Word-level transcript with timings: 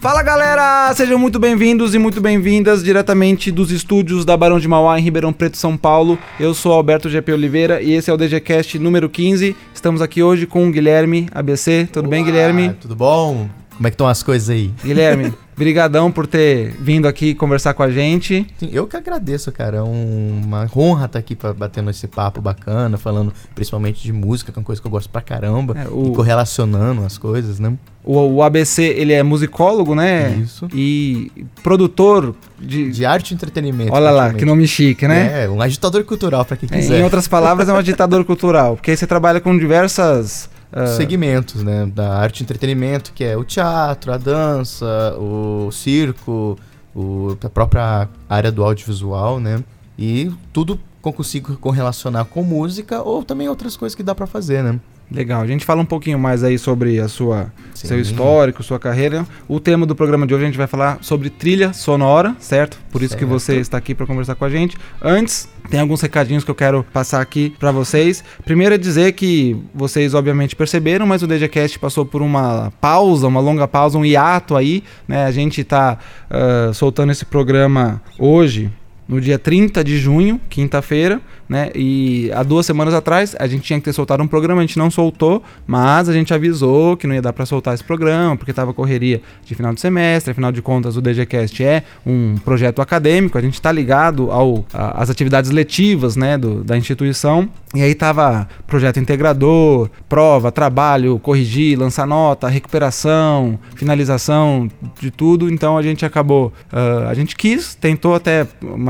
Fala 0.00 0.22
galera, 0.22 0.94
sejam 0.94 1.18
muito 1.18 1.38
bem-vindos 1.38 1.94
e 1.94 1.98
muito 1.98 2.20
bem-vindas 2.20 2.82
diretamente 2.82 3.50
dos 3.50 3.70
estúdios 3.70 4.24
da 4.24 4.36
Barão 4.36 4.58
de 4.58 4.66
Mauá 4.66 4.98
em 4.98 5.02
Ribeirão 5.02 5.32
Preto, 5.32 5.58
São 5.58 5.76
Paulo. 5.76 6.18
Eu 6.40 6.54
sou 6.54 6.72
Alberto 6.72 7.10
GP 7.10 7.32
Oliveira 7.32 7.82
e 7.82 7.92
esse 7.92 8.10
é 8.10 8.14
o 8.14 8.16
DGCast 8.16 8.78
número 8.78 9.08
15. 9.10 9.54
Estamos 9.74 10.00
aqui 10.00 10.22
hoje 10.22 10.46
com 10.46 10.66
o 10.66 10.72
Guilherme 10.72 11.28
ABC. 11.32 11.88
Tudo 11.92 12.06
Olá, 12.06 12.16
bem, 12.16 12.24
Guilherme? 12.24 12.70
Tudo 12.80 12.96
bom? 12.96 13.48
Como 13.78 13.86
é 13.86 13.90
que 13.90 13.94
estão 13.94 14.08
as 14.08 14.24
coisas 14.24 14.50
aí? 14.50 14.72
Guilherme, 14.84 15.32
brigadão 15.56 16.10
por 16.10 16.26
ter 16.26 16.72
vindo 16.80 17.06
aqui 17.06 17.32
conversar 17.32 17.74
com 17.74 17.82
a 17.84 17.88
gente. 17.90 18.44
Sim, 18.58 18.68
Eu 18.72 18.88
que 18.88 18.96
agradeço, 18.96 19.52
cara. 19.52 19.76
É 19.78 19.82
um- 19.82 20.42
uma 20.44 20.68
honra 20.76 21.06
estar 21.06 21.18
aqui 21.20 21.36
pra, 21.36 21.52
batendo 21.52 21.88
esse 21.88 22.08
papo 22.08 22.40
bacana, 22.40 22.98
falando 22.98 23.32
principalmente 23.54 24.02
de 24.02 24.12
música, 24.12 24.50
que 24.50 24.58
é 24.58 24.60
uma 24.60 24.64
coisa 24.66 24.80
que 24.82 24.86
eu 24.86 24.90
gosto 24.90 25.08
pra 25.08 25.20
caramba. 25.20 25.76
É, 25.78 25.86
o- 25.88 26.10
E 26.10 26.16
correlacionando 26.16 27.04
as 27.04 27.16
coisas, 27.16 27.60
né? 27.60 27.72
O, 28.04 28.18
o 28.18 28.42
ABC, 28.42 28.82
ele 28.82 29.12
é 29.12 29.22
musicólogo, 29.22 29.94
né? 29.94 30.32
Isso. 30.42 30.66
E 30.74 31.30
produtor 31.62 32.34
de... 32.58 32.90
De 32.90 33.04
arte 33.06 33.30
e 33.30 33.34
entretenimento. 33.34 33.92
Olha 33.92 34.10
lá, 34.10 34.34
que 34.34 34.44
nome 34.44 34.66
chique, 34.66 35.06
né? 35.06 35.44
É, 35.44 35.48
um 35.48 35.62
agitador 35.62 36.02
cultural, 36.04 36.44
pra 36.44 36.56
quem 36.56 36.68
É, 36.72 36.76
quiser. 36.80 36.98
em 37.00 37.04
outras 37.04 37.28
palavras, 37.28 37.68
é 37.68 37.72
um 37.72 37.76
agitador 37.76 38.24
cultural. 38.24 38.74
Porque 38.74 38.90
aí 38.90 38.96
você 38.96 39.06
trabalha 39.06 39.40
com 39.40 39.56
diversas... 39.56 40.50
ah, 40.72 40.86
Segmentos, 40.86 41.62
né? 41.62 41.86
Da 41.86 42.16
arte 42.18 42.40
e 42.40 42.42
entretenimento, 42.42 43.12
que 43.12 43.24
é 43.24 43.36
o 43.36 43.44
teatro, 43.44 44.12
a 44.12 44.16
dança, 44.16 45.14
o 45.18 45.70
circo, 45.72 46.58
o, 46.94 47.36
a 47.42 47.48
própria 47.48 48.08
área 48.28 48.52
do 48.52 48.64
audiovisual, 48.64 49.40
né? 49.40 49.62
E 49.98 50.30
tudo 50.52 50.78
consigo 51.00 51.56
correlacionar 51.56 52.26
com 52.26 52.42
música 52.42 53.02
ou 53.02 53.24
também 53.24 53.48
outras 53.48 53.76
coisas 53.76 53.94
que 53.94 54.02
dá 54.02 54.14
pra 54.14 54.26
fazer, 54.26 54.62
né? 54.62 54.78
Legal, 55.10 55.40
a 55.40 55.46
gente 55.46 55.64
fala 55.64 55.80
um 55.80 55.86
pouquinho 55.86 56.18
mais 56.18 56.44
aí 56.44 56.58
sobre 56.58 57.00
a 57.00 57.08
sua 57.08 57.50
Sim. 57.74 57.88
seu 57.88 58.00
histórico, 58.00 58.62
sua 58.62 58.78
carreira. 58.78 59.26
O 59.48 59.58
tema 59.58 59.86
do 59.86 59.94
programa 59.94 60.26
de 60.26 60.34
hoje 60.34 60.44
a 60.44 60.46
gente 60.46 60.58
vai 60.58 60.66
falar 60.66 60.98
sobre 61.00 61.30
trilha 61.30 61.72
sonora, 61.72 62.36
certo? 62.38 62.78
Por 62.90 63.02
isso 63.02 63.16
que 63.16 63.24
Certo. 63.24 63.30
você 63.30 63.56
está 63.56 63.78
aqui 63.78 63.94
para 63.94 64.04
conversar 64.06 64.34
com 64.34 64.44
a 64.44 64.50
gente. 64.50 64.76
Antes, 65.00 65.48
tem 65.70 65.80
alguns 65.80 66.00
recadinhos 66.02 66.44
que 66.44 66.50
eu 66.50 66.54
quero 66.54 66.84
passar 66.92 67.22
aqui 67.22 67.54
para 67.58 67.72
vocês. 67.72 68.22
Primeiro 68.44 68.74
é 68.74 68.78
dizer 68.78 69.12
que 69.12 69.56
vocês 69.74 70.12
obviamente 70.12 70.54
perceberam, 70.54 71.06
mas 71.06 71.22
o 71.22 71.26
DJcast 71.26 71.78
passou 71.78 72.04
por 72.04 72.20
uma 72.20 72.70
pausa, 72.80 73.26
uma 73.26 73.40
longa 73.40 73.66
pausa, 73.66 73.96
um 73.96 74.04
hiato 74.04 74.56
aí, 74.56 74.84
né? 75.06 75.24
A 75.24 75.30
gente 75.30 75.64
tá 75.64 75.98
ah, 76.30 76.70
soltando 76.74 77.12
esse 77.12 77.24
programa 77.24 78.02
hoje, 78.18 78.70
no 79.08 79.20
dia 79.20 79.38
30 79.38 79.82
de 79.82 79.98
junho, 79.98 80.40
quinta-feira, 80.50 81.20
né? 81.48 81.70
E 81.74 82.30
há 82.34 82.42
duas 82.42 82.66
semanas 82.66 82.92
atrás 82.92 83.34
a 83.38 83.46
gente 83.46 83.62
tinha 83.62 83.78
que 83.78 83.86
ter 83.86 83.92
soltado 83.92 84.22
um 84.22 84.28
programa, 84.28 84.60
a 84.60 84.66
gente 84.66 84.78
não 84.78 84.90
soltou, 84.90 85.42
mas 85.66 86.08
a 86.08 86.12
gente 86.12 86.34
avisou 86.34 86.96
que 86.96 87.06
não 87.06 87.14
ia 87.14 87.22
dar 87.22 87.32
para 87.32 87.46
soltar 87.46 87.74
esse 87.74 87.82
programa, 87.82 88.36
porque 88.36 88.52
tava 88.52 88.74
correria 88.74 89.22
de 89.44 89.54
final 89.54 89.72
de 89.72 89.80
semestre, 89.80 90.32
afinal 90.32 90.52
de 90.52 90.60
contas 90.60 90.96
o 90.96 91.00
DGCast 91.00 91.64
é 91.64 91.82
um 92.06 92.36
projeto 92.44 92.82
acadêmico, 92.82 93.38
a 93.38 93.40
gente 93.40 93.60
tá 93.60 93.72
ligado 93.72 94.30
ao 94.30 94.64
às 94.72 95.08
atividades 95.08 95.50
letivas, 95.50 96.16
né, 96.16 96.36
do, 96.36 96.62
da 96.62 96.76
instituição. 96.76 97.48
E 97.74 97.82
aí 97.82 97.94
tava 97.94 98.48
projeto 98.66 98.98
integrador, 98.98 99.90
prova, 100.08 100.50
trabalho, 100.50 101.18
corrigir, 101.18 101.78
lançar 101.78 102.06
nota, 102.06 102.48
recuperação, 102.48 103.58
finalização 103.74 104.70
de 104.98 105.10
tudo. 105.10 105.50
Então 105.52 105.76
a 105.76 105.82
gente 105.82 106.04
acabou, 106.04 106.52
ah, 106.72 107.08
a 107.10 107.14
gente 107.14 107.36
quis, 107.36 107.74
tentou 107.74 108.14
até, 108.14 108.46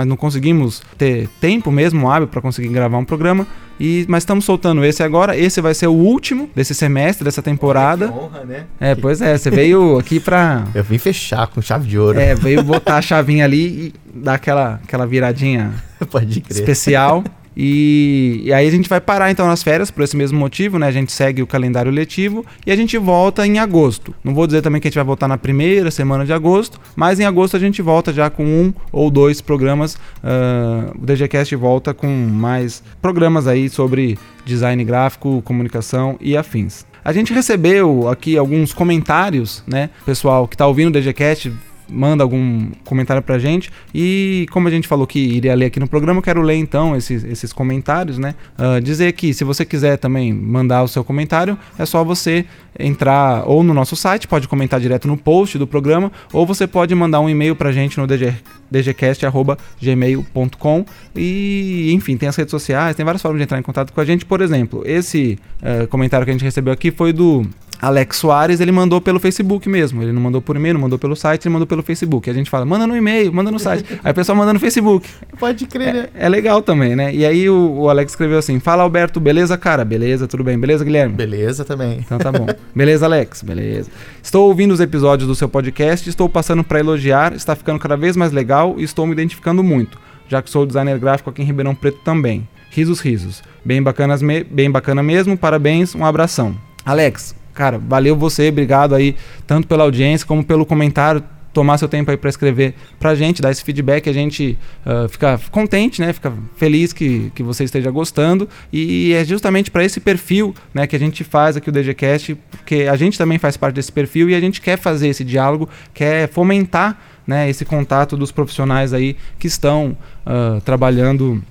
não 0.09 0.17
conseguimos 0.17 0.83
ter 0.97 1.29
tempo 1.41 1.71
mesmo 1.71 2.11
hábil 2.11 2.29
para 2.29 2.41
conseguir 2.41 2.69
gravar 2.69 2.99
um 2.99 3.05
programa. 3.05 3.47
E, 3.81 4.05
mas 4.09 4.23
estamos 4.23 4.45
soltando 4.45 4.85
esse 4.85 5.03
agora. 5.03 5.37
Esse 5.37 5.61
vai 5.61 5.73
ser 5.73 5.87
o 5.87 5.93
último 5.93 6.51
desse 6.55 6.75
semestre, 6.75 7.25
dessa 7.25 7.41
temporada. 7.41 8.09
Que 8.09 8.15
honra, 8.15 8.45
né? 8.45 8.65
É, 8.81 8.95
pois 8.97 9.23
é, 9.23 9.39
você 9.39 9.51
veio 9.51 9.99
aqui 9.99 10.19
pra. 10.19 10.65
Eu 10.75 10.83
vim 10.83 10.99
fechar 10.99 11.47
com 11.47 11.63
chave 11.63 11.87
de 11.87 11.97
ouro. 11.97 12.19
É, 12.19 12.35
veio 12.35 12.63
botar 12.65 12.97
a 12.97 13.03
chavinha 13.03 13.45
ali 13.45 13.93
e 13.93 13.95
dar 14.13 14.35
aquela, 14.35 14.81
aquela 14.83 15.07
viradinha 15.07 15.73
Pode 16.11 16.41
crer. 16.41 16.59
especial. 16.59 17.23
E, 17.61 18.43
e 18.45 18.53
aí 18.53 18.69
a 18.69 18.71
gente 18.71 18.89
vai 18.89 19.01
parar 19.01 19.33
então 19.33 19.49
nas 19.49 19.65
férias 19.65 19.91
por 19.91 20.05
esse 20.05 20.17
mesmo 20.17 20.39
motivo, 20.39 20.79
né? 20.79 20.87
A 20.87 20.93
gente 20.93 21.11
segue 21.11 21.43
o 21.43 21.47
calendário 21.47 21.91
letivo 21.91 22.47
e 22.65 22.71
a 22.71 22.77
gente 22.77 22.97
volta 22.97 23.45
em 23.45 23.59
agosto. 23.59 24.15
Não 24.23 24.33
vou 24.33 24.47
dizer 24.47 24.63
também 24.63 24.81
que 24.81 24.87
a 24.87 24.91
gente 24.91 24.95
vai 24.97 25.05
voltar 25.05 25.27
na 25.27 25.37
primeira 25.37 25.91
semana 25.91 26.25
de 26.25 26.33
agosto, 26.33 26.81
mas 26.95 27.19
em 27.19 27.25
agosto 27.25 27.57
a 27.57 27.61
gente 27.61 27.83
volta 27.83 28.13
já 28.13 28.31
com 28.31 28.45
um 28.45 28.73
ou 28.93 29.11
dois 29.11 29.41
programas. 29.41 29.99
ah, 30.23 30.93
o 30.95 31.05
DGCast 31.05 31.57
volta 31.57 31.93
com 31.93 32.07
mais 32.07 32.81
programas 33.03 33.49
aí 33.49 33.69
sobre 33.69 34.17
design 34.45 34.85
gráfico, 34.85 35.43
comunicação 35.43 36.17
e 36.21 36.37
afins. 36.37 36.87
A 37.05 37.13
gente 37.13 37.33
recebeu 37.33 38.09
aqui 38.09 38.37
alguns 38.37 38.73
comentários, 38.73 39.65
né? 39.67 39.91
Pessoal 40.05 40.47
que 40.47 40.57
tá 40.57 40.67
ouvindo 40.67 40.89
o 40.89 40.93
DGCast 40.93 41.53
manda 41.91 42.23
algum 42.23 42.71
comentário 42.85 43.23
pra 43.23 43.39
gente. 43.39 43.71
E 43.95 44.47
como 44.51 44.69
a 44.69 44.71
gente 44.71 44.87
falou 44.87 45.07
que 45.07 45.19
iria 45.19 45.55
ler 45.55 45.67
aqui 45.67 45.81
no 45.81 45.89
programa, 45.89 46.23
quero 46.23 46.43
ler 46.43 46.57
então 46.57 46.97
esses, 46.97 47.25
esses 47.25 47.53
comentários, 47.53 48.19
né? 48.19 48.35
Ah, 48.57 48.81
dizer 48.81 49.13
que 49.13 49.35
se 49.35 49.45
você 49.45 49.65
quiser 49.65 49.97
também 49.97 50.33
mandar 50.33 50.83
o 50.83 50.89
seu 50.89 51.05
comentário, 51.05 51.57
é 51.79 51.87
só 51.87 52.05
você 52.05 52.45
entrar 52.79 53.45
ou 53.47 53.63
no 53.63 53.75
nosso 53.75 53.97
site, 53.97 54.29
pode 54.29 54.47
comentar 54.47 54.79
direto 54.81 55.09
no 55.09 55.17
post 55.17 55.59
do 55.59 55.67
programa, 55.67 56.13
ou 56.33 56.47
você 56.47 56.67
pode 56.67 56.95
mandar 56.95 57.21
um 57.21 57.29
e-mail 57.29 57.57
pra 57.57 57.73
gente 57.73 57.99
no 57.99 58.07
DG, 58.07 58.35
dgcast.gmail.com 58.71 60.85
e 61.17 61.91
enfim, 61.93 62.17
tem 62.17 62.29
as 62.29 62.37
redes 62.37 62.51
sociais, 62.51 62.95
tem 62.95 63.05
várias 63.05 63.21
formas 63.21 63.39
de 63.39 63.45
entrar 63.45 63.59
em 63.59 63.63
contato 63.63 63.93
com 63.93 64.01
a 64.01 64.05
gente. 64.05 64.25
Por 64.25 64.41
exemplo, 64.41 64.83
esse 64.85 65.39
eh, 65.63 65.87
comentário 65.87 66.25
que 66.25 66.31
a 66.31 66.35
gente 66.35 66.45
recebeu 66.45 66.73
aqui 66.73 66.91
foi 66.91 67.13
do 67.13 67.47
Alex 67.81 68.17
Soares, 68.17 68.61
ele 68.61 68.73
mandou 68.73 69.01
pelo 69.01 69.21
Facebook 69.21 69.69
mesmo. 69.69 70.03
Ele 70.03 70.13
não 70.13 70.21
mandou 70.21 70.43
por 70.43 70.57
e-mail, 70.57 70.75
não 70.75 70.81
mandou 70.81 70.99
pelo 70.99 71.15
site, 71.15 71.47
ele 71.47 71.53
mandou 71.53 71.67
pelo 71.67 71.83
Facebook. 71.83 72.29
A 72.29 72.33
gente 72.33 72.51
fala, 72.51 72.65
manda 72.65 72.87
no 72.87 72.97
e-mail, 72.97 73.33
manda 73.33 73.51
no 73.51 73.59
site. 73.59 73.85
Aí 74.03 74.11
o 74.11 74.15
pessoal 74.15 74.37
manda 74.37 74.53
no 74.53 74.59
Facebook. 74.61 75.09
Pode 75.39 75.67
crer, 75.67 75.95
né? 75.95 76.09
É, 76.15 76.27
é 76.27 76.29
legal 76.29 76.61
também, 76.63 76.97
né? 76.97 77.15
E 77.15 77.25
aí 77.25 77.49
o, 77.49 77.73
o 77.83 77.89
Alex 77.89 78.13
escreveu 78.13 78.39
assim: 78.39 78.59
Fala 78.59 78.83
Alberto, 78.83 79.21
beleza, 79.21 79.57
cara? 79.57 79.85
Beleza, 79.85 80.27
tudo 80.27 80.43
bem? 80.43 80.59
Beleza, 80.59 80.85
Guilherme? 80.85 81.15
Beleza 81.15 81.65
também. 81.65 81.99
Então 81.99 82.19
tá 82.19 82.33
bom. 82.33 82.47
Beleza, 82.75 83.07
Alex? 83.07 83.43
Beleza. 83.43 83.91
Estou 84.23 84.49
ouvindo 84.49 84.73
os 84.73 84.81
episódios 84.81 85.29
do 85.29 85.35
seu 85.35 85.49
podcast, 85.49 86.09
estou 86.09 86.29
passando 86.29 86.65
para 86.65 86.81
elogiar, 86.81 87.33
está 87.33 87.55
ficando 87.55 87.79
cada 87.79 87.97
vez 87.97 88.17
mais 88.17 88.33
legal 88.33 88.75
e 88.79 88.83
estou 88.83 89.07
me 89.07 89.13
identificando 89.13 89.63
muito, 89.63 89.99
já 90.29 90.43
que 90.43 90.51
sou 90.51 90.67
designer 90.67 90.99
gráfico 90.99 91.31
aqui 91.31 91.43
em 91.43 91.45
Ribeirão 91.45 91.75
Preto 91.75 91.99
também. 92.05 92.47
Risos, 92.71 93.01
risos. 93.01 93.43
Bem, 93.65 93.83
bacanas 93.83 94.21
me- 94.21 94.45
bem 94.45 94.71
bacana 94.71 95.03
mesmo, 95.03 95.37
parabéns, 95.39 95.95
um 95.95 96.05
abração. 96.05 96.55
Alex, 96.85 97.35
cara, 97.59 97.77
valeu 97.77 98.15
você, 98.15 98.51
obrigado 98.51 98.95
aí, 98.95 99.17
tanto 99.45 99.67
pela 99.67 99.83
audiência 99.83 100.25
como 100.25 100.45
pelo 100.45 100.65
comentário. 100.65 101.25
Tomar 101.53 101.77
seu 101.79 101.89
tempo 101.89 102.09
aí 102.09 102.17
para 102.17 102.31
escrever 102.31 102.75
pra 103.01 103.17
gente, 103.17 103.43
dar 103.43 103.51
esse 103.51 103.65
feedback, 103.65 104.09
a 104.09 104.13
gente 104.13 104.57
ah, 104.87 105.09
fica 105.09 105.41
contente, 105.51 106.01
né? 106.01 106.13
Fica 106.13 106.33
feliz 106.57 106.93
que, 106.93 107.33
que 107.35 107.43
você 107.43 107.65
esteja 107.65 107.91
gostando. 107.91 108.49
E 108.73 109.13
é 109.13 109.25
justamente 109.25 109.69
para 109.69 109.83
esse 109.83 109.99
perfil 109.99 110.55
né, 110.73 110.87
que 110.87 110.95
a 110.95 110.99
gente 110.99 111.25
faz 111.25 111.57
aqui 111.57 111.69
o 111.69 111.73
DGCast, 111.73 112.37
porque 112.51 112.83
a 112.83 112.95
gente 112.95 113.19
também 113.19 113.39
faz 113.39 113.57
parte 113.57 113.75
desse 113.75 113.91
perfil 113.91 114.31
e 114.31 114.37
a 114.37 114.41
gente 114.41 114.61
quer 114.61 114.79
fazer 114.79 115.09
esse 115.09 115.25
diálogo, 115.25 115.69
quer 115.93 116.29
fomentar 116.29 116.97
né, 117.27 117.51
esse 117.51 117.65
contato 117.65 118.17
dos 118.17 118.31
profissionais 118.31 118.93
aí 118.93 119.17
que 119.37 119.49
estão 119.49 119.97
ah, 120.25 120.61
trabalhando 120.65 121.43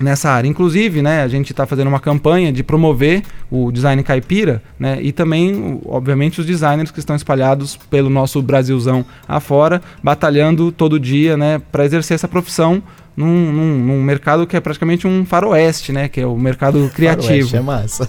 nessa 0.00 0.30
área. 0.30 0.48
Inclusive, 0.48 1.02
né, 1.02 1.22
a 1.22 1.28
gente 1.28 1.52
está 1.52 1.66
fazendo 1.66 1.88
uma 1.88 2.00
campanha 2.00 2.52
de 2.52 2.62
promover 2.62 3.22
o 3.50 3.70
design 3.70 4.02
caipira, 4.02 4.62
né, 4.78 4.98
e 5.00 5.12
também, 5.12 5.80
obviamente, 5.86 6.40
os 6.40 6.46
designers 6.46 6.90
que 6.90 6.98
estão 6.98 7.14
espalhados 7.16 7.76
pelo 7.90 8.10
nosso 8.10 8.40
Brasilzão 8.42 9.04
afora, 9.28 9.80
batalhando 10.02 10.70
todo 10.72 10.98
dia, 10.98 11.36
né, 11.36 11.60
para 11.70 11.84
exercer 11.84 12.14
essa 12.14 12.28
profissão 12.28 12.82
num, 13.16 13.52
num- 13.52 13.78
num 13.78 14.02
mercado 14.02 14.46
que 14.46 14.56
é 14.56 14.60
praticamente 14.60 15.06
um 15.06 15.24
faroeste, 15.24 15.92
né, 15.92 16.08
que 16.08 16.20
é 16.20 16.26
o 16.26 16.36
mercado 16.36 16.90
criativo. 16.94 17.48
Faroeste 17.50 17.56
é 17.56 17.60
massa. 17.60 18.08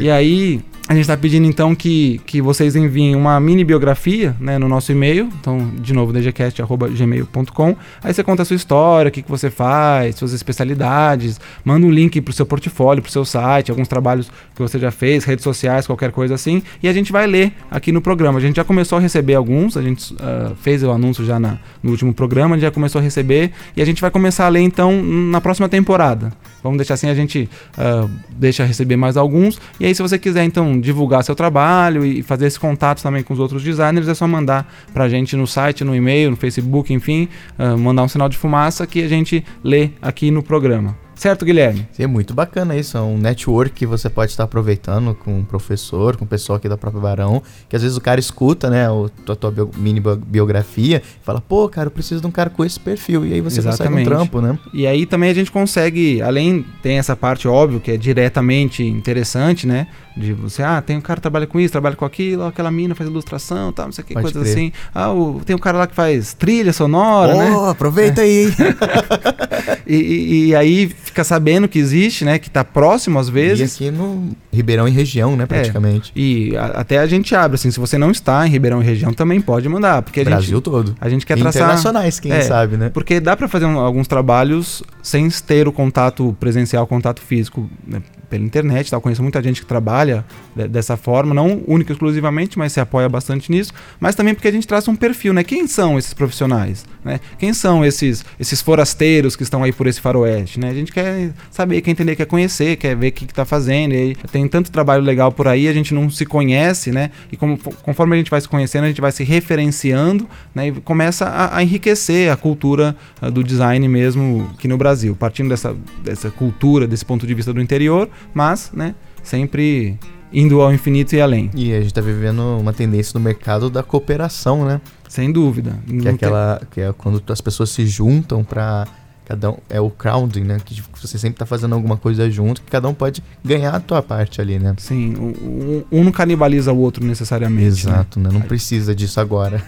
E 0.00 0.10
aí, 0.10 0.60
a 0.88 0.94
gente 0.94 1.02
está 1.02 1.16
pedindo 1.18 1.46
então 1.46 1.74
que, 1.74 2.18
que 2.24 2.40
vocês 2.40 2.74
enviem 2.74 3.14
uma 3.14 3.38
mini 3.38 3.62
biografia 3.62 4.34
né, 4.40 4.56
no 4.56 4.66
nosso 4.68 4.90
e-mail. 4.90 5.28
Então, 5.38 5.70
de 5.78 5.92
novo, 5.92 6.14
dgcast.gmail.com. 6.14 7.76
Aí 8.02 8.14
você 8.14 8.24
conta 8.24 8.40
a 8.40 8.44
sua 8.46 8.56
história, 8.56 9.10
o 9.10 9.12
que, 9.12 9.20
que 9.20 9.30
você 9.30 9.50
faz, 9.50 10.16
suas 10.16 10.32
especialidades, 10.32 11.38
manda 11.62 11.86
um 11.86 11.90
link 11.90 12.18
pro 12.22 12.32
seu 12.32 12.46
portfólio, 12.46 13.02
pro 13.02 13.12
seu 13.12 13.22
site, 13.22 13.70
alguns 13.70 13.86
trabalhos 13.86 14.30
que 14.54 14.62
você 14.62 14.78
já 14.78 14.90
fez, 14.90 15.24
redes 15.24 15.42
sociais, 15.42 15.86
qualquer 15.86 16.10
coisa 16.10 16.34
assim. 16.34 16.62
E 16.82 16.88
a 16.88 16.92
gente 16.94 17.12
vai 17.12 17.26
ler 17.26 17.52
aqui 17.70 17.92
no 17.92 18.00
programa. 18.00 18.38
A 18.38 18.42
gente 18.42 18.56
já 18.56 18.64
começou 18.64 18.96
a 18.96 19.00
receber 19.00 19.34
alguns, 19.34 19.76
a 19.76 19.82
gente 19.82 20.16
ah, 20.18 20.52
fez 20.62 20.82
o 20.82 20.90
anúncio 20.90 21.22
já 21.22 21.38
na- 21.38 21.58
no 21.82 21.90
último 21.90 22.14
programa, 22.14 22.58
já 22.58 22.70
começou 22.70 22.98
a 22.98 23.02
receber 23.02 23.52
e 23.76 23.82
a 23.82 23.84
gente 23.84 24.00
vai 24.00 24.10
começar 24.10 24.46
a 24.46 24.48
ler 24.48 24.60
então 24.60 25.02
na 25.02 25.40
próxima 25.40 25.68
temporada. 25.68 26.32
Vamos 26.68 26.78
deixar 26.78 26.94
assim, 26.94 27.08
a 27.08 27.14
gente 27.14 27.48
uh, 27.76 28.10
deixa 28.30 28.64
receber 28.64 28.96
mais 28.96 29.16
alguns. 29.16 29.60
E 29.80 29.86
aí, 29.86 29.94
se 29.94 30.02
você 30.02 30.18
quiser, 30.18 30.44
então, 30.44 30.80
divulgar 30.80 31.24
seu 31.24 31.34
trabalho 31.34 32.04
e 32.04 32.22
fazer 32.22 32.46
esse 32.46 32.60
contato 32.60 33.02
também 33.02 33.22
com 33.22 33.32
os 33.32 33.40
outros 33.40 33.62
designers, 33.62 34.08
é 34.08 34.14
só 34.14 34.28
mandar 34.28 34.70
pra 34.92 35.08
gente 35.08 35.34
no 35.36 35.46
site, 35.46 35.84
no 35.84 35.94
e-mail, 35.94 36.30
no 36.30 36.36
Facebook, 36.36 36.92
enfim, 36.92 37.28
uh, 37.58 37.76
mandar 37.78 38.02
um 38.02 38.08
sinal 38.08 38.28
de 38.28 38.36
fumaça 38.36 38.86
que 38.86 39.02
a 39.02 39.08
gente 39.08 39.44
lê 39.64 39.90
aqui 40.02 40.30
no 40.30 40.42
programa. 40.42 41.07
Certo, 41.18 41.44
Guilherme? 41.44 41.86
Sim, 41.92 42.04
é 42.04 42.06
muito 42.06 42.32
bacana 42.32 42.76
isso. 42.76 42.96
É 42.96 43.00
um 43.00 43.18
network 43.18 43.74
que 43.74 43.84
você 43.84 44.08
pode 44.08 44.30
estar 44.30 44.44
aproveitando 44.44 45.16
com 45.16 45.36
um 45.36 45.44
professor, 45.44 46.16
com 46.16 46.24
o 46.24 46.28
pessoal 46.28 46.58
aqui 46.58 46.68
da 46.68 46.76
própria 46.76 47.02
Barão. 47.02 47.42
Que 47.68 47.74
às 47.74 47.82
vezes 47.82 47.96
o 47.96 48.00
cara 48.00 48.20
escuta, 48.20 48.70
né, 48.70 48.88
o, 48.88 49.10
a 49.28 49.34
tua 49.34 49.50
bio, 49.50 49.68
mini 49.76 50.00
biografia 50.00 51.02
e 51.04 51.24
fala, 51.24 51.40
pô, 51.40 51.68
cara, 51.68 51.88
eu 51.88 51.90
preciso 51.90 52.20
de 52.20 52.26
um 52.28 52.30
cara 52.30 52.48
com 52.48 52.64
esse 52.64 52.78
perfil. 52.78 53.26
E 53.26 53.34
aí 53.34 53.40
você 53.40 53.58
Exatamente. 53.58 53.88
consegue 53.88 54.00
um 54.00 54.04
trampo, 54.04 54.40
né? 54.40 54.56
E 54.72 54.86
aí 54.86 55.04
também 55.06 55.28
a 55.28 55.34
gente 55.34 55.50
consegue, 55.50 56.22
além, 56.22 56.64
tem 56.80 56.98
essa 56.98 57.16
parte 57.16 57.48
óbvio 57.48 57.80
que 57.80 57.90
é 57.90 57.96
diretamente 57.96 58.84
interessante, 58.84 59.66
né? 59.66 59.88
De 60.16 60.32
você, 60.32 60.62
ah, 60.62 60.80
tem 60.80 60.96
um 60.96 61.00
cara 61.00 61.16
que 61.16 61.22
trabalha 61.22 61.46
com 61.48 61.58
isso, 61.58 61.72
trabalha 61.72 61.96
com 61.96 62.04
aquilo, 62.04 62.44
aquela 62.44 62.70
mina 62.70 62.94
faz 62.94 63.10
ilustração, 63.10 63.72
tal, 63.72 63.86
não 63.86 63.92
sei 63.92 64.04
o 64.04 64.06
que, 64.06 64.14
Pode 64.14 64.32
coisas 64.32 64.42
crer. 64.42 64.52
assim. 64.52 64.72
Ah, 64.94 65.12
o, 65.12 65.40
tem 65.44 65.54
um 65.54 65.58
cara 65.58 65.78
lá 65.78 65.86
que 65.86 65.94
faz 65.94 66.32
trilha 66.32 66.72
sonora, 66.72 67.34
oh, 67.34 67.38
né? 67.38 67.70
aproveita 67.70 68.20
é. 68.20 68.24
aí. 68.24 68.46
e, 69.86 70.48
e, 70.48 70.54
aí 70.54 70.88
fica 70.88 71.24
sabendo 71.24 71.68
que 71.68 71.78
existe, 71.78 72.24
né? 72.24 72.38
Que 72.38 72.50
tá 72.50 72.64
próximo 72.64 73.18
às 73.18 73.28
vezes. 73.28 73.80
E 73.80 73.84
aqui 73.84 73.96
no 73.96 74.36
Ribeirão 74.52 74.88
e 74.88 74.90
região, 74.90 75.36
né, 75.36 75.46
praticamente. 75.46 76.12
É, 76.14 76.20
e 76.20 76.56
a, 76.56 76.66
até 76.66 76.98
a 76.98 77.06
gente 77.06 77.34
abre, 77.34 77.56
assim, 77.56 77.70
se 77.70 77.78
você 77.78 77.98
não 77.98 78.10
está 78.10 78.46
em 78.46 78.50
Ribeirão 78.50 78.82
e 78.82 78.84
região, 78.84 79.12
também 79.12 79.40
pode 79.40 79.68
mandar. 79.68 80.02
Porque 80.02 80.20
a 80.20 80.24
Brasil 80.24 80.56
gente, 80.56 80.64
todo. 80.64 80.96
A 81.00 81.08
gente 81.08 81.24
quer 81.26 81.38
traçar... 81.38 81.62
Internacionais, 81.62 82.20
quem 82.20 82.32
é, 82.32 82.40
sabe, 82.42 82.76
né? 82.76 82.90
Porque 82.90 83.20
dá 83.20 83.36
para 83.36 83.48
fazer 83.48 83.66
um, 83.66 83.78
alguns 83.78 84.06
trabalhos 84.06 84.82
sem 85.02 85.28
ter 85.28 85.68
o 85.68 85.72
contato 85.72 86.36
presencial, 86.38 86.86
contato 86.86 87.20
físico, 87.20 87.68
né? 87.86 88.02
Pela 88.28 88.44
internet? 88.44 88.92
Eu 88.92 89.00
conheço 89.00 89.22
muita 89.22 89.42
gente 89.42 89.60
que 89.60 89.66
trabalha 89.66 90.24
de, 90.54 90.68
dessa 90.68 90.96
forma, 90.96 91.34
não 91.34 91.62
única 91.66 91.92
exclusivamente, 91.92 92.58
mas 92.58 92.72
se 92.72 92.80
apoia 92.80 93.08
bastante 93.08 93.50
nisso, 93.50 93.72
mas 94.00 94.14
também 94.14 94.34
porque 94.34 94.48
a 94.48 94.52
gente 94.52 94.66
traz 94.66 94.86
um 94.88 94.96
perfil, 94.96 95.32
né? 95.32 95.42
Quem 95.42 95.66
são 95.66 95.98
esses 95.98 96.12
profissionais, 96.14 96.84
né? 97.04 97.20
Quem 97.38 97.52
são 97.52 97.84
esses 97.84 98.24
esses 98.38 98.60
forasteiros 98.60 99.36
que 99.36 99.42
estão 99.42 99.62
aí 99.62 99.72
por 99.72 99.86
esse 99.86 100.00
faroeste, 100.00 100.60
né? 100.60 100.70
A 100.70 100.74
gente 100.74 100.92
quer 100.92 101.32
saber, 101.50 101.80
quer 101.80 101.90
entender, 101.90 102.16
quer 102.16 102.26
conhecer, 102.26 102.76
quer 102.76 102.96
ver 102.96 103.08
o 103.08 103.12
que 103.12 103.24
está 103.24 103.44
fazendo, 103.44 103.94
e 103.94 104.14
tem 104.30 104.46
tanto 104.48 104.70
trabalho 104.70 105.02
legal 105.02 105.32
por 105.32 105.48
aí, 105.48 105.68
a 105.68 105.72
gente 105.72 105.94
não 105.94 106.10
se 106.10 106.24
conhece, 106.26 106.90
né? 106.90 107.10
E 107.30 107.36
como, 107.36 107.58
conforme 107.82 108.14
a 108.14 108.18
gente 108.18 108.30
vai 108.30 108.40
se 108.40 108.48
conhecendo, 108.48 108.84
a 108.84 108.88
gente 108.88 109.00
vai 109.00 109.12
se 109.12 109.24
referenciando, 109.24 110.28
né? 110.54 110.68
E 110.68 110.72
começa 110.72 111.26
a, 111.26 111.56
a 111.56 111.62
enriquecer 111.62 112.30
a 112.30 112.36
cultura 112.36 112.96
uh, 113.20 113.30
do 113.30 113.42
design 113.42 113.86
mesmo 113.88 114.50
aqui 114.54 114.68
no 114.68 114.76
Brasil, 114.76 115.16
partindo 115.16 115.48
dessa, 115.48 115.74
dessa 116.02 116.30
cultura, 116.30 116.86
desse 116.86 117.04
ponto 117.04 117.26
de 117.26 117.34
vista 117.34 117.52
do 117.52 117.60
interior, 117.60 118.08
mas, 118.34 118.70
né, 118.72 118.94
sempre 119.22 119.98
indo 120.32 120.60
ao 120.60 120.72
infinito 120.72 121.14
e 121.14 121.20
além. 121.20 121.50
E 121.54 121.72
a 121.72 121.78
gente 121.78 121.86
está 121.86 122.00
vivendo 122.00 122.40
uma 122.58 122.72
tendência 122.72 123.18
no 123.18 123.24
mercado 123.24 123.70
da 123.70 123.82
cooperação, 123.82 124.64
né? 124.64 124.80
Sem 125.08 125.32
dúvida. 125.32 125.78
Que 125.86 126.08
é 126.08 126.10
aquela 126.10 126.60
que 126.70 126.80
é 126.80 126.92
quando 126.92 127.22
as 127.32 127.40
pessoas 127.40 127.70
se 127.70 127.86
juntam 127.86 128.44
para 128.44 128.86
cada 129.28 129.50
um 129.50 129.58
é 129.68 129.78
o 129.78 129.90
crowding, 129.90 130.42
né? 130.42 130.58
Que 130.64 130.82
você 131.00 131.18
sempre 131.18 131.34
está 131.34 131.44
fazendo 131.44 131.74
alguma 131.74 131.98
coisa 131.98 132.30
junto, 132.30 132.62
que 132.62 132.70
cada 132.70 132.88
um 132.88 132.94
pode 132.94 133.22
ganhar 133.44 133.74
a 133.74 133.80
tua 133.80 134.02
parte 134.02 134.40
ali, 134.40 134.58
né? 134.58 134.74
Sim, 134.78 135.14
um, 135.16 135.84
um 135.92 136.04
não 136.04 136.12
canibaliza 136.12 136.72
o 136.72 136.78
outro 136.78 137.04
necessariamente. 137.04 137.62
Né? 137.62 137.66
Exato, 137.66 138.18
né? 138.18 138.30
né? 138.30 138.34
Não 138.34 138.40
precisa 138.40 138.94
disso 138.94 139.20
agora. 139.20 139.62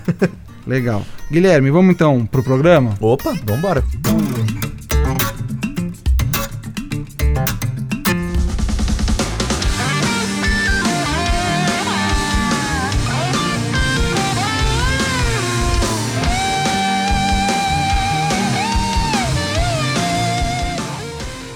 Legal. 0.66 1.02
Guilherme, 1.30 1.70
vamos 1.70 1.94
então 1.94 2.24
pro 2.26 2.42
programa? 2.42 2.94
Opa, 3.00 3.34
vamos 3.44 3.58
embora. 3.58 3.84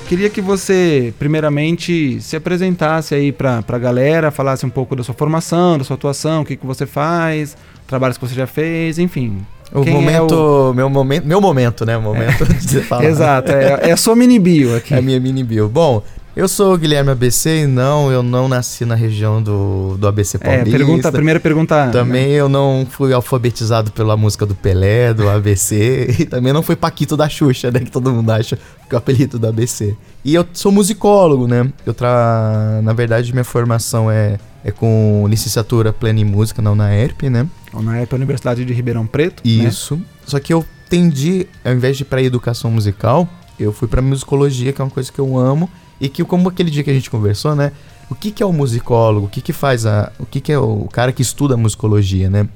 Queria 0.08 0.28
que 0.28 0.40
você, 0.40 1.14
primeiramente, 1.18 2.20
se 2.20 2.36
apresentasse 2.36 3.14
aí 3.14 3.32
para 3.32 3.64
a 3.66 3.78
galera, 3.78 4.30
falasse 4.30 4.66
um 4.66 4.70
pouco 4.70 4.94
da 4.94 5.02
sua 5.02 5.14
formação, 5.14 5.78
da 5.78 5.84
sua 5.84 5.96
atuação, 5.96 6.42
o 6.42 6.44
que, 6.44 6.56
que 6.56 6.66
você 6.66 6.84
faz, 6.84 7.56
trabalhos 7.86 8.18
que 8.18 8.26
você 8.26 8.34
já 8.34 8.46
fez, 8.46 8.98
enfim. 8.98 9.38
O 9.72 9.82
Quem 9.82 9.94
momento, 9.94 10.34
é 10.34 10.36
o... 10.36 10.74
meu 10.74 10.90
momento, 10.90 11.26
meu 11.26 11.40
momento, 11.40 11.86
né? 11.86 11.96
O 11.96 12.02
momento 12.02 12.44
é. 12.44 12.54
de 12.60 12.80
falar. 12.82 13.04
Exato, 13.04 13.50
é, 13.50 13.88
é 13.88 13.92
a 13.92 13.96
sua 13.96 14.14
mini 14.14 14.38
bio 14.38 14.76
aqui. 14.76 14.94
É 14.94 14.98
a 14.98 15.02
minha 15.02 15.18
mini 15.18 15.42
bio. 15.42 15.68
Bom, 15.68 16.02
eu 16.36 16.48
sou 16.48 16.74
o 16.74 16.78
Guilherme 16.78 17.10
ABC 17.10 17.62
e 17.62 17.66
não, 17.66 18.10
eu 18.10 18.22
não 18.22 18.48
nasci 18.48 18.84
na 18.84 18.94
região 18.94 19.42
do, 19.42 19.96
do 19.96 20.08
ABC 20.08 20.38
Paulista. 20.38 20.68
É, 20.68 20.72
pergunta, 20.72 21.12
primeira 21.12 21.38
pergunta. 21.38 21.90
Também 21.92 22.32
eu 22.32 22.48
não 22.48 22.86
fui 22.88 23.12
alfabetizado 23.12 23.92
pela 23.92 24.16
música 24.16 24.44
do 24.44 24.54
Pelé, 24.54 25.14
do 25.14 25.28
ABC, 25.28 26.16
e 26.20 26.24
também 26.24 26.52
não 26.52 26.62
fui 26.62 26.74
Paquito 26.74 27.16
da 27.16 27.28
Xuxa, 27.28 27.70
né, 27.70 27.80
que 27.80 27.90
todo 27.90 28.12
mundo 28.12 28.30
acha 28.30 28.56
que 28.56 28.94
é 28.94 28.94
o 28.94 28.98
apelido 28.98 29.38
do 29.38 29.46
ABC. 29.46 29.96
E 30.24 30.34
eu 30.34 30.44
sou 30.52 30.72
musicólogo, 30.72 31.46
né? 31.46 31.70
Eu 31.86 31.94
tra... 31.94 32.80
na 32.82 32.92
verdade 32.92 33.32
minha 33.32 33.44
formação 33.44 34.10
é 34.10 34.38
é 34.64 34.70
com 34.70 35.26
licenciatura 35.28 35.92
plena 35.92 36.20
em 36.20 36.24
música 36.24 36.62
na 36.62 36.72
UNAERP, 36.72 37.28
né? 37.28 37.46
UNAERP 37.74 38.12
é 38.12 38.14
a 38.14 38.16
Universidade 38.16 38.64
de 38.64 38.72
Ribeirão 38.72 39.06
Preto. 39.06 39.42
Né? 39.44 39.52
Isso. 39.52 39.96
Né? 39.96 40.02
Só 40.26 40.40
que 40.40 40.54
eu 40.54 40.64
tendi, 40.88 41.46
ao 41.62 41.74
invés 41.74 41.98
de 41.98 42.02
ir 42.02 42.06
para 42.06 42.22
educação 42.22 42.70
musical, 42.70 43.28
eu 43.60 43.72
fui 43.74 43.86
para 43.86 44.00
musicologia, 44.00 44.72
que 44.72 44.80
é 44.80 44.84
uma 44.84 44.90
coisa 44.90 45.12
que 45.12 45.18
eu 45.18 45.38
amo 45.38 45.68
e 46.00 46.08
que, 46.08 46.24
como 46.24 46.48
aquele 46.48 46.70
dia 46.70 46.82
que 46.82 46.90
a 46.90 46.94
gente 46.94 47.10
conversou, 47.10 47.54
né? 47.54 47.72
O 48.10 48.14
que, 48.14 48.30
que 48.30 48.42
é 48.42 48.46
o 48.46 48.52
musicólogo? 48.52 49.26
O 49.26 49.30
que, 49.30 49.40
que 49.40 49.52
faz 49.52 49.86
a. 49.86 50.12
O 50.18 50.26
que, 50.26 50.40
que 50.40 50.52
é 50.52 50.58
o 50.58 50.88
cara 50.92 51.12
que 51.12 51.22
estuda 51.22 51.56
musicologia, 51.56 52.28
né? 52.28 52.48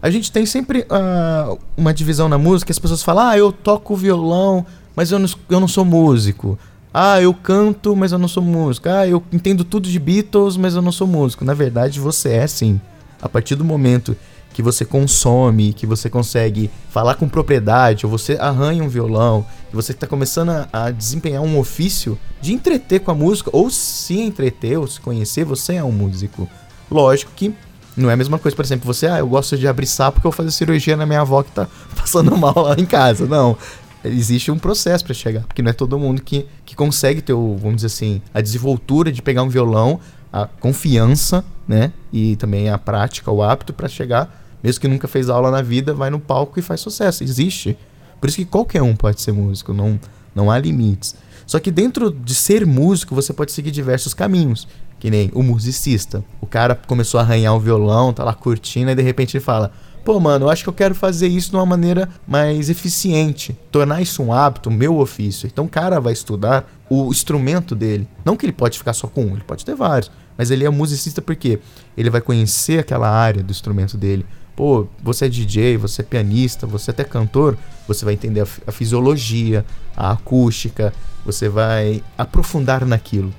A 0.00 0.10
gente 0.10 0.30
tem 0.30 0.46
sempre 0.46 0.80
uh, 0.82 1.58
uma 1.76 1.92
divisão 1.92 2.28
na 2.28 2.38
música, 2.38 2.70
as 2.70 2.78
pessoas 2.78 3.02
falam, 3.02 3.28
ah, 3.28 3.38
eu 3.38 3.50
toco 3.50 3.96
violão, 3.96 4.64
mas 4.94 5.10
eu 5.10 5.18
não, 5.18 5.28
eu 5.48 5.60
não 5.60 5.68
sou 5.68 5.84
músico. 5.84 6.58
Ah, 6.92 7.20
eu 7.20 7.34
canto, 7.34 7.94
mas 7.94 8.12
eu 8.12 8.18
não 8.18 8.28
sou 8.28 8.42
músico. 8.42 8.88
Ah, 8.88 9.06
eu 9.06 9.22
entendo 9.32 9.64
tudo 9.64 9.88
de 9.88 9.98
Beatles, 9.98 10.56
mas 10.56 10.74
eu 10.74 10.82
não 10.82 10.92
sou 10.92 11.06
músico. 11.06 11.44
Na 11.44 11.54
verdade, 11.54 12.00
você 12.00 12.30
é 12.30 12.46
sim. 12.46 12.80
A 13.20 13.28
partir 13.28 13.54
do 13.54 13.64
momento 13.64 14.16
que 14.56 14.62
você 14.62 14.86
consome, 14.86 15.74
que 15.74 15.86
você 15.86 16.08
consegue 16.08 16.70
falar 16.88 17.16
com 17.16 17.28
propriedade, 17.28 18.06
ou 18.06 18.10
você 18.10 18.38
arranha 18.40 18.82
um 18.82 18.88
violão, 18.88 19.44
que 19.68 19.76
você 19.76 19.92
está 19.92 20.06
começando 20.06 20.48
a, 20.48 20.66
a, 20.72 20.90
desempenhar 20.90 21.42
um 21.42 21.58
ofício 21.58 22.18
de 22.40 22.54
entreter 22.54 23.00
com 23.00 23.10
a 23.10 23.14
música, 23.14 23.50
ou 23.52 23.68
se 23.68 24.18
entreter, 24.18 24.78
ou 24.78 24.86
se 24.86 24.98
conhecer, 24.98 25.44
você 25.44 25.74
é 25.74 25.84
um 25.84 25.92
músico. 25.92 26.48
Lógico 26.90 27.32
que 27.36 27.54
não 27.94 28.08
é 28.08 28.14
a 28.14 28.16
mesma 28.16 28.38
coisa, 28.38 28.56
por 28.56 28.64
exemplo, 28.64 28.86
você, 28.86 29.06
ah, 29.06 29.18
eu 29.18 29.26
gosto 29.26 29.58
de 29.58 29.68
abrir 29.68 29.84
sapo 29.84 30.14
porque 30.14 30.26
eu 30.26 30.30
vou 30.30 30.36
fazer 30.36 30.50
cirurgia 30.50 30.96
na 30.96 31.04
minha 31.04 31.20
avó 31.20 31.42
que 31.42 31.50
tá 31.50 31.68
passando 31.94 32.34
mal 32.34 32.58
lá 32.58 32.76
em 32.78 32.86
casa. 32.86 33.26
Não. 33.26 33.58
Existe 34.02 34.50
um 34.50 34.58
processo 34.58 35.04
para 35.04 35.12
chegar, 35.12 35.42
porque 35.42 35.60
não 35.60 35.68
é 35.68 35.74
todo 35.74 35.98
mundo 35.98 36.22
que, 36.22 36.46
que 36.64 36.74
consegue 36.74 37.20
ter, 37.20 37.34
o, 37.34 37.58
vamos 37.58 37.76
dizer 37.76 37.88
assim, 37.88 38.22
a 38.32 38.40
desenvoltura 38.40 39.12
de 39.12 39.20
pegar 39.20 39.42
um 39.42 39.50
violão, 39.50 40.00
a 40.32 40.46
confiança, 40.46 41.44
né? 41.68 41.92
E 42.10 42.36
também 42.36 42.70
a 42.70 42.78
prática, 42.78 43.30
o 43.30 43.42
hábito 43.42 43.74
para 43.74 43.86
chegar 43.86 44.45
mesmo 44.62 44.80
que 44.80 44.88
nunca 44.88 45.06
fez 45.06 45.28
aula 45.28 45.50
na 45.50 45.62
vida, 45.62 45.94
vai 45.94 46.10
no 46.10 46.18
palco 46.18 46.58
e 46.58 46.62
faz 46.62 46.80
sucesso. 46.80 47.22
Existe. 47.22 47.76
Por 48.20 48.28
isso 48.28 48.38
que 48.38 48.44
qualquer 48.44 48.82
um 48.82 48.96
pode 48.96 49.20
ser 49.20 49.32
músico, 49.32 49.72
não, 49.72 49.98
não 50.34 50.50
há 50.50 50.58
limites. 50.58 51.14
Só 51.46 51.60
que 51.60 51.70
dentro 51.70 52.10
de 52.10 52.34
ser 52.34 52.66
músico, 52.66 53.14
você 53.14 53.32
pode 53.32 53.52
seguir 53.52 53.70
diversos 53.70 54.12
caminhos. 54.12 54.66
Que 54.98 55.10
nem 55.10 55.30
o 55.34 55.42
musicista. 55.42 56.24
O 56.40 56.46
cara 56.46 56.74
começou 56.74 57.20
a 57.20 57.22
arranhar 57.22 57.54
o 57.54 57.60
violão, 57.60 58.12
tá 58.12 58.24
lá 58.24 58.34
curtindo, 58.34 58.90
e 58.90 58.94
de 58.94 59.02
repente 59.02 59.36
ele 59.36 59.44
fala: 59.44 59.70
Pô, 60.06 60.18
mano, 60.18 60.46
eu 60.46 60.50
acho 60.50 60.62
que 60.62 60.68
eu 60.68 60.72
quero 60.72 60.94
fazer 60.94 61.26
isso 61.26 61.50
de 61.50 61.56
uma 61.56 61.66
maneira 61.66 62.08
mais 62.26 62.70
eficiente. 62.70 63.58
Tornar 63.70 64.00
isso 64.00 64.22
um 64.22 64.32
hábito, 64.32 64.70
meu 64.70 64.98
ofício. 64.98 65.46
Então 65.46 65.66
o 65.66 65.68
cara 65.68 66.00
vai 66.00 66.12
estudar 66.12 66.70
o 66.88 67.10
instrumento 67.10 67.74
dele. 67.74 68.08
Não 68.24 68.36
que 68.36 68.46
ele 68.46 68.52
pode 68.52 68.78
ficar 68.78 68.92
só 68.94 69.06
com 69.06 69.24
um, 69.24 69.32
ele 69.32 69.44
pode 69.46 69.64
ter 69.64 69.74
vários. 69.74 70.10
Mas 70.38 70.50
ele 70.50 70.64
é 70.64 70.70
musicista 70.70 71.20
porque 71.20 71.58
ele 71.96 72.08
vai 72.08 72.20
conhecer 72.20 72.78
aquela 72.78 73.10
área 73.10 73.42
do 73.42 73.50
instrumento 73.50 73.96
dele 73.96 74.24
Pô, 74.56 74.86
você 75.02 75.26
é 75.26 75.28
DJ, 75.28 75.76
você 75.76 76.00
é 76.00 76.04
pianista, 76.04 76.66
você 76.66 76.90
é 76.90 76.92
até 76.92 77.04
cantor, 77.04 77.58
você 77.86 78.04
vai 78.06 78.14
entender 78.14 78.40
a, 78.40 78.46
a 78.66 78.72
fisiologia, 78.72 79.64
a 79.94 80.12
acústica, 80.12 80.94
você 81.24 81.46
vai 81.48 82.02
aprofundar 82.16 82.84
naquilo, 82.86 83.32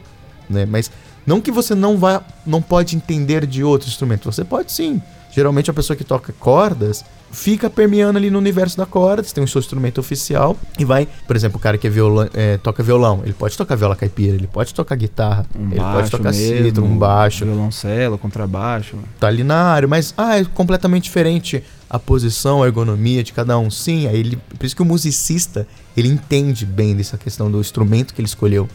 né? 0.47 0.65
Mas 0.65 0.91
não 1.25 1.41
que 1.41 1.51
você 1.51 1.73
não 1.73 1.97
vá, 1.97 2.23
não 2.45 2.61
pode 2.61 2.95
entender 2.95 3.47
de 3.47 3.63
outro 3.63 3.89
instrumento, 3.89 4.31
você 4.31 4.45
pode 4.45 4.71
sim. 4.71 5.01
Geralmente 5.31 5.71
a 5.71 5.73
pessoa 5.73 5.97
que 5.97 6.03
toca 6.03 6.31
cordas, 6.33 7.03
fica 7.31 7.69
permeando 7.69 8.17
ali 8.17 8.29
no 8.29 8.37
universo 8.37 8.77
da 8.77 8.85
corda, 8.85 9.23
você 9.23 9.33
tem 9.33 9.43
o 9.43 9.47
seu 9.47 9.59
instrumento 9.59 9.99
oficial 9.99 10.55
e 10.77 10.85
vai, 10.85 11.07
por 11.25 11.35
exemplo, 11.35 11.57
o 11.57 11.59
cara 11.59 11.77
que 11.77 11.87
é 11.87 11.89
violão, 11.89 12.29
é, 12.33 12.57
toca 12.57 12.81
violão, 12.81 13.21
ele 13.23 13.33
pode 13.33 13.57
tocar 13.57 13.75
viola 13.75 13.95
caipira, 13.95 14.35
ele 14.35 14.47
pode 14.47 14.73
tocar 14.73 14.95
guitarra, 14.95 15.45
um 15.55 15.71
ele 15.71 15.79
pode 15.79 16.09
tocar 16.09 16.33
cítaro, 16.33 16.85
um 16.85 16.97
baixo, 16.97 17.45
violoncelo, 17.45 18.17
contrabaixo. 18.17 18.97
Tá 19.19 19.27
ali 19.27 19.43
na 19.43 19.61
área, 19.63 19.87
mas 19.87 20.13
ah, 20.17 20.39
é 20.39 20.45
completamente 20.45 21.03
diferente 21.03 21.63
a 21.89 21.97
posição, 21.99 22.63
a 22.63 22.67
ergonomia 22.67 23.23
de 23.23 23.33
cada 23.33 23.57
um. 23.57 23.69
Sim, 23.69 24.07
aí 24.07 24.19
ele, 24.19 24.35
por 24.57 24.65
isso 24.65 24.75
que 24.75 24.81
o 24.81 24.85
musicista, 24.85 25.67
ele 25.95 26.07
entende 26.07 26.65
bem 26.65 26.95
dessa 26.95 27.17
questão 27.17 27.49
do 27.49 27.59
instrumento 27.59 28.13
que 28.13 28.21
ele 28.21 28.27
escolheu. 28.27 28.67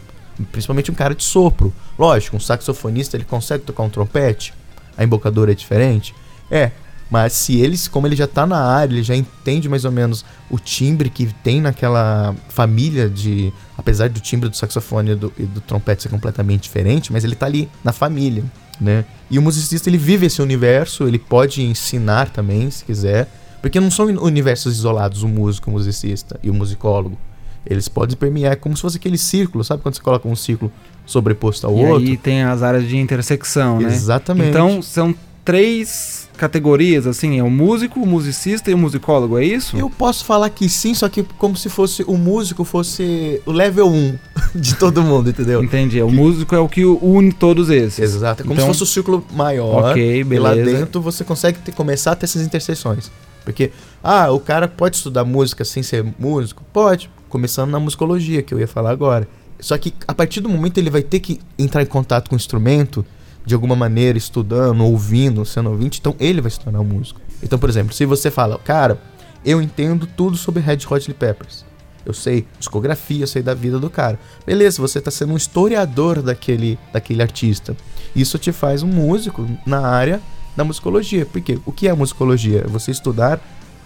Principalmente 0.51 0.89
um 0.89 0.95
cara 0.95 1.13
de 1.13 1.23
sopro. 1.23 1.71
Lógico, 1.97 2.37
um 2.37 2.39
saxofonista 2.39 3.15
ele 3.15 3.23
consegue 3.23 3.63
tocar 3.63 3.83
um 3.83 3.89
trompete, 3.89 4.53
a 4.97 5.03
embocadura 5.03 5.51
é 5.51 5.55
diferente. 5.55 6.15
É, 6.49 6.71
mas 7.13 7.33
se 7.33 7.61
eles, 7.61 7.87
como 7.87 8.07
ele 8.07 8.15
já 8.15 8.25
tá 8.25 8.43
na 8.43 8.57
área, 8.57 8.91
ele 8.91 9.03
já 9.03 9.15
entende 9.15 9.69
mais 9.69 9.85
ou 9.85 9.91
menos 9.91 10.25
o 10.49 10.57
timbre 10.57 11.11
que 11.11 11.27
tem 11.43 11.61
naquela 11.61 12.35
família 12.49 13.07
de. 13.07 13.53
Apesar 13.77 14.09
do 14.09 14.19
timbre 14.19 14.49
do 14.49 14.57
saxofone 14.57 15.11
e 15.11 15.15
do, 15.15 15.31
e 15.37 15.43
do 15.43 15.61
trompete 15.61 16.01
ser 16.01 16.09
completamente 16.09 16.63
diferente, 16.63 17.13
mas 17.13 17.23
ele 17.23 17.35
tá 17.35 17.45
ali 17.45 17.69
na 17.83 17.91
família, 17.93 18.43
né? 18.81 19.05
E 19.29 19.37
o 19.37 19.43
musicista 19.43 19.91
ele 19.91 19.97
vive 19.99 20.25
esse 20.25 20.41
universo, 20.41 21.07
ele 21.07 21.19
pode 21.19 21.61
ensinar 21.61 22.31
também, 22.31 22.71
se 22.71 22.83
quiser. 22.83 23.29
Porque 23.61 23.79
não 23.79 23.91
são 23.91 24.07
universos 24.07 24.75
isolados, 24.75 25.21
o 25.21 25.27
músico, 25.27 25.69
o 25.69 25.73
musicista 25.73 26.39
e 26.41 26.49
o 26.49 26.53
musicólogo. 26.53 27.15
Eles 27.63 27.87
podem 27.87 28.17
permear 28.17 28.57
como 28.57 28.75
se 28.75 28.81
fosse 28.81 28.97
aquele 28.97 29.19
círculo, 29.19 29.63
sabe 29.63 29.83
quando 29.83 29.93
você 29.93 30.01
coloca 30.01 30.27
um 30.27 30.35
círculo 30.35 30.71
sobreposto 31.05 31.67
ao 31.67 31.77
e 31.77 31.85
outro? 31.85 32.09
aí 32.09 32.17
tem 32.17 32.41
as 32.41 32.63
áreas 32.63 32.87
de 32.89 32.97
intersecção, 32.97 33.79
né? 33.79 33.93
Exatamente. 33.93 34.49
Então 34.49 34.81
são 34.81 35.13
três 35.45 36.22
categorias, 36.37 37.05
assim, 37.07 37.39
é 37.39 37.43
o 37.43 37.49
músico, 37.49 37.99
o 38.01 38.05
musicista 38.07 38.69
e 38.69 38.73
o 38.73 38.77
musicólogo, 38.77 39.37
é 39.37 39.45
isso? 39.45 39.77
Eu 39.77 39.89
posso 39.89 40.25
falar 40.25 40.49
que 40.49 40.67
sim, 40.67 40.93
só 40.93 41.07
que 41.07 41.23
como 41.37 41.55
se 41.55 41.69
fosse 41.69 42.03
o 42.03 42.17
músico 42.17 42.63
fosse 42.63 43.41
o 43.45 43.51
level 43.51 43.87
1 43.87 44.17
de 44.55 44.75
todo 44.75 45.01
mundo, 45.01 45.29
entendeu? 45.29 45.63
Entendi. 45.63 46.01
O 46.01 46.09
músico 46.11 46.55
é 46.55 46.59
o 46.59 46.67
que 46.67 46.83
une 46.85 47.31
todos 47.31 47.69
esses. 47.69 47.99
Exato, 47.99 48.41
é 48.41 48.43
como 48.43 48.53
Então- 48.55 48.65
se 48.65 48.67
fosse 48.79 48.83
o 48.83 48.85
círculo 48.93 49.25
maior. 49.33 49.91
Ok, 49.91 50.21
E 50.21 50.23
lá 50.39 50.51
beleza. 50.55 50.77
dentro 50.79 51.01
você 51.01 51.23
consegue 51.23 51.59
ter- 51.59 51.71
começar 51.71 52.11
a 52.11 52.15
ter 52.15 52.25
essas 52.25 52.41
interseções. 52.41 53.11
Porque, 53.45 53.71
ah, 54.03 54.31
o 54.31 54.39
cara 54.39 54.67
pode 54.67 54.95
estudar 54.95 55.25
música 55.25 55.65
sem 55.65 55.83
ser 55.83 56.05
músico? 56.17 56.63
Pode. 56.71 57.09
Começando 57.29 57.71
na 57.71 57.79
musicologia, 57.79 58.41
que 58.41 58.53
eu 58.53 58.59
ia 58.59 58.67
falar 58.67 58.91
agora. 58.91 59.27
Só 59.59 59.77
que 59.77 59.93
a 60.07 60.13
partir 60.13 60.39
do 60.41 60.49
momento 60.49 60.77
ele 60.77 60.89
vai 60.89 61.01
ter 61.01 61.19
que 61.19 61.39
entrar 61.59 61.81
em 61.81 61.85
contato 61.85 62.29
com 62.29 62.35
o 62.35 62.37
instrumento, 62.37 63.05
de 63.45 63.53
alguma 63.53 63.75
maneira, 63.75 64.17
estudando, 64.17 64.83
ouvindo, 64.85 65.45
sendo 65.45 65.69
ouvinte, 65.69 65.99
então 65.99 66.15
ele 66.19 66.41
vai 66.41 66.51
se 66.51 66.59
tornar 66.59 66.79
um 66.79 66.85
músico. 66.85 67.19
Então, 67.41 67.59
por 67.59 67.69
exemplo, 67.69 67.93
se 67.93 68.05
você 68.05 68.31
fala, 68.31 68.57
cara, 68.57 68.99
eu 69.45 69.61
entendo 69.61 70.07
tudo 70.07 70.37
sobre 70.37 70.61
Red 70.61 70.79
Hot 70.89 71.03
Chili 71.03 71.13
Peppers. 71.13 71.65
Eu 72.05 72.13
sei 72.13 72.45
discografia, 72.59 73.23
eu 73.23 73.27
sei 73.27 73.41
da 73.41 73.53
vida 73.53 73.79
do 73.79 73.89
cara. 73.89 74.19
Beleza, 74.45 74.81
você 74.81 74.99
está 74.99 75.09
sendo 75.09 75.33
um 75.33 75.37
historiador 75.37 76.21
daquele, 76.21 76.77
daquele 76.91 77.21
artista. 77.21 77.75
Isso 78.15 78.37
te 78.37 78.51
faz 78.51 78.83
um 78.83 78.87
músico 78.87 79.47
na 79.65 79.87
área 79.87 80.21
da 80.55 80.63
musicologia. 80.63 81.25
Porque 81.25 81.59
o 81.65 81.71
que 81.71 81.87
é 81.87 81.93
musicologia? 81.93 82.63
É 82.65 82.67
você 82.67 82.91
estudar 82.91 83.39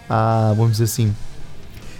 a, 0.09 0.53
vamos 0.55 0.73
dizer 0.73 0.85
assim, 0.85 1.13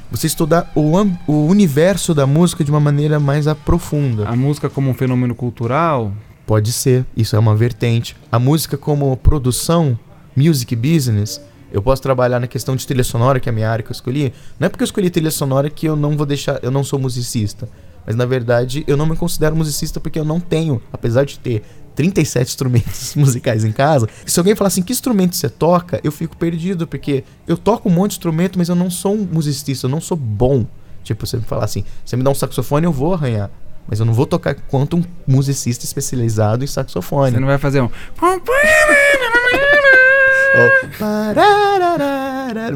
você 0.10 0.26
estudar 0.26 0.72
o, 0.74 0.94
o 1.28 1.46
universo 1.46 2.14
da 2.14 2.26
música 2.26 2.64
de 2.64 2.72
uma 2.72 2.80
maneira 2.80 3.20
mais 3.20 3.48
aprofunda. 3.48 4.28
A 4.28 4.36
música 4.36 4.70
como 4.70 4.90
um 4.90 4.94
fenômeno 4.94 5.36
cultural, 5.36 6.12
Pode 6.48 6.72
ser, 6.72 7.06
isso 7.16 7.36
é 7.36 7.40
uma 7.40 7.54
vertente. 7.54 8.16
A 8.32 8.40
música 8.40 8.78
como 8.78 9.18
produção, 9.18 10.00
music 10.34 10.74
business, 10.78 11.42
eu 11.74 11.82
posso 11.82 12.02
trabalhar 12.02 12.40
na 12.40 12.48
questão 12.48 12.74
de 12.74 12.88
trilha 12.88 13.04
sonora, 13.04 13.38
que 13.38 13.50
é 13.50 13.52
a 13.52 13.54
minha 13.54 13.70
área 13.70 13.84
que 13.84 13.92
eu 13.92 13.94
escolhi. 13.94 14.34
Não 14.58 14.68
é 14.68 14.70
porque 14.70 14.82
eu 14.82 14.86
escolhi 14.86 15.10
trilha 15.10 15.30
sonora 15.30 15.70
que 15.70 15.86
eu 15.86 15.98
não 15.98 16.16
vou 16.16 16.26
deixar, 16.26 16.58
eu 16.64 16.72
não 16.72 16.86
sou 16.86 16.98
musicista. 16.98 17.68
Mas 18.06 18.16
na 18.16 18.26
verdade, 18.26 18.86
eu 18.88 18.96
não 18.96 19.06
me 19.06 19.18
considero 19.18 19.58
musicista 19.58 20.00
porque 20.00 20.18
eu 20.18 20.24
não 20.24 20.40
tenho, 20.40 20.82
apesar 20.94 21.26
de 21.26 21.38
ter 21.38 21.64
37 21.96 22.48
instrumentos 22.48 23.14
musicais 23.20 23.66
em 23.66 23.74
casa. 23.74 24.08
Se 24.26 24.40
alguém 24.40 24.56
falar 24.56 24.70
assim, 24.70 24.82
que 24.82 24.94
instrumento 24.94 25.36
você 25.36 25.50
toca? 25.50 26.00
Eu 26.02 26.14
fico 26.14 26.38
perdido, 26.38 26.88
porque 26.88 27.26
eu 27.46 27.58
toco 27.58 27.90
um 27.90 27.92
monte 27.92 28.12
de 28.12 28.20
instrumento, 28.20 28.58
mas 28.58 28.70
eu 28.70 28.76
não 28.76 28.90
sou 28.90 29.14
um 29.14 29.28
musicista, 29.30 29.88
eu 29.88 29.92
não 29.92 30.00
sou 30.00 30.16
bom. 30.16 30.66
Tipo, 31.04 31.28
você 31.28 31.36
me 31.36 31.44
falar 31.44 31.66
assim, 31.66 31.84
você 32.06 32.16
me 32.16 32.24
dá 32.24 32.30
um 32.30 32.36
saxofone, 32.36 32.86
eu 32.86 32.94
vou 32.94 33.14
arranhar. 33.14 33.52
Mas 33.88 34.00
eu 34.00 34.06
não 34.06 34.14
vou 34.14 34.26
tocar 34.26 34.56
quanto 34.68 34.98
um 34.98 35.04
musicista 35.26 35.86
especializado 35.86 36.64
em 36.64 36.68
saxofone. 36.68 37.32
você 37.32 37.40
não 37.40 37.48
vai 37.48 37.58
fazer 37.58 37.82
um. 37.82 37.90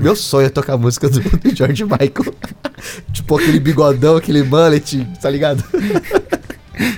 Meu 0.01 0.15
sonho 0.15 0.47
é 0.47 0.49
tocar 0.49 0.73
a 0.73 0.77
música 0.77 1.09
do, 1.09 1.19
do 1.19 1.49
George 1.55 1.83
Michael. 1.83 2.33
tipo 3.11 3.37
aquele 3.37 3.59
bigodão, 3.59 4.17
aquele 4.17 4.43
mullet, 4.43 5.05
tá 5.21 5.29
ligado? 5.29 5.63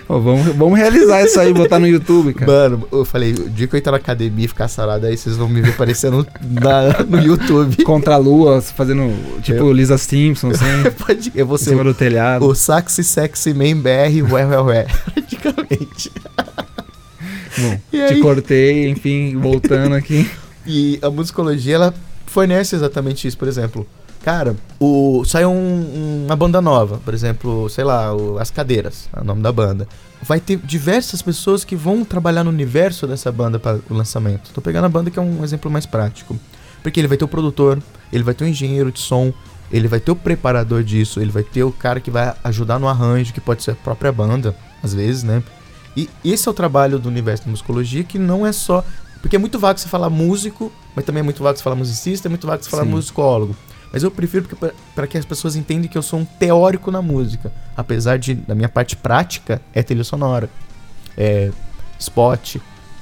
Vamos, 0.07 0.45
vamos 0.55 0.77
realizar 0.77 1.23
isso 1.23 1.39
aí, 1.39 1.53
botar 1.53 1.79
no 1.79 1.87
YouTube, 1.87 2.33
cara. 2.33 2.51
Mano, 2.51 2.87
eu 2.91 3.03
falei, 3.05 3.33
o 3.33 3.49
dia 3.49 3.67
que 3.67 3.75
eu 3.75 3.77
entrar 3.77 3.91
na 3.93 3.97
academia 3.97 4.45
e 4.45 4.47
ficar 4.47 4.67
sarado 4.67 5.05
aí, 5.05 5.17
vocês 5.17 5.35
vão 5.35 5.47
me 5.49 5.61
ver 5.61 5.71
aparecendo 5.71 6.25
na, 6.41 7.03
no 7.03 7.19
YouTube. 7.21 7.83
Contra 7.83 8.15
a 8.15 8.17
lua, 8.17 8.61
fazendo 8.61 9.11
tipo 9.41 9.71
Lisa 9.71 9.97
Simpson, 9.97 10.49
assim, 10.51 10.65
Pode, 11.05 11.31
eu 11.35 11.45
vou 11.45 11.55
em 11.55 11.59
ser 11.59 11.69
cima 11.71 11.81
o, 11.81 11.85
do 11.85 11.93
telhado. 11.93 12.45
o 12.45 12.53
Saxy 12.55 13.03
Sexy 13.03 13.53
Man 13.53 13.77
BR, 13.77 14.31
ué, 14.33 14.45
ué, 14.45 14.61
ué. 14.61 14.87
Praticamente. 15.13 16.11
Bom, 17.57 17.79
E 17.91 17.97
te 18.07 18.13
aí? 18.13 18.19
cortei, 18.21 18.89
enfim, 18.89 19.37
voltando 19.37 19.95
aqui. 19.95 20.29
E 20.65 20.97
a 21.01 21.09
musicologia, 21.09 21.75
ela 21.75 21.93
fornece 22.25 22.75
exatamente 22.75 23.27
isso, 23.27 23.37
por 23.37 23.47
exemplo. 23.47 23.85
Cara, 24.23 24.55
o, 24.79 25.23
sai 25.25 25.45
um- 25.45 26.23
uma 26.25 26.35
banda 26.35 26.61
nova, 26.61 26.97
por 27.03 27.13
exemplo, 27.13 27.69
sei 27.69 27.83
lá, 27.83 28.15
o- 28.15 28.39
As 28.39 28.49
Cadeiras, 28.49 29.09
é 29.15 29.19
o 29.19 29.23
nome 29.23 29.41
da 29.41 29.51
banda. 29.51 29.85
Vai 30.25 30.39
ter 30.39 30.57
diversas 30.57 31.21
pessoas 31.21 31.65
que 31.65 31.75
vão 31.75 32.05
trabalhar 32.05 32.43
no 32.45 32.49
universo 32.49 33.05
dessa 33.05 33.29
banda 33.33 33.59
para 33.59 33.79
o 33.89 33.93
lançamento. 33.93 34.51
Tô 34.53 34.61
pegando 34.61 34.85
a 34.85 34.89
banda 34.89 35.11
que 35.11 35.19
é 35.19 35.21
um 35.21 35.43
exemplo 35.43 35.69
mais 35.69 35.85
prático. 35.85 36.37
Porque 36.81 36.99
ele 37.01 37.07
vai 37.09 37.17
ter 37.17 37.25
o 37.25 37.27
produtor, 37.27 37.79
ele 38.13 38.23
vai 38.23 38.33
ter 38.33 38.45
o 38.45 38.47
engenheiro 38.47 38.91
de 38.93 38.99
som, 38.99 39.33
ele 39.69 39.89
vai 39.89 39.99
ter 39.99 40.11
o 40.11 40.15
preparador 40.15 40.83
disso, 40.83 41.19
ele 41.19 41.31
vai 41.31 41.43
ter 41.43 41.63
o 41.63 41.71
cara 41.71 41.99
que 41.99 42.09
vai 42.09 42.33
ajudar 42.45 42.79
no 42.79 42.87
arranjo, 42.87 43.33
que 43.33 43.41
pode 43.41 43.61
ser 43.63 43.71
a 43.71 43.75
própria 43.75 44.11
banda, 44.11 44.55
às 44.81 44.93
vezes, 44.93 45.23
né? 45.23 45.43
E 45.97 46.09
esse 46.23 46.47
é 46.47 46.51
o 46.51 46.53
trabalho 46.53 46.97
do 46.97 47.09
universo 47.09 47.43
da 47.45 47.51
musicologia, 47.51 48.03
que 48.05 48.17
não 48.17 48.45
é 48.47 48.53
só. 48.53 48.83
Porque 49.21 49.35
é 49.35 49.39
muito 49.39 49.59
vago 49.59 49.79
você 49.79 49.87
falar 49.89 50.09
músico, 50.09 50.71
mas 50.95 51.03
também 51.05 51.19
é 51.19 51.23
muito 51.23 51.43
vago 51.43 51.57
você 51.57 51.63
falar 51.63 51.75
musicista, 51.75 52.27
é 52.27 52.29
muito 52.29 52.47
vago 52.47 52.63
você 52.63 52.69
falar 52.69 52.83
Sim. 52.83 52.89
musicólogo. 52.89 53.55
Mas 53.93 54.01
eu 54.01 54.09
prefiro 54.09 54.47
para 54.95 55.05
que 55.07 55.17
as 55.17 55.23
pessoas 55.23 55.55
entendam 55.55 55.87
que 55.87 55.97
eu 55.97 56.01
sou 56.01 56.19
um 56.19 56.25
teórico 56.25 56.89
na 56.89 56.99
música. 57.01 57.51
Apesar 57.77 58.17
de, 58.17 58.33
da 58.33 58.55
minha 58.55 58.67
parte 58.67 58.95
prática, 58.95 59.61
é 59.73 59.83
trilha 59.83 60.03
sonora. 60.03 60.49
É 61.15 61.51
spot. 61.99 62.57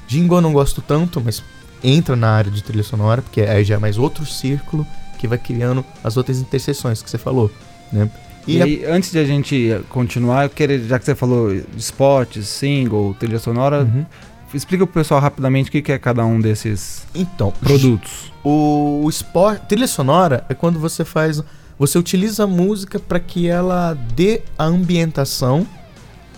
Jingle 0.08 0.38
eu 0.40 0.42
não 0.42 0.52
gosto 0.54 0.82
tanto, 0.82 1.22
mas 1.24 1.42
entra 1.82 2.16
na 2.18 2.30
área 2.32 2.52
de 2.52 2.62
trilha 2.62 2.84
sonora, 2.84 3.22
porque 3.22 3.42
aí 3.42 3.64
já 3.64 3.76
é 3.76 3.78
mais 3.78 3.98
outro 3.98 4.26
círculo 4.26 4.86
que 5.18 5.28
vai 5.28 5.38
criando 5.38 5.84
as 6.04 6.18
outras 6.18 6.40
interseções 6.40 7.02
que 7.02 7.10
você 7.10 7.18
falou, 7.18 7.50
né? 7.92 8.10
E, 8.48 8.60
a- 8.62 8.66
aí, 8.66 8.84
antes 8.86 9.12
de 9.12 9.20
a 9.20 9.24
gente 9.26 9.80
continuar, 9.90 10.44
eu 10.46 10.50
queria, 10.50 10.80
já 10.84 11.00
que 11.00 11.06
você 11.06 11.16
falou 11.16 11.54
de 11.54 11.64
spots, 11.78 12.48
single, 12.48 13.16
trilha 13.20 13.40
sonora, 13.40 13.84
Uhum. 13.84 14.06
Explica 14.54 14.86
pro 14.86 14.94
pessoal 15.02 15.20
rapidamente 15.20 15.70
o 15.70 15.72
que 15.72 15.82
que 15.82 15.92
é 15.92 15.98
cada 15.98 16.26
um 16.26 16.40
desses 16.40 17.06
Então, 17.14 17.52
produtos. 17.52 18.32
O, 18.44 19.02
o 19.04 19.10
esporte, 19.10 19.66
trilha 19.68 19.88
sonora 19.88 20.46
é 20.50 20.54
quando 20.54 20.80
você 20.80 21.06
faz, 21.06 21.42
você 21.78 21.98
utiliza 21.98 22.44
a 22.44 22.48
música 22.48 23.00
para 23.00 23.20
que 23.20 23.48
ela 23.48 23.94
dê 24.16 24.42
a 24.58 24.66
ambientação 24.66 25.66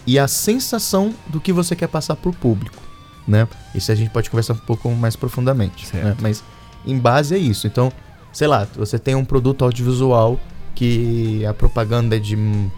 e 0.06 0.20
a 0.20 0.28
sensação 0.28 1.14
do 1.28 1.40
que 1.40 1.54
você 1.54 1.76
quer 1.76 1.88
passar 1.88 2.16
pro 2.16 2.34
público, 2.34 2.82
né? 3.28 3.48
Isso 3.74 3.92
a 3.92 3.96
gente 3.96 4.10
pode 4.10 4.30
conversar 4.30 4.54
um 4.54 4.58
pouco 4.58 4.90
mais 4.92 5.16
profundamente, 5.16 5.88
né? 5.96 6.16
Mas 6.22 6.44
em 6.86 6.98
base 6.98 7.34
é 7.34 7.38
isso. 7.38 7.68
Então, 7.68 7.92
sei 8.32 8.48
lá, 8.48 8.68
você 8.76 9.00
tem 9.00 9.16
um 9.16 9.24
produto 9.24 9.64
audiovisual 9.64 10.40
que 10.76 11.46
a 11.46 11.54
propaganda 11.54 12.16
é 12.16 12.20
de 12.20 12.36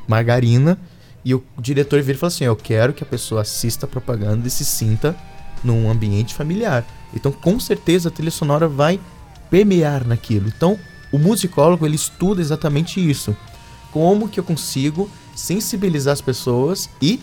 margarina 0.08 0.78
e 1.26 1.34
o 1.34 1.44
diretor 1.60 2.02
vira 2.02 2.16
e 2.16 2.20
fala 2.20 2.28
assim: 2.28 2.44
"Eu 2.46 2.56
quero 2.56 2.94
que 2.94 3.04
a 3.04 3.08
pessoa 3.08 3.42
assista 3.42 3.86
a 3.86 3.90
propaganda 3.90 4.48
e 4.48 4.52
se 4.52 4.64
sinta 4.64 5.16
num 5.64 5.90
ambiente 5.90 6.36
familiar". 6.36 6.86
Então, 7.14 7.32
com 7.32 7.60
certeza 7.60 8.10
a 8.10 8.12
trilha 8.12 8.32
sonora 8.32 8.68
vai 8.68 9.00
permear 9.50 10.06
naquilo. 10.06 10.48
Então, 10.48 10.80
o 11.12 11.18
musicólogo 11.18 11.86
ele 11.86 11.96
estuda 11.96 12.42
exatamente 12.42 13.00
isso. 13.00 13.36
Como 13.92 14.30
que 14.30 14.40
eu 14.40 14.44
consigo 14.44 15.10
sensibilizar 15.36 16.14
as 16.14 16.22
pessoas 16.22 16.90
e 17.02 17.20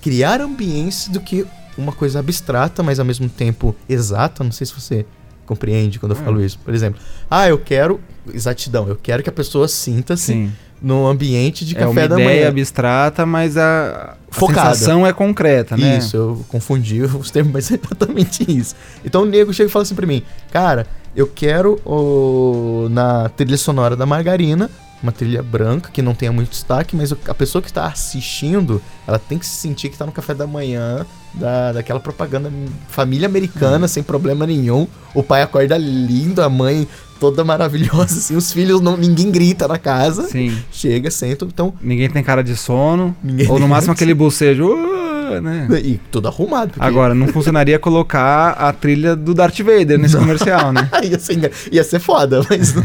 criar 0.00 0.40
ambientes 0.40 1.08
do 1.08 1.20
que 1.20 1.46
uma 1.76 1.92
coisa 1.92 2.18
abstrata, 2.18 2.82
mas 2.82 2.98
ao 2.98 3.04
mesmo 3.04 3.28
tempo 3.28 3.74
exata. 3.88 4.44
Não 4.44 4.52
sei 4.52 4.66
se 4.66 4.74
você 4.74 5.06
compreende 5.54 5.98
quando 5.98 6.12
eu 6.14 6.20
É. 6.20 6.24
falo 6.24 6.42
isso. 6.44 6.58
Por 6.64 6.72
exemplo, 6.74 7.00
ah, 7.30 7.48
eu 7.48 7.58
quero 7.58 8.00
exatidão. 8.32 8.88
Eu 8.88 8.96
quero 8.96 9.22
que 9.22 9.28
a 9.28 9.32
pessoa 9.32 9.66
sinta-se 9.68 10.32
Sim. 10.32 10.52
no 10.80 11.06
ambiente 11.06 11.64
de 11.64 11.76
é 11.76 11.80
uma 11.86 11.94
café 11.94 12.08
da 12.08 12.14
ideia 12.20 12.28
manhã. 12.40 12.48
abstrata, 12.48 13.24
mas 13.26 13.56
a, 13.56 14.16
a 14.30 14.34
sensação 14.34 15.06
é 15.06 15.12
concreta, 15.12 15.76
né? 15.76 15.98
Isso, 15.98 16.16
eu 16.16 16.44
confundi 16.48 17.02
os 17.04 17.30
termos, 17.30 17.52
mas 17.52 17.70
é 17.70 17.74
exatamente 17.74 18.44
isso. 18.50 18.74
Então 19.04 19.22
o 19.22 19.26
nego 19.26 19.52
chega 19.52 19.68
e 19.68 19.72
fala 19.72 19.82
assim 19.82 19.94
pra 19.94 20.06
mim, 20.06 20.22
cara, 20.50 20.86
eu 21.14 21.26
quero 21.26 21.80
o, 21.84 22.88
na 22.90 23.28
trilha 23.30 23.56
sonora 23.58 23.94
da 23.96 24.06
Margarina, 24.06 24.70
uma 25.02 25.12
trilha 25.12 25.42
branca 25.42 25.90
que 25.92 26.00
não 26.00 26.14
tenha 26.14 26.32
muito 26.32 26.50
destaque, 26.50 26.94
mas 26.96 27.12
a 27.12 27.34
pessoa 27.34 27.60
que 27.60 27.68
está 27.68 27.86
assistindo, 27.86 28.80
ela 29.06 29.18
tem 29.18 29.38
que 29.38 29.46
se 29.46 29.56
sentir 29.56 29.88
que 29.88 29.96
tá 29.98 30.06
no 30.06 30.12
café 30.12 30.34
da 30.34 30.46
manhã 30.46 31.04
da, 31.34 31.72
daquela 31.72 31.98
propaganda 31.98 32.52
família 32.88 33.26
americana, 33.26 33.88
sem 33.88 34.02
problema 34.02 34.46
nenhum. 34.46 34.86
O 35.14 35.22
pai 35.22 35.42
acorda 35.42 35.76
lindo, 35.76 36.42
a 36.42 36.48
mãe 36.48 36.86
toda 37.18 37.44
maravilhosa, 37.44 38.18
assim, 38.18 38.36
os 38.36 38.52
filhos, 38.52 38.80
não, 38.80 38.96
ninguém 38.96 39.30
grita 39.30 39.68
na 39.68 39.78
casa. 39.78 40.24
Sim. 40.28 40.56
Chega, 40.72 41.10
senta, 41.10 41.44
então. 41.44 41.72
Ninguém 41.80 42.10
tem 42.10 42.22
cara 42.22 42.42
de 42.42 42.56
sono. 42.56 43.14
Ninguém 43.22 43.48
ou 43.48 43.58
no 43.60 43.66
máximo 43.68 43.92
aquele 43.92 44.12
bocejo. 44.14 44.66
"Uh", 44.66 45.01
né? 45.40 45.66
E 45.82 45.98
tudo 46.10 46.28
arrumado. 46.28 46.72
porque- 46.72 46.84
Agora, 46.84 47.14
não 47.14 47.28
funcionaria 47.28 47.78
colocar 47.78 48.50
a 48.50 48.72
trilha 48.72 49.14
do 49.16 49.32
Darth 49.34 49.58
Vader 49.60 49.98
nesse 49.98 50.16
comercial, 50.16 50.72
né? 50.72 50.88
ia, 51.04 51.18
ser, 51.18 51.52
ia 51.70 51.84
ser 51.84 51.98
foda, 51.98 52.40
mas. 52.48 52.74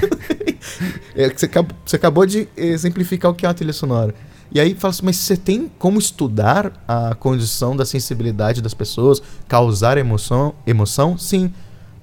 É 1.16 1.30
você, 1.30 1.46
acabou, 1.46 1.78
você 1.86 1.96
acabou 1.96 2.26
de 2.26 2.48
exemplificar 2.58 3.32
o 3.32 3.34
que 3.34 3.46
é 3.46 3.50
uma 3.50 3.54
trilha 3.54 3.74
sonora. 3.74 4.14
E 4.52 4.60
aí 4.60 4.76
fala 4.76 4.92
assim, 4.92 5.02
mas 5.06 5.16
você 5.18 5.36
tem 5.38 5.70
como 5.78 5.98
estudar 6.00 6.72
a 6.88 7.16
condição 7.16 7.76
da 7.76 7.86
sensibilidade 7.86 8.62
das 8.62 8.74
pessoas, 8.74 9.22
causar 9.48 9.98
emoção? 9.98 10.54
Emoção? 10.66 11.18
Sim. 11.18 11.54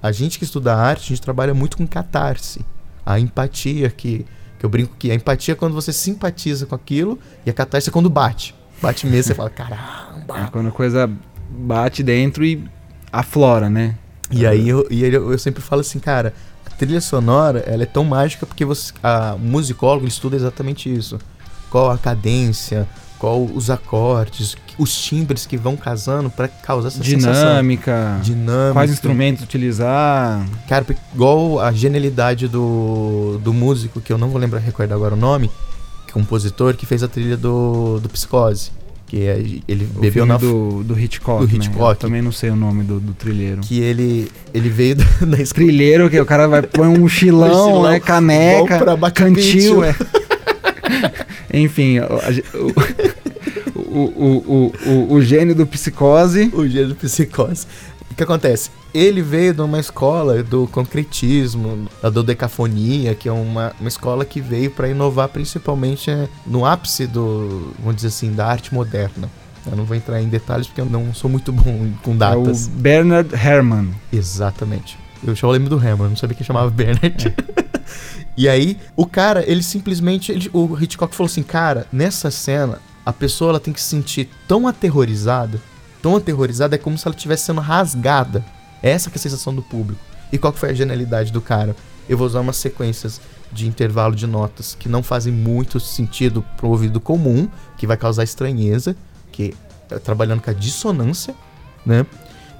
A 0.02 0.12
gente 0.12 0.38
que 0.38 0.44
estuda 0.44 0.74
arte, 0.74 1.04
a 1.04 1.08
gente 1.08 1.20
trabalha 1.22 1.54
muito 1.54 1.76
com 1.76 1.86
catarse. 1.86 2.64
A 3.04 3.18
empatia, 3.18 3.90
que, 3.90 4.24
que 4.58 4.64
eu 4.64 4.68
brinco 4.70 4.94
que 4.98 5.10
a 5.10 5.14
empatia 5.14 5.52
é 5.52 5.56
quando 5.56 5.74
você 5.74 5.92
simpatiza 5.92 6.66
com 6.66 6.74
aquilo, 6.74 7.18
e 7.46 7.50
a 7.50 7.52
catarse 7.52 7.88
é 7.88 7.92
quando 7.92 8.10
bate. 8.10 8.54
Bate 8.82 9.06
mesmo, 9.06 9.28
você 9.28 9.34
fala, 9.34 9.50
É 10.24 10.32
caramba! 10.32 10.50
quando 10.50 10.68
a 10.68 10.72
coisa 10.72 11.10
bate 11.50 12.02
dentro 12.02 12.44
e 12.44 12.64
aflora, 13.12 13.68
né? 13.70 13.94
E 14.30 14.46
aí 14.46 14.68
eu, 14.68 14.86
e 14.90 15.04
eu, 15.04 15.32
eu 15.32 15.38
sempre 15.38 15.62
falo 15.62 15.80
assim, 15.80 15.98
cara, 15.98 16.34
a 16.66 16.70
trilha 16.70 17.00
sonora 17.00 17.60
ela 17.60 17.82
é 17.82 17.86
tão 17.86 18.04
mágica 18.04 18.46
porque 18.46 18.64
você, 18.64 18.92
a, 19.02 19.34
o 19.34 19.38
musicólogo 19.38 20.06
estuda 20.06 20.34
exatamente 20.34 20.92
isso. 20.92 21.18
Qual 21.70 21.90
a 21.90 21.98
cadência, 21.98 22.88
qual 23.18 23.42
os 23.42 23.70
acordes, 23.70 24.56
os 24.78 24.96
timbres 24.96 25.46
que 25.46 25.56
vão 25.56 25.76
casando 25.76 26.30
pra 26.30 26.48
causar 26.48 26.88
essa 26.88 27.02
sensação. 27.02 27.32
Dinâmica. 27.32 28.20
Dinâmica. 28.22 28.72
Quais 28.72 28.90
instrumentos 28.90 29.44
utilizar. 29.44 30.44
Cara, 30.68 30.84
igual 31.14 31.60
a 31.60 31.72
genialidade 31.72 32.48
do, 32.48 33.38
do 33.42 33.52
músico, 33.52 34.00
que 34.00 34.12
eu 34.12 34.18
não 34.18 34.28
vou 34.30 34.40
lembrar, 34.40 34.60
recordar 34.60 34.96
agora 34.96 35.14
o 35.14 35.18
nome, 35.18 35.50
compositor, 36.12 36.74
que 36.74 36.86
fez 36.86 37.02
a 37.02 37.08
trilha 37.08 37.36
do, 37.36 37.98
do 38.00 38.08
Psicose. 38.08 38.70
Que 39.06 39.26
é, 39.26 39.38
ele 39.68 39.88
O 39.94 40.00
bebeu 40.00 40.24
na 40.26 40.36
do, 40.36 40.82
do 40.82 40.98
Hitchcock. 40.98 41.46
do 41.46 41.52
né? 41.52 41.56
Hitchcock. 41.56 41.90
Eu 41.90 41.96
também 41.96 42.22
não 42.22 42.32
sei 42.32 42.50
o 42.50 42.56
nome 42.56 42.82
do, 42.82 42.98
do 42.98 43.12
trilheiro. 43.12 43.60
que 43.60 43.80
ele, 43.80 44.30
ele 44.52 44.68
veio 44.68 44.96
da, 44.96 45.04
da 45.26 45.40
escola. 45.40 45.66
Trilheiro, 45.66 46.10
que 46.10 46.18
o 46.18 46.26
cara 46.26 46.48
vai 46.48 46.62
pôr 46.62 46.86
um 46.86 46.98
mochilão, 46.98 47.48
Mochilão, 47.70 47.90
né? 47.90 48.00
Caneca, 48.00 48.80
cantil, 49.12 49.84
é. 49.84 49.94
Enfim, 51.52 52.00
o, 53.74 54.00
o, 54.00 54.44
o, 54.46 54.72
o, 54.86 55.12
o, 55.14 55.22
gênio 55.22 55.54
do 55.54 55.66
psicose. 55.66 56.50
O 56.52 56.66
gênero 56.66 56.90
do 56.90 56.96
psicose. 56.96 57.66
O 58.10 58.14
que 58.14 58.22
acontece? 58.22 58.70
Ele 58.94 59.20
veio 59.22 59.52
de 59.52 59.60
uma 59.60 59.80
escola 59.80 60.40
do 60.42 60.68
concretismo, 60.68 61.88
da 62.00 62.08
dodecafonia, 62.08 63.14
que 63.14 63.28
é 63.28 63.32
uma, 63.32 63.72
uma 63.80 63.88
escola 63.88 64.24
que 64.24 64.40
veio 64.40 64.70
para 64.70 64.88
inovar 64.88 65.28
principalmente 65.28 66.10
eh, 66.10 66.28
no 66.46 66.64
ápice 66.64 67.04
do, 67.06 67.72
vamos 67.80 67.96
dizer 67.96 68.08
assim, 68.08 68.32
da 68.32 68.46
arte 68.46 68.72
moderna. 68.72 69.28
Eu 69.68 69.76
não 69.76 69.84
vou 69.84 69.96
entrar 69.96 70.22
em 70.22 70.28
detalhes 70.28 70.68
porque 70.68 70.80
eu 70.80 70.84
não 70.86 71.12
sou 71.12 71.28
muito 71.28 71.50
bom 71.50 71.90
com 72.02 72.12
É 72.12 72.14
o 72.14 72.18
datas. 72.18 72.68
Bernard 72.68 73.34
Herrmann. 73.34 73.90
Exatamente. 74.12 74.96
Eu 75.26 75.34
só 75.34 75.50
lembro 75.50 75.70
do 75.70 75.76
Hammer, 75.78 76.08
não 76.08 76.16
sabia 76.16 76.36
que 76.36 76.44
chamava 76.44 76.70
Bernard. 76.70 77.34
e 78.36 78.48
aí, 78.48 78.76
o 78.94 79.06
cara, 79.06 79.42
ele 79.50 79.62
simplesmente. 79.62 80.30
ele- 80.30 80.50
o 80.52 80.76
Hitchcock 80.80 81.14
falou 81.16 81.28
assim: 81.30 81.42
cara, 81.42 81.86
nessa 81.92 82.30
cena, 82.30 82.78
a 83.06 83.12
pessoa 83.12 83.50
ela 83.52 83.60
tem 83.60 83.72
que 83.72 83.80
se 83.80 83.88
sentir 83.88 84.28
tão 84.46 84.68
aterrorizada, 84.68 85.58
tão 86.02 86.14
aterrorizada, 86.14 86.74
é 86.74 86.78
como 86.78 86.98
se 86.98 87.08
ela 87.08 87.14
estivesse 87.16 87.44
sendo 87.46 87.60
rasgada. 87.62 88.44
Essa 88.84 89.08
que 89.08 89.16
é 89.16 89.18
a 89.18 89.22
sensação 89.22 89.54
do 89.54 89.62
público. 89.62 89.98
E 90.30 90.36
qual 90.36 90.52
que 90.52 90.58
foi 90.58 90.68
a 90.68 90.74
genialidade 90.74 91.32
do 91.32 91.40
cara? 91.40 91.74
Eu 92.06 92.18
vou 92.18 92.26
usar 92.26 92.40
umas 92.40 92.56
sequências 92.56 93.18
de 93.50 93.66
intervalo 93.66 94.14
de 94.14 94.26
notas 94.26 94.76
que 94.78 94.90
não 94.90 95.02
fazem 95.02 95.32
muito 95.32 95.80
sentido 95.80 96.44
pro 96.58 96.68
ouvido 96.68 97.00
comum, 97.00 97.48
que 97.78 97.86
vai 97.86 97.96
causar 97.96 98.24
estranheza, 98.24 98.94
que 99.32 99.54
é 99.90 99.98
trabalhando 99.98 100.42
com 100.42 100.50
a 100.50 100.52
dissonância, 100.52 101.34
né? 101.86 102.04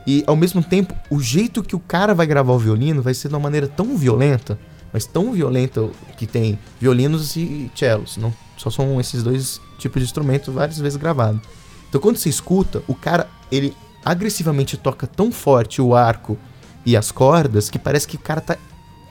E 0.07 0.25
ao 0.27 0.35
mesmo 0.35 0.63
tempo, 0.63 0.95
o 1.11 1.21
jeito 1.21 1.63
que 1.63 1.77
o 1.77 1.81
cara 1.81 2.15
vai 2.15 2.27
gravar 2.27 2.55
o 2.55 2.59
violino 2.59 3.03
vai 3.03 3.13
ser 3.13 3.29
de 3.29 3.35
uma 3.35 3.41
maneira 3.41 3.69
tão 3.69 3.95
violenta, 3.95 4.59
mas 4.93 5.05
tão 5.05 5.31
violenta 5.33 5.91
que 6.17 6.27
tem 6.27 6.59
violinos 6.81 7.37
e 7.37 7.71
cellos, 7.75 8.17
não 8.17 8.33
só 8.57 8.71
são 8.71 8.99
esses 8.99 9.23
dois 9.23 9.61
tipos 9.79 10.01
de 10.01 10.07
instrumento 10.07 10.51
várias 10.51 10.79
vezes 10.79 10.97
gravado. 10.97 11.39
Então 11.89 12.01
quando 12.01 12.17
você 12.17 12.31
escuta, 12.31 12.83
o 12.87 12.95
cara 12.95 13.29
ele 13.53 13.75
agressivamente 14.05 14.77
toca 14.77 15.07
tão 15.07 15.33
forte 15.33 15.81
o 15.81 15.95
arco 15.95 16.39
e 16.85 16.97
as 16.97 17.11
cordas 17.11 17.71
que 17.71 17.79
parece 17.79 18.07
que 18.07 18.17
o 18.17 18.21
cara 18.21 18.41
tá 18.41 18.57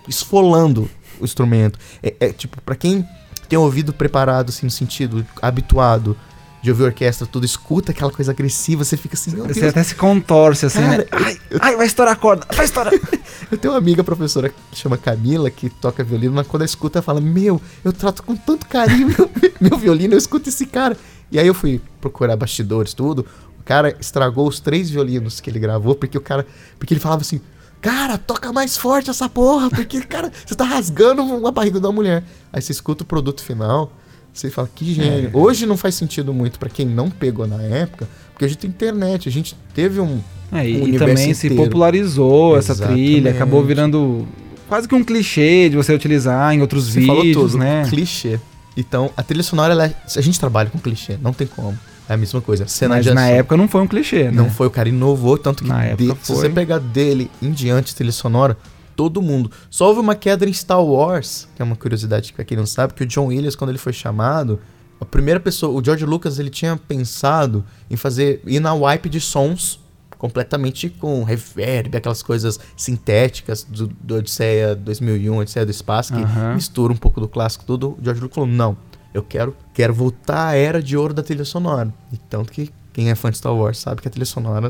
esfolando 0.07 0.89
o 1.19 1.25
instrumento. 1.25 1.79
É, 2.01 2.13
é, 2.19 2.33
tipo, 2.33 2.61
pra 2.61 2.75
quem 2.75 3.05
tem 3.49 3.57
ouvido 3.57 3.93
preparado 3.93 4.49
assim 4.49 4.65
no 4.65 4.71
sentido 4.71 5.25
habituado 5.41 6.17
de 6.61 6.71
ouvir 6.71 6.83
orquestra, 6.83 7.27
tudo 7.27 7.45
escuta 7.45 7.91
aquela 7.91 8.09
coisa 8.09 8.31
agressiva, 8.31 8.85
você 8.85 8.95
fica 8.95 9.15
assim, 9.15 9.31
Você 9.31 9.59
Deus, 9.59 9.71
até 9.71 9.83
se 9.83 9.95
contorce 9.95 10.65
assim, 10.65 10.79
Cara, 10.79 10.97
né? 10.99 11.05
Ai, 11.11 11.37
ai, 11.59 11.75
vai 11.75 11.85
estourar 11.85 12.13
a 12.13 12.15
corda, 12.15 12.47
vai 12.55 12.63
estourar. 12.63 12.93
Eu 13.51 13.57
tenho 13.57 13.73
uma 13.73 13.77
amiga 13.77 14.01
professora 14.01 14.47
que 14.47 14.55
chama 14.77 14.97
Camila, 14.97 15.49
que 15.51 15.69
toca 15.69 16.05
violino, 16.05 16.33
mas 16.33 16.47
quando 16.47 16.61
ela 16.61 16.69
escuta, 16.69 16.99
ela 16.99 17.03
fala: 17.03 17.19
Meu, 17.19 17.61
eu 17.83 17.91
trato 17.91 18.23
com 18.23 18.35
tanto 18.35 18.65
carinho 18.65 19.07
meu, 19.07 19.29
meu 19.59 19.77
violino, 19.77 20.13
eu 20.13 20.17
escuto 20.17 20.49
esse 20.49 20.65
cara. 20.65 20.97
E 21.29 21.37
aí 21.37 21.45
eu 21.45 21.53
fui 21.53 21.81
procurar 21.99 22.35
bastidores, 22.35 22.93
tudo. 22.93 23.25
O 23.63 23.65
cara 23.65 23.95
estragou 23.99 24.47
os 24.47 24.59
três 24.59 24.89
violinos 24.89 25.39
que 25.39 25.49
ele 25.49 25.57
gravou, 25.57 25.95
porque 25.95 26.17
o 26.17 26.21
cara. 26.21 26.45
Porque 26.77 26.93
ele 26.93 26.99
falava 27.01 27.21
assim. 27.21 27.39
Cara, 27.81 28.17
toca 28.17 28.53
mais 28.53 28.77
forte 28.77 29.09
essa 29.09 29.27
porra, 29.27 29.69
porque, 29.69 29.99
cara, 30.01 30.31
você 30.45 30.55
tá 30.55 30.63
rasgando 30.63 31.21
uma 31.21 31.51
barriga 31.51 31.79
da 31.81 31.91
mulher. 31.91 32.23
Aí 32.51 32.61
você 32.61 32.71
escuta 32.71 33.03
o 33.03 33.05
produto 33.05 33.43
final, 33.43 33.91
você 34.33 34.49
fala, 34.49 34.69
que 34.73 34.93
gênio. 34.93 35.29
É. 35.33 35.37
Hoje 35.37 35.65
não 35.65 35.75
faz 35.75 35.95
sentido 35.95 36.33
muito 36.33 36.57
pra 36.59 36.69
quem 36.69 36.85
não 36.85 37.09
pegou 37.09 37.45
na 37.45 37.61
época, 37.61 38.07
porque 38.31 38.45
a 38.45 38.47
gente 38.47 38.59
tem 38.59 38.69
internet, 38.69 39.27
a 39.27 39.31
gente 39.31 39.53
teve 39.73 39.99
um, 39.99 40.21
É, 40.51 40.65
e, 40.69 40.81
o 40.81 40.87
e 40.87 40.97
também 40.97 41.33
se 41.33 41.47
inteiro. 41.47 41.63
popularizou 41.65 42.55
essa 42.57 42.71
Exatamente. 42.71 43.01
trilha, 43.03 43.31
acabou 43.31 43.61
virando 43.65 44.25
quase 44.69 44.87
que 44.87 44.95
um 44.95 45.03
clichê 45.03 45.67
de 45.69 45.75
você 45.75 45.93
utilizar 45.93 46.53
em 46.53 46.61
outros 46.61 46.87
Você 46.87 47.05
falou 47.05 47.21
vídeos, 47.21 47.51
tudo, 47.51 47.57
né? 47.59 47.85
clichê. 47.89 48.39
Então, 48.77 49.11
a 49.17 49.21
trilha 49.23 49.43
sonora, 49.43 49.73
ela 49.73 49.85
é- 49.87 49.95
a 50.15 50.21
gente 50.21 50.39
trabalha 50.39 50.69
com 50.69 50.79
clichê, 50.79 51.17
não 51.21 51.33
tem 51.33 51.47
como. 51.47 51.77
É 52.09 52.13
a 52.13 52.17
mesma 52.17 52.41
coisa. 52.41 52.67
Cena 52.67 52.95
Mas 52.95 53.05
de 53.05 53.13
na 53.13 53.23
ação. 53.25 53.35
época 53.35 53.57
não 53.57 53.67
foi 53.67 53.81
um 53.81 53.87
clichê, 53.87 54.25
né? 54.25 54.31
Não 54.31 54.49
foi, 54.49 54.67
o 54.67 54.71
cara 54.71 54.89
inovou, 54.89 55.37
tanto 55.37 55.63
que 55.63 55.69
Na 55.69 55.81
de- 55.95 56.09
época 56.09 56.19
se 56.21 56.33
foi. 56.33 56.35
você 56.35 56.49
pegar 56.49 56.79
dele 56.79 57.29
em 57.41 57.51
diante 57.51 57.95
trilha 57.95 58.11
sonora, 58.11 58.57
todo 58.95 59.21
mundo. 59.21 59.49
Só 59.69 59.87
houve 59.87 59.99
uma 59.99 60.13
queda 60.15 60.47
em 60.47 60.53
Star 60.53 60.83
Wars, 60.83 61.47
que 61.55 61.61
é 61.61 61.65
uma 61.65 61.75
curiosidade 61.75 62.31
pra 62.33 62.43
quem 62.43 62.57
não 62.57 62.65
sabe, 62.65 62.93
que 62.93 63.03
o 63.03 63.05
John 63.07 63.27
Williams, 63.27 63.55
quando 63.55 63.69
ele 63.71 63.77
foi 63.79 63.93
chamado, 63.93 64.59
a 65.01 65.05
primeira 65.05 65.39
pessoa, 65.39 65.71
o 65.77 65.83
George 65.83 66.05
Lucas, 66.05 66.39
ele 66.39 66.49
tinha 66.49 66.75
pensado 66.77 67.63
em 67.89 67.95
fazer, 67.95 68.41
ir 68.45 68.59
na 68.59 68.73
wipe 68.73 69.09
de 69.09 69.19
sons 69.19 69.79
completamente 70.17 70.89
com 70.89 71.23
reverb, 71.23 71.97
aquelas 71.97 72.21
coisas 72.23 72.59
sintéticas 72.77 73.63
do, 73.63 73.87
do 73.87 74.15
Odisseia 74.15 74.75
2001, 74.75 75.37
Odisseia 75.37 75.65
do 75.65 75.71
Espaço, 75.71 76.13
que 76.13 76.21
mistura 76.53 76.93
um 76.93 76.95
pouco 76.95 77.19
do 77.19 77.27
clássico 77.27 77.65
tudo. 77.65 77.97
O 77.99 78.03
George 78.03 78.21
Lucas 78.21 78.35
falou, 78.35 78.49
não, 78.49 78.77
eu 79.13 79.23
quero, 79.23 79.55
quero 79.73 79.93
voltar 79.93 80.47
à 80.49 80.55
era 80.55 80.81
de 80.81 80.95
ouro 80.97 81.13
da 81.13 81.23
trilha 81.23 81.45
sonora. 81.45 81.93
E 82.11 82.17
tanto 82.17 82.51
que 82.51 82.69
quem 82.91 83.09
é 83.09 83.15
fã 83.15 83.29
de 83.31 83.37
Star 83.37 83.53
Wars 83.55 83.77
sabe 83.77 84.01
que 84.01 84.07
a 84.07 84.11
trilha 84.11 84.25
sonora, 84.25 84.67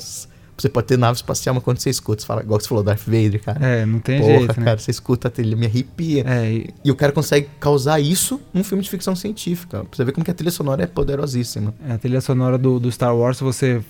você 0.56 0.70
pode 0.70 0.88
ter 0.88 0.98
nave 0.98 1.16
espacial, 1.18 1.56
mas 1.56 1.64
quando 1.64 1.80
você 1.80 1.90
escuta, 1.90 2.22
você 2.22 2.28
fala, 2.28 2.42
igual 2.42 2.60
você 2.60 2.68
falou, 2.68 2.84
Darth 2.84 3.02
Vader, 3.06 3.42
cara. 3.44 3.66
É, 3.66 3.86
não 3.86 4.00
tem 4.00 4.20
Porra, 4.22 4.38
jeito, 4.40 4.60
né? 4.60 4.66
cara, 4.66 4.78
você 4.78 4.92
escuta 4.92 5.28
a 5.28 5.32
trilha, 5.32 5.56
me 5.56 5.66
arrepia. 5.66 6.24
É, 6.28 6.52
e- 6.52 6.70
E 6.86 6.92
o 6.92 6.96
cara 6.96 7.12
consegue 7.12 7.50
causar 7.60 8.00
isso 8.00 8.40
num 8.54 8.64
filme 8.64 8.84
de 8.84 8.90
ficção 8.90 9.16
científica. 9.16 9.80
Pra 9.80 9.88
você 9.92 10.06
ver 10.06 10.12
como 10.12 10.24
que 10.24 10.32
a 10.32 10.34
trilha 10.34 10.52
sonora 10.52 10.84
é 10.84 10.88
poderosíssima. 10.88 11.74
a 11.90 11.98
trilha 11.98 12.22
sonora 12.22 12.58
do, 12.58 12.80
do 12.80 12.92
Star 12.92 13.16
Wars, 13.16 13.38
se 13.38 13.44
você 13.44 13.82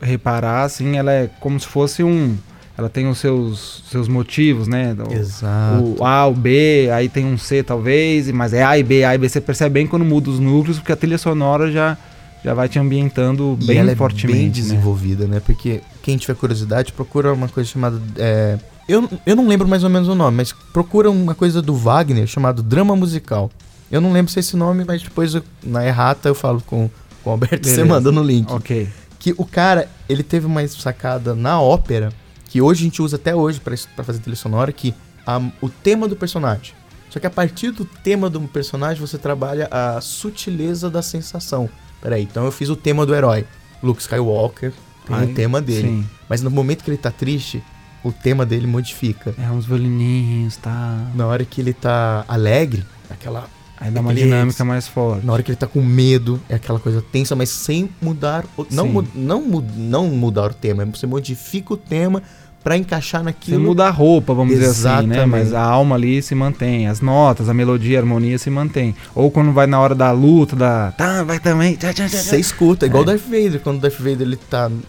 reparar, 0.00 0.64
assim, 0.64 0.96
ela 0.96 1.12
é 1.12 1.26
como 1.40 1.58
se 1.58 1.66
fosse 1.66 2.02
um... 2.02 2.36
Ela 2.76 2.88
tem 2.88 3.06
os 3.08 3.18
seus, 3.18 3.84
seus 3.90 4.08
motivos, 4.08 4.66
né? 4.66 4.96
O- 5.08 5.12
Exato. 5.12 5.96
O 6.00 6.04
A, 6.04 6.26
o 6.26 6.34
B, 6.34 6.90
aí 6.92 7.08
tem 7.08 7.24
um 7.24 7.38
C 7.38 7.62
talvez, 7.62 8.28
mas 8.32 8.52
é 8.52 8.64
A 8.64 8.76
e 8.78 8.82
B, 8.82 9.04
A 9.04 9.14
e 9.14 9.18
B. 9.18 9.28
Você 9.28 9.40
percebe 9.40 9.74
bem 9.74 9.86
quando 9.86 10.04
muda 10.04 10.28
os 10.30 10.40
núcleos, 10.40 10.78
porque 10.78 10.90
a 10.92 10.96
trilha 10.96 11.16
sonora 11.18 11.70
já, 11.70 11.96
já 12.44 12.52
vai 12.52 12.68
te 12.68 12.78
ambientando 12.78 13.56
E 13.60 13.64
bem 13.66 13.78
ela 13.78 13.92
é 13.92 13.94
fortemente. 13.94 14.36
bem 14.36 14.46
né? 14.46 14.52
desenvolvida, 14.52 15.26
né? 15.28 15.40
Porque 15.40 15.82
quem 16.02 16.16
tiver 16.16 16.34
curiosidade, 16.34 16.92
procura 16.92 17.32
uma 17.32 17.46
coisa 17.48 17.70
chamada. 17.70 18.00
é, 18.16 18.58
Eu, 18.88 19.08
eu 19.24 19.36
não 19.36 19.46
lembro 19.46 19.68
mais 19.68 19.84
ou 19.84 19.90
menos 19.90 20.08
o 20.08 20.14
nome, 20.16 20.36
mas 20.38 20.52
procura 20.72 21.08
uma 21.10 21.34
coisa 21.34 21.62
do 21.62 21.74
Wagner 21.76 22.26
chamado 22.26 22.60
drama 22.60 22.96
musical. 22.96 23.50
Eu 23.88 24.00
não 24.00 24.12
lembro 24.12 24.32
se 24.32 24.38
é 24.38 24.40
esse 24.40 24.56
nome, 24.56 24.82
mas 24.84 25.00
depois 25.00 25.32
eu- 25.36 25.44
na 25.62 25.86
errata 25.86 26.28
eu 26.28 26.34
falo 26.34 26.60
com, 26.66 26.90
com 27.22 27.30
o 27.30 27.32
Alberto, 27.32 27.68
você 27.68 27.76
Beleza. 27.76 27.84
manda 27.94 28.10
no 28.10 28.22
link. 28.22 28.50
Ok. 28.52 28.88
Que 29.20 29.32
o 29.38 29.44
cara, 29.46 29.88
ele 30.08 30.24
teve 30.24 30.44
uma 30.44 30.66
sacada 30.66 31.34
na 31.36 31.60
ópera, 31.60 32.12
que 32.54 32.62
hoje 32.62 32.82
a 32.82 32.84
gente 32.84 33.02
usa 33.02 33.16
até 33.16 33.34
hoje 33.34 33.58
pra 33.60 34.04
fazer 34.04 34.20
trilha 34.20 34.36
sonora, 34.36 34.70
que 34.72 34.94
a- 35.26 35.40
o 35.60 35.68
tema 35.68 36.06
do 36.06 36.14
personagem. 36.14 36.72
Só 37.10 37.18
que 37.18 37.26
a 37.26 37.30
partir 37.30 37.72
do 37.72 37.84
tema 37.84 38.30
do 38.30 38.40
personagem, 38.42 39.00
você 39.04 39.18
trabalha 39.18 39.66
a 39.72 40.00
sutileza 40.00 40.88
da 40.88 41.02
sensação. 41.02 41.68
Peraí, 42.00 42.22
então 42.22 42.44
eu 42.44 42.52
fiz 42.52 42.68
o 42.68 42.76
tema 42.76 43.04
do 43.04 43.12
herói. 43.12 43.44
Luke 43.82 44.00
Skywalker 44.00 44.72
tem 45.04 45.16
Ai, 45.16 45.24
o 45.26 45.34
tema 45.34 45.60
dele. 45.60 45.88
Sim. 45.88 46.06
Mas 46.28 46.42
no 46.42 46.50
momento 46.50 46.84
que 46.84 46.90
ele 46.90 46.96
tá 46.96 47.10
triste, 47.10 47.60
o 48.04 48.12
tema 48.12 48.46
dele 48.46 48.68
modifica. 48.68 49.34
É, 49.36 49.50
uns 49.50 49.66
violininhos, 49.66 50.56
tá. 50.56 51.10
Na 51.16 51.26
hora 51.26 51.44
que 51.44 51.60
ele 51.60 51.72
tá 51.72 52.24
alegre, 52.28 52.84
aquela. 53.10 53.48
Aí 53.76 53.90
dá 53.90 54.00
uma 54.00 54.14
dinâmica 54.14 54.64
mais 54.64 54.86
forte. 54.86 55.26
Na 55.26 55.32
hora 55.32 55.42
que 55.42 55.50
ele 55.50 55.56
tá 55.56 55.66
com 55.66 55.82
medo, 55.82 56.40
é 56.48 56.54
aquela 56.54 56.78
coisa 56.78 57.02
tensa, 57.02 57.34
mas 57.34 57.48
sem 57.50 57.90
mudar. 58.00 58.44
O, 58.56 58.64
não, 58.70 58.86
mu- 58.86 59.08
não, 59.12 59.42
mu- 59.42 59.66
não 59.76 60.06
mudar 60.06 60.52
o 60.52 60.54
tema, 60.54 60.84
você 60.86 61.04
modifica 61.08 61.74
o 61.74 61.76
tema 61.76 62.22
pra 62.64 62.76
encaixar 62.78 63.20
Você 63.20 63.24
naquilo. 63.26 63.60
muda 63.62 63.86
a 63.86 63.90
roupa, 63.90 64.32
vamos 64.34 64.54
dizer 64.54 64.70
assim, 64.70 65.06
né? 65.06 65.16
Exatamente. 65.16 65.26
Mas 65.30 65.52
a 65.54 65.62
alma 65.62 65.94
ali 65.96 66.20
se 66.22 66.34
mantém, 66.34 66.88
as 66.88 67.00
notas, 67.02 67.48
a 67.48 67.54
melodia, 67.54 67.98
a 67.98 68.00
harmonia 68.00 68.38
se 68.38 68.48
mantém. 68.48 68.96
Ou 69.14 69.30
quando 69.30 69.52
vai 69.52 69.66
na 69.66 69.78
hora 69.78 69.94
da 69.94 70.10
luta, 70.10 70.56
da. 70.56 70.90
Tá, 70.92 71.22
vai 71.22 71.38
também. 71.38 71.76
Tchá, 71.76 71.92
tchá, 71.92 72.08
tchá, 72.08 72.16
tchá. 72.16 72.22
Você 72.24 72.38
escuta, 72.40 72.86
igual 72.86 73.02
É. 73.02 73.04
o 73.04 73.06
Darth 73.06 73.22
Vader, 73.22 73.60
quando 73.60 73.76
o 73.76 73.80
Darth 73.80 73.98
Vader 73.98 74.22
ele 74.22 74.36
tá 74.36 74.68
no, 74.68 74.82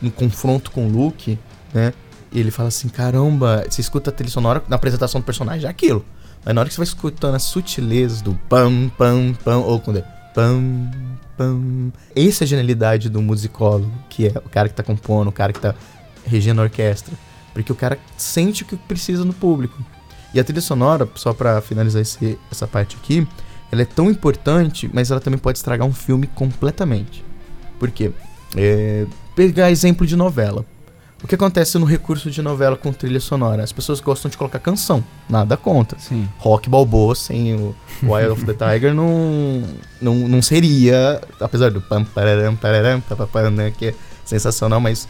no 0.00 0.10
confronto 0.10 0.70
com 0.70 0.86
o 0.86 0.90
Luke, 0.90 1.38
né? 1.74 1.92
E 2.32 2.40
ele 2.40 2.50
fala 2.50 2.68
assim: 2.68 2.88
caramba, 2.88 3.64
você 3.68 3.80
escuta 3.82 4.08
a 4.10 4.12
trilha 4.12 4.30
sonora 4.32 4.62
na 4.66 4.76
apresentação 4.76 5.20
do 5.20 5.24
personagem, 5.24 5.66
é 5.66 5.70
aquilo. 5.70 6.04
Mas 6.44 6.54
na 6.54 6.62
hora 6.62 6.68
que 6.68 6.74
você 6.74 6.80
vai 6.80 6.86
escutando 6.86 7.34
as 7.34 7.42
sutilezas 7.42 8.22
do 8.22 8.32
pam, 8.48 8.90
pam, 8.96 9.34
pam, 9.44 9.58
ou 9.58 9.78
quando 9.80 9.98
é 9.98 10.04
pam, 10.34 10.90
pam. 11.36 11.92
Essa 12.14 12.42
é 12.42 12.46
a 12.46 12.48
genialidade 12.48 13.08
do 13.10 13.20
musicólogo, 13.20 13.90
que 14.08 14.28
é 14.28 14.32
o 14.44 14.48
cara 14.48 14.68
que 14.68 14.74
tá 14.74 14.82
compondo, 14.82 15.28
o 15.28 15.32
cara 15.32 15.52
que 15.52 15.60
tá 15.60 15.74
regendo 16.28 16.60
a 16.60 16.64
orquestra. 16.64 17.14
Porque 17.54 17.72
o 17.72 17.74
cara 17.74 17.98
sente 18.16 18.62
o 18.62 18.66
que 18.66 18.76
precisa 18.76 19.24
no 19.24 19.32
público. 19.32 19.76
E 20.32 20.38
a 20.38 20.44
trilha 20.44 20.60
sonora, 20.60 21.08
só 21.14 21.32
pra 21.32 21.60
finalizar 21.60 22.02
esse- 22.02 22.38
essa 22.50 22.66
parte 22.66 22.96
aqui, 23.02 23.26
ela 23.72 23.82
é 23.82 23.84
tão 23.84 24.10
importante, 24.10 24.88
mas 24.92 25.10
ela 25.10 25.20
também 25.20 25.38
pode 25.38 25.58
estragar 25.58 25.86
um 25.86 25.92
filme 25.92 26.26
completamente. 26.28 27.24
Por 27.78 27.90
quê? 27.90 28.12
É, 28.56 29.06
pegar 29.34 29.70
exemplo 29.70 30.06
de 30.06 30.14
novela. 30.16 30.64
O 31.22 31.26
que 31.26 31.34
acontece 31.34 31.76
no 31.78 31.84
recurso 31.84 32.30
de 32.30 32.40
novela 32.40 32.76
com 32.76 32.92
trilha 32.92 33.18
sonora? 33.18 33.64
As 33.64 33.72
pessoas 33.72 33.98
gostam 33.98 34.30
de 34.30 34.36
colocar 34.38 34.60
canção, 34.60 35.02
nada 35.28 35.56
contra. 35.56 35.98
Sim. 35.98 36.28
Rock 36.38 36.68
Balboa 36.70 37.14
sem 37.16 37.54
o 37.56 37.74
Wild 38.04 38.28
of 38.28 38.44
the 38.44 38.52
Tiger 38.54 38.94
não, 38.94 39.64
não, 40.00 40.14
não 40.28 40.40
seria, 40.40 41.20
apesar 41.40 41.72
do 41.72 41.80
pam 41.80 42.04
pararam 42.04 42.54
pararam 42.54 43.02
né, 43.50 43.72
que 43.76 43.86
é 43.88 43.94
sensacional, 44.24 44.78
mas 44.78 45.08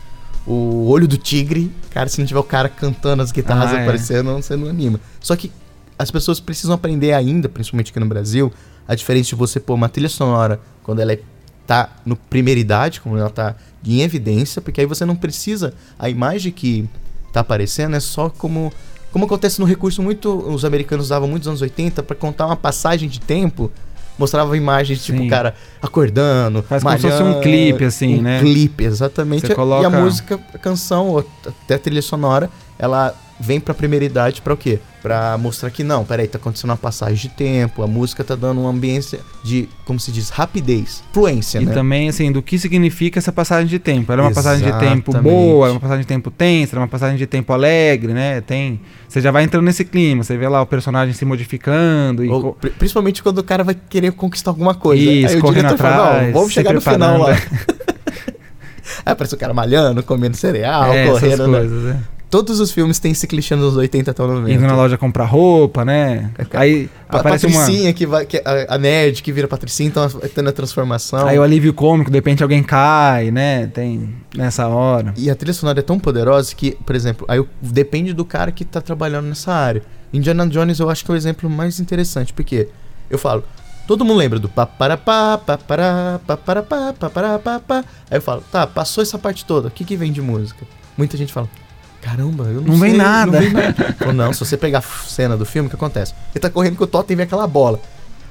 o 0.48 0.88
olho 0.88 1.06
do 1.06 1.16
tigre, 1.18 1.70
cara, 1.90 2.08
se 2.08 2.18
não 2.18 2.26
tiver 2.26 2.40
o 2.40 2.44
cara 2.44 2.68
cantando 2.68 3.22
as 3.22 3.30
guitarras 3.30 3.72
Ah, 3.72 3.80
é. 3.80 3.82
aparecendo, 3.82 4.32
você 4.32 4.56
não 4.56 4.68
anima. 4.68 4.98
Só 5.20 5.36
que 5.36 5.52
as 5.98 6.10
pessoas 6.10 6.40
precisam 6.40 6.74
aprender 6.74 7.12
ainda, 7.12 7.48
principalmente 7.48 7.90
aqui 7.90 8.00
no 8.00 8.06
Brasil, 8.06 8.52
a 8.86 8.94
diferença 8.94 9.28
de 9.30 9.34
você 9.34 9.60
pôr 9.60 9.74
uma 9.74 9.88
trilha 9.88 10.08
sonora 10.08 10.58
quando 10.82 11.00
ela 11.00 11.12
é, 11.12 11.20
tá 11.66 11.90
no 12.06 12.16
primeira 12.16 12.58
idade, 12.58 13.00
como 13.00 13.18
ela 13.18 13.28
tá 13.28 13.56
em 13.84 14.00
evidência, 14.02 14.60
porque 14.62 14.80
aí 14.80 14.86
você 14.86 15.04
não 15.04 15.16
precisa 15.16 15.74
a 15.98 16.08
imagem 16.08 16.52
que 16.52 16.88
tá 17.32 17.40
aparecendo 17.40 17.94
é 17.96 18.00
só 18.00 18.28
como 18.30 18.72
como 19.12 19.24
acontece 19.24 19.58
no 19.60 19.66
recurso 19.66 20.02
muito 20.02 20.30
os 20.30 20.64
americanos 20.64 21.06
usavam 21.06 21.28
muito 21.28 21.42
nos 21.42 21.48
anos 21.48 21.62
80 21.62 22.02
para 22.02 22.14
contar 22.16 22.46
uma 22.46 22.56
passagem 22.56 23.08
de 23.08 23.20
tempo, 23.20 23.70
mostrava 24.18 24.56
imagens 24.56 25.04
tipo 25.04 25.22
o 25.22 25.28
cara 25.28 25.54
acordando, 25.80 26.62
Faz 26.62 26.82
como 26.82 26.96
se 26.96 27.02
fosse 27.02 27.22
um 27.22 27.26
malhando, 27.26 27.42
clipe, 27.42 27.84
assim, 27.84 28.18
um 28.18 28.22
né? 28.22 28.40
clipe, 28.40 28.84
exatamente. 28.84 29.46
Você 29.46 29.52
E 29.52 29.56
coloca- 29.56 29.86
a 29.86 29.90
música, 29.90 30.40
a 30.54 30.58
canção, 30.58 31.08
ou 31.08 31.26
até 31.46 31.74
a 31.74 31.78
trilha 31.78 32.02
sonora, 32.02 32.50
ela 32.78 33.14
vem 33.40 33.60
pra 33.60 33.72
primeira 33.74 34.04
idade 34.04 34.42
pra 34.42 34.54
o 34.54 34.56
quê? 34.56 34.78
Pra 35.00 35.38
mostrar 35.38 35.70
que 35.70 35.84
não, 35.84 36.04
peraí, 36.04 36.26
tá 36.26 36.38
acontecendo 36.38 36.70
uma 36.70 36.76
passagem 36.76 37.14
de 37.16 37.28
tempo, 37.28 37.82
a 37.82 37.86
música 37.86 38.24
tá 38.24 38.34
dando 38.34 38.60
uma 38.60 38.70
ambiência 38.70 39.20
de, 39.44 39.68
como 39.84 39.98
se 40.00 40.10
diz, 40.10 40.28
rapidez, 40.28 41.02
fluência, 41.12 41.60
E 41.60 41.66
né? 41.66 41.72
também, 41.72 42.08
assim, 42.08 42.32
do 42.32 42.42
que 42.42 42.58
significa 42.58 43.18
essa 43.18 43.32
passagem 43.32 43.68
de 43.68 43.78
tempo. 43.78 44.12
Ela 44.12 44.22
é 44.22 44.24
uma 44.24 44.32
passagem 44.32 44.64
de 44.64 44.78
tempo 44.78 45.12
Exatamente. 45.12 45.32
boa, 45.34 45.68
é 45.68 45.70
uma 45.70 45.80
passagem 45.80 46.02
de 46.02 46.08
tempo 46.08 46.30
tensa, 46.30 46.76
é 46.76 46.78
uma 46.78 46.88
passagem 46.88 47.16
de 47.16 47.26
tempo 47.26 47.52
alegre, 47.52 48.12
né? 48.12 48.40
Tem. 48.40 48.80
Você 49.08 49.20
já 49.20 49.30
vai 49.30 49.44
entrando 49.44 49.64
nesse 49.64 49.84
clima, 49.84 50.24
você 50.24 50.36
vê 50.36 50.48
lá 50.48 50.60
o 50.60 50.66
personagem 50.66 51.14
se 51.14 51.24
modificando 51.24 52.24
e. 52.24 52.28
Ou, 52.28 52.54
principalmente 52.78 53.22
quando 53.22 53.38
o 53.38 53.44
cara 53.44 53.62
vai 53.62 53.76
querer 53.88 54.12
conquistar 54.12 54.50
alguma 54.50 54.74
coisa. 54.74 55.02
Isso, 55.02 55.34
Aí 55.34 55.38
o 55.38 55.40
correndo 55.40 55.66
diretor 55.66 55.78
fala, 55.78 56.06
atrás, 56.08 56.26
não, 56.26 56.32
vamos 56.32 56.52
chegar 56.52 56.72
no 56.74 56.80
final 56.80 57.18
lá. 57.18 57.30
Aí 59.06 59.12
aparece 59.12 59.34
o 59.34 59.38
cara 59.38 59.54
malhando, 59.54 60.02
comendo 60.02 60.36
cereal, 60.36 60.92
é, 60.92 61.06
essas 61.06 61.20
correndo, 61.20 61.48
né? 61.48 61.58
coisas, 61.58 61.82
né? 61.84 62.02
Todos 62.30 62.60
os 62.60 62.70
filmes 62.70 62.98
têm 62.98 63.12
esse 63.12 63.26
clichê 63.26 63.56
nos 63.56 63.74
80 63.74 64.10
até 64.10 64.22
o 64.22 64.26
90. 64.26 64.52
Indo 64.52 64.66
na 64.66 64.76
loja 64.76 64.98
comprar 64.98 65.24
roupa, 65.24 65.82
né? 65.82 66.30
É, 66.36 66.44
Aí 66.58 66.88
Pa- 67.08 67.20
aparece 67.20 67.46
uma. 67.46 67.60
Patricinha, 67.60 67.92
que 67.94 68.06
vai, 68.06 68.26
que 68.26 68.36
é 68.36 68.42
a, 68.44 68.74
a 68.74 68.78
nerd 68.78 69.22
que 69.22 69.32
vira 69.32 69.48
Patricinha, 69.48 69.88
então 69.88 70.06
vai 70.08 70.28
tendo 70.28 70.48
a 70.48 70.52
transformação. 70.52 71.26
Aí 71.26 71.38
o 71.38 71.42
alívio 71.42 71.72
cômico, 71.72 72.10
de 72.10 72.16
repente 72.18 72.42
alguém 72.42 72.62
cai, 72.62 73.30
né? 73.30 73.66
Tem 73.68 74.14
nessa 74.36 74.68
hora. 74.68 75.14
E 75.16 75.30
a 75.30 75.34
trilha 75.34 75.54
sonora 75.54 75.78
é 75.78 75.82
tão 75.82 75.98
poderosa 75.98 76.54
que, 76.54 76.72
por 76.84 76.94
exemplo, 76.94 77.24
aí 77.30 77.42
depende 77.62 78.12
do 78.12 78.24
cara 78.26 78.52
que 78.52 78.64
tá 78.64 78.80
trabalhando 78.82 79.26
nessa 79.26 79.52
área. 79.52 79.82
Indiana 80.12 80.46
Jones 80.46 80.78
eu 80.80 80.90
acho 80.90 81.04
que 81.04 81.10
é 81.10 81.14
o 81.14 81.16
exemplo 81.16 81.48
mais 81.48 81.80
interessante, 81.80 82.32
porque 82.34 82.68
eu 83.08 83.18
falo, 83.18 83.42
todo 83.86 84.04
mundo 84.04 84.18
lembra 84.18 84.38
do 84.38 84.50
paparapá, 84.50 85.38
papará, 85.38 86.20
paparapá, 86.26 86.92
paparapá. 86.92 87.84
Aí 88.10 88.18
eu 88.18 88.22
falo, 88.22 88.42
tá, 88.52 88.66
passou 88.66 89.00
essa 89.02 89.18
parte 89.18 89.46
toda, 89.46 89.68
o 89.68 89.70
que 89.70 89.82
que 89.82 89.96
vem 89.96 90.12
de 90.12 90.20
música? 90.20 90.66
Muita 90.96 91.16
gente 91.16 91.32
fala, 91.32 91.48
caramba, 92.00 92.44
eu 92.44 92.60
não, 92.60 92.68
Não 92.68 92.76
vem 92.76 92.90
sei, 92.90 92.98
nada." 92.98 93.32
Não 93.32 93.40
vem 93.40 93.52
nada. 93.52 93.96
Ou 94.06 94.12
não, 94.12 94.32
se 94.32 94.40
você 94.40 94.56
pegar 94.56 94.78
a 94.78 94.82
cena 94.82 95.36
do 95.36 95.44
filme, 95.44 95.66
o 95.66 95.70
que 95.70 95.76
acontece? 95.76 96.14
Ele 96.34 96.40
tá 96.40 96.50
correndo 96.50 96.76
com 96.76 96.84
o 96.84 96.86
Totem 96.86 97.14
e 97.14 97.16
vem 97.16 97.24
aquela 97.24 97.46
bola. 97.46 97.80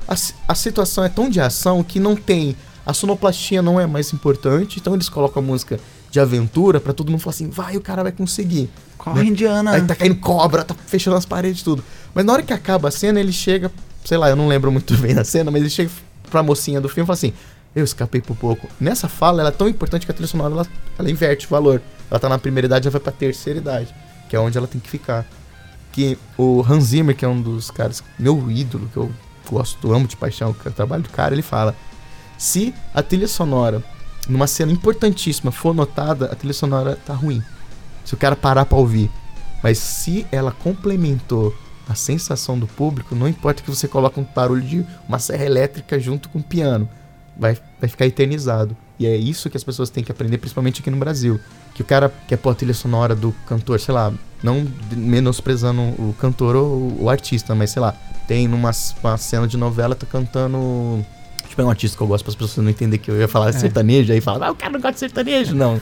A, 0.08 0.16
a 0.48 0.56
situação 0.56 1.04
é 1.04 1.10
tão 1.10 1.30
de 1.30 1.42
ação 1.42 1.84
que 1.84 2.00
não 2.00 2.16
tem. 2.16 2.56
A 2.86 2.94
sonoplastia 2.94 3.62
não 3.62 3.80
é 3.80 3.86
mais 3.86 4.14
importante, 4.14 4.80
então 4.80 4.94
eles 4.94 5.10
colocam 5.10 5.44
a 5.44 5.46
música 5.46 5.80
de 6.10 6.20
aventura 6.20 6.80
pra 6.80 6.94
todo 6.94 7.12
mundo 7.12 7.20
falar 7.20 7.34
assim, 7.34 7.50
vai, 7.50 7.76
o 7.76 7.82
cara 7.82 8.02
vai 8.04 8.12
conseguir. 8.12 8.70
Corre, 8.98 9.26
Indiana. 9.28 9.72
Aí 9.72 9.82
tá 9.82 9.96
caindo 9.96 10.16
cobra, 10.16 10.64
tá 10.64 10.74
fechando 10.86 11.18
as 11.18 11.26
paredes 11.26 11.62
e 11.62 11.64
tudo. 11.64 11.84
Mas 12.14 12.26
na 12.26 12.34
hora 12.34 12.44
que 12.44 12.54
acaba 12.54 12.88
a 12.88 12.92
cena, 12.92 13.20
ele 13.20 13.34
chega, 13.34 13.72
sei 14.06 14.18
lá, 14.18 14.30
eu 14.30 14.36
não 14.36 14.48
lembro 14.48 14.72
muito 14.72 14.96
bem 15.00 15.14
da 15.14 15.24
cena, 15.24 15.52
mas 15.52 15.62
ele 15.62 15.70
chega 15.70 15.92
pra 16.30 16.42
mocinha 16.42 16.80
do 16.80 16.88
filme 16.88 17.04
e 17.04 17.08
fala 17.08 17.16
assim: 17.16 17.34
Eu 17.76 17.84
escapei 17.84 18.22
por 18.22 18.36
pouco. 18.36 18.68
Nessa 18.80 19.08
fala, 19.10 19.42
ela 19.42 19.50
é 19.50 19.52
tão 19.52 19.68
importante 19.68 20.06
que 20.06 20.12
a 20.12 20.16
trilha 20.16 20.28
sonora 20.28 20.54
ela, 20.54 20.68
ela 20.98 21.12
inverte 21.12 21.46
o 21.46 21.50
valor. 21.50 21.82
Ela 22.10 22.20
tá 22.20 22.30
na 22.30 22.38
primeira 22.38 22.66
idade, 22.66 22.86
já 22.86 22.92
vai 22.92 23.02
pra 23.02 23.12
terceira 23.12 23.60
idade, 23.60 23.94
que 24.30 24.36
é 24.36 24.40
onde 24.40 24.58
ela 24.58 24.68
tem 24.68 24.80
que 24.80 24.90
ficar. 24.90 25.26
Que 25.92 26.18
o 26.38 26.64
Hans 26.68 26.86
Zimmer, 26.86 27.16
que 27.16 27.26
é 27.26 27.28
um 27.28 27.42
dos 27.42 27.72
caras, 27.72 28.04
meu 28.20 28.50
ídolo, 28.52 28.90
que 28.92 28.98
eu 28.98 29.12
gosto, 29.50 29.92
amo 29.92 30.08
de 30.08 30.16
paixão, 30.16 30.54
que 30.54 30.68
o 30.68 30.72
trabalho 30.72 31.04
do 31.04 31.10
cara, 31.10 31.34
ele 31.34 31.42
fala: 31.42 31.76
Se 32.38 32.74
a 32.94 33.02
trilha 33.02 33.28
sonora, 33.28 33.84
numa 34.28 34.48
cena 34.48 34.72
importantíssima, 34.72 35.52
for 35.52 35.74
notada, 35.74 36.26
a 36.26 36.36
trilha 36.36 36.54
sonora 36.54 36.98
tá 37.06 37.14
ruim. 37.14 37.42
Se 38.06 38.14
o 38.14 38.18
cara 38.18 38.36
parar 38.36 38.66
pra 38.66 38.78
ouvir. 38.78 39.10
Mas 39.62 39.80
se 39.80 40.26
ela 40.32 40.52
complementou 40.52 41.54
a 41.90 41.96
sensação 41.96 42.60
do 42.60 42.68
público, 42.68 43.16
não 43.16 43.28
importa 43.28 43.64
que 43.64 43.70
você 43.70 43.88
coloque 43.88 44.20
um 44.20 44.24
barulho 44.24 44.62
de 44.62 44.86
uma 45.08 45.20
serra 45.20 45.46
elétrica 45.46 46.00
junto 46.00 46.30
com 46.30 46.40
o 46.40 46.44
piano, 46.44 46.88
vai, 47.38 47.58
vai 47.80 47.90
ficar 47.90 48.06
eternizado. 48.06 48.76
E 49.00 49.06
é 49.06 49.16
isso 49.16 49.50
que 49.50 49.58
as 49.58 49.64
pessoas 49.64 49.90
têm 49.90 50.04
que 50.04 50.12
aprender, 50.12 50.38
principalmente 50.38 50.82
aqui 50.82 50.90
no 50.90 50.98
Brasil. 50.98 51.40
Que 51.78 51.82
o 51.84 51.86
cara 51.86 52.12
quer 52.28 52.38
pôr 52.38 52.50
a 52.50 52.56
trilha 52.56 52.74
sonora 52.74 53.16
do 53.16 53.34
cantor, 53.48 53.80
sei 53.80 53.94
lá, 53.94 54.12
não 54.44 54.66
menosprezando 54.92 55.80
o 55.82 56.14
cantor 56.20 56.56
ou 56.56 56.98
o 57.04 57.10
artista, 57.10 57.54
mas 57.56 57.70
sei 57.70 57.82
lá, 57.82 57.94
tem 58.28 58.48
numa 58.48 58.74
cena 58.74 59.48
de 59.48 59.56
novela, 59.58 59.94
tá 59.96 60.06
cantando. 60.06 60.58
Eu 60.58 61.06
pegar 61.56 61.68
um 61.68 61.70
artista 61.70 61.96
que 61.96 62.04
eu 62.04 62.08
gosto 62.08 62.24
para 62.24 62.32
as 62.32 62.36
pessoas 62.36 62.58
não 62.64 62.70
entenderem 62.72 63.00
que 63.00 63.10
eu 63.10 63.18
ia 63.20 63.28
falar 63.28 63.52
sertanejo, 63.54 64.12
aí 64.12 64.20
fala, 64.22 64.48
ah, 64.48 64.52
o 64.52 64.56
cara 64.56 64.74
não 64.74 64.80
gosta 64.80 64.94
de 64.94 65.00
sertanejo, 65.00 65.56
não. 65.56 65.80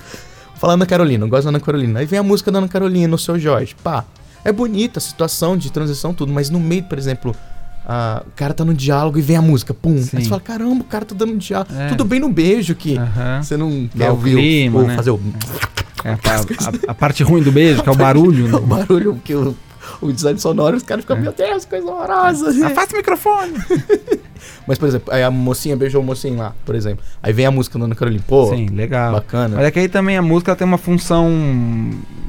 Falar 0.55 0.73
Ana 0.73 0.85
Carolina, 0.85 1.25
eu 1.25 1.29
gosto 1.29 1.43
da 1.45 1.49
Ana 1.49 1.59
Carolina. 1.59 1.99
Aí 1.99 2.05
vem 2.05 2.19
a 2.19 2.23
música 2.23 2.51
da 2.51 2.59
Ana 2.59 2.67
Carolina, 2.67 3.13
o 3.15 3.17
seu 3.17 3.37
Jorge. 3.39 3.75
Pá, 3.83 4.05
é 4.43 4.51
bonita 4.51 4.99
a 4.99 5.01
situação 5.01 5.57
de 5.57 5.71
transição, 5.71 6.13
tudo, 6.13 6.31
mas 6.31 6.49
no 6.49 6.59
meio, 6.59 6.83
por 6.83 6.97
exemplo, 6.97 7.35
a- 7.85 8.23
o 8.25 8.31
cara 8.35 8.53
tá 8.53 8.63
no 8.63 8.73
diálogo 8.73 9.17
e 9.17 9.21
vem 9.21 9.35
a 9.37 9.41
música, 9.41 9.73
pum. 9.73 9.97
Sim. 10.01 10.17
Aí 10.17 10.23
você 10.23 10.29
fala, 10.29 10.41
caramba, 10.41 10.81
o 10.81 10.85
cara 10.85 11.03
tá 11.05 11.13
dando 11.15 11.37
diálogo. 11.37 11.73
É. 11.73 11.87
Tudo 11.89 12.05
bem 12.05 12.19
no 12.21 12.29
beijo 12.29 12.73
que 12.75 12.97
Aham. 12.97 13.43
você 13.43 13.55
não 13.57 13.89
Dá 13.93 14.05
quer 14.05 14.11
ouvir 14.11 14.35
clima, 14.35 14.79
ou 14.81 14.87
né? 14.87 14.95
fazer 14.95 15.11
o, 15.11 15.19
É, 15.19 15.84
a, 16.11 16.69
a- 16.69 16.91
a 16.91 16.93
parte 16.93 17.23
ruim 17.23 17.41
do 17.41 17.51
beijo, 17.51 17.81
que 17.83 17.89
é 17.89 17.91
o 17.91 17.95
barulho. 17.95 18.45
o 18.57 18.61
né? 18.61 18.67
barulho, 18.67 19.19
que 19.23 19.33
o, 19.35 19.55
o 20.01 20.11
design 20.11 20.39
sonoro, 20.39 20.77
os 20.77 20.83
caras 20.83 21.03
ficam, 21.03 21.17
meu 21.19 21.31
Deus, 21.33 21.65
coisa 21.65 21.85
horrorosa. 21.87 22.67
Afasta 22.67 22.93
o 22.93 22.97
microfone. 22.97 23.53
Mas, 24.67 24.77
por 24.77 24.87
exemplo, 24.87 25.11
aí 25.13 25.23
a 25.23 25.31
mocinha 25.31 25.75
beijou 25.75 26.01
o 26.01 26.05
mocinho 26.05 26.37
lá, 26.37 26.53
por 26.65 26.75
exemplo. 26.75 27.03
Aí 27.21 27.31
vem 27.33 27.45
a 27.45 27.51
música 27.51 27.77
da 27.79 27.85
Ana 27.85 27.95
Carolina, 27.95 28.23
pô, 28.27 28.47
Sim, 28.49 28.67
legal. 28.67 29.13
bacana. 29.13 29.55
Mas 29.57 29.65
é 29.65 29.71
que 29.71 29.79
aí 29.79 29.87
também 29.87 30.17
a 30.17 30.21
música 30.21 30.55
tem 30.55 30.67
uma 30.67 30.77
função 30.77 31.29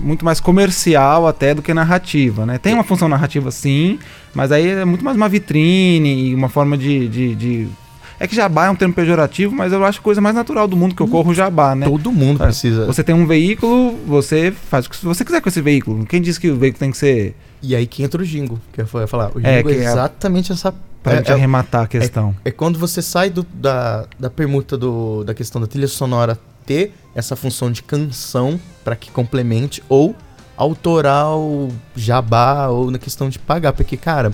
muito 0.01 0.25
mais 0.25 0.41
comercial 0.41 1.27
até 1.27 1.55
do 1.55 1.61
que 1.63 1.73
narrativa, 1.75 2.47
né? 2.47 2.59
Tem 2.59 2.73
uma 2.75 2.85
função 2.85 3.09
narrativa 3.09 3.51
sim, 3.51 3.99
mas 4.35 4.53
aí 4.53 4.67
é 4.69 4.85
muito 4.85 5.05
mais 5.05 5.17
uma 5.17 5.29
vitrine 5.29 6.29
e 6.31 6.35
uma 6.35 6.49
forma 6.49 6.77
de... 6.77 7.09
de, 7.09 7.35
de- 7.35 7.69
É 8.19 8.27
que 8.27 8.35
jabá 8.35 8.67
é 8.67 8.71
um 8.71 8.75
termo 8.77 8.95
pejorativo, 8.95 9.55
mas 9.55 9.73
eu 9.73 9.85
acho 9.85 10.01
a 10.01 10.03
coisa 10.03 10.21
mais 10.21 10.35
natural 10.35 10.67
do 10.67 10.77
mundo 10.77 10.95
que 10.95 11.03
ocorra 11.03 11.31
o 11.31 11.35
jabá, 11.35 11.75
né? 11.75 11.87
Todo 11.87 12.11
mundo 12.11 12.43
É, 12.43 12.47
precisa. 12.47 12.87
Você 12.87 13.05
tem 13.05 13.15
um 13.15 13.27
veículo, 13.27 13.95
você 14.07 14.51
faz 14.51 14.87
o 14.87 14.91
que 14.91 15.05
você 15.05 15.25
quiser 15.25 15.41
com 15.43 15.49
esse 15.49 15.61
veículo. 15.61 16.07
Quem 16.07 16.23
disse 16.23 16.41
que 16.41 16.51
o 16.51 16.57
veículo 16.57 16.79
tem 16.81 16.91
que 16.91 16.97
ser 16.97 17.35
E 17.63 17.75
aí 17.75 17.87
que 17.87 18.03
entra 18.03 18.21
o 18.23 18.25
jingle, 18.25 18.59
que 18.73 18.81
eu 18.81 18.89
ia 19.01 19.07
falar. 19.07 19.31
O 19.35 19.41
É, 19.43 19.59
é, 19.59 19.63
que 19.63 19.71
é- 19.71 19.85
exatamente 19.85 20.53
essa. 20.53 20.73
pra 21.03 21.15
é, 21.15 21.17
gente 21.19 21.31
é- 21.31 21.35
arrematar 21.35 21.85
a 21.85 21.87
questão? 21.87 22.35
é 22.45 22.51
quando 22.51 22.79
você 22.79 23.01
sai 23.03 23.29
do- 23.31 23.47
da, 23.53 24.07
da 24.19 24.31
permuta 24.31 24.77
do, 24.79 25.23
da 25.25 25.35
questão 25.35 25.61
da 25.61 25.67
trilha 25.67 25.89
sonora 25.89 26.39
ter 26.65 26.93
essa 27.15 27.35
função 27.37 27.71
de 27.71 27.83
canção 27.83 28.59
para 28.85 28.97
que 28.97 29.11
complemente, 29.11 29.83
ou 29.89 30.15
autoral, 30.57 31.69
jabá 31.95 32.69
ou 32.69 32.91
na 32.91 32.99
questão 32.99 33.29
de 33.29 33.39
pagar. 33.39 33.73
Porque, 33.73 33.97
cara, 33.97 34.33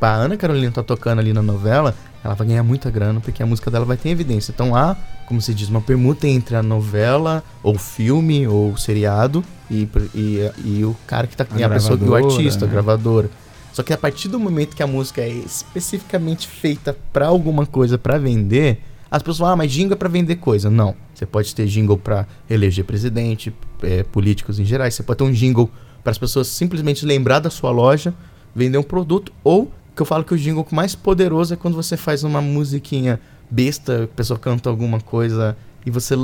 a 0.00 0.06
Ana 0.08 0.36
Carolina 0.36 0.70
tá 0.70 0.82
tocando 0.82 1.18
ali 1.20 1.32
na 1.32 1.42
novela, 1.42 1.94
ela 2.24 2.34
vai 2.34 2.46
ganhar 2.46 2.62
muita 2.62 2.90
grana 2.90 3.20
porque 3.20 3.42
a 3.42 3.46
música 3.46 3.70
dela 3.70 3.84
vai 3.84 3.98
ter 3.98 4.08
evidência. 4.08 4.50
Então 4.50 4.74
há, 4.74 4.96
como 5.26 5.40
se 5.42 5.52
diz, 5.52 5.68
uma 5.68 5.82
permuta 5.82 6.26
entre 6.26 6.56
a 6.56 6.62
novela, 6.62 7.44
ou 7.62 7.78
filme, 7.78 8.48
ou 8.48 8.76
seriado, 8.78 9.44
e, 9.70 9.86
e, 10.14 10.50
e 10.64 10.84
o 10.84 10.96
cara 11.06 11.26
que 11.26 11.36
tá. 11.36 11.46
A 11.48 11.58
e 11.58 11.62
a 11.62 11.68
pessoa, 11.68 11.98
e 12.00 12.04
o 12.04 12.14
artista, 12.14 12.64
né? 12.64 12.70
a 12.70 12.72
gravadora. 12.72 13.30
Só 13.74 13.82
que 13.82 13.92
a 13.92 13.98
partir 13.98 14.28
do 14.28 14.40
momento 14.40 14.74
que 14.74 14.82
a 14.82 14.86
música 14.86 15.20
é 15.20 15.28
especificamente 15.28 16.48
feita 16.48 16.96
pra 17.12 17.26
alguma 17.26 17.66
coisa 17.66 17.98
pra 17.98 18.16
vender, 18.16 18.80
as 19.10 19.22
pessoas 19.22 19.38
falam, 19.38 19.52
ah, 19.52 19.56
mas 19.56 19.72
jingle 19.72 19.94
é 19.94 19.96
pra 19.96 20.08
vender 20.08 20.36
coisa. 20.36 20.70
Não. 20.70 20.94
Você 21.12 21.26
pode 21.26 21.54
ter 21.54 21.66
jingle 21.66 21.98
pra 21.98 22.26
eleger 22.48 22.84
presidente, 22.84 23.54
é, 23.82 24.02
políticos 24.02 24.58
em 24.58 24.64
geral. 24.64 24.90
Você 24.90 25.02
pode 25.02 25.18
ter 25.18 25.24
um 25.24 25.32
jingle 25.32 25.68
para 26.02 26.10
as 26.10 26.18
pessoas 26.18 26.46
simplesmente 26.46 27.04
lembrar 27.04 27.40
da 27.40 27.50
sua 27.50 27.70
loja, 27.70 28.14
vender 28.54 28.78
um 28.78 28.82
produto, 28.82 29.32
ou 29.42 29.70
que 29.94 30.02
eu 30.02 30.06
falo 30.06 30.24
que 30.24 30.34
o 30.34 30.38
jingle 30.38 30.66
mais 30.70 30.94
poderoso 30.94 31.54
é 31.54 31.56
quando 31.56 31.74
você 31.74 31.96
faz 31.96 32.24
uma 32.24 32.40
musiquinha 32.40 33.20
besta, 33.50 34.04
a 34.04 34.08
pessoa 34.08 34.38
canta 34.38 34.68
alguma 34.68 35.00
coisa 35.00 35.56
e 35.86 35.90
você 35.90 36.16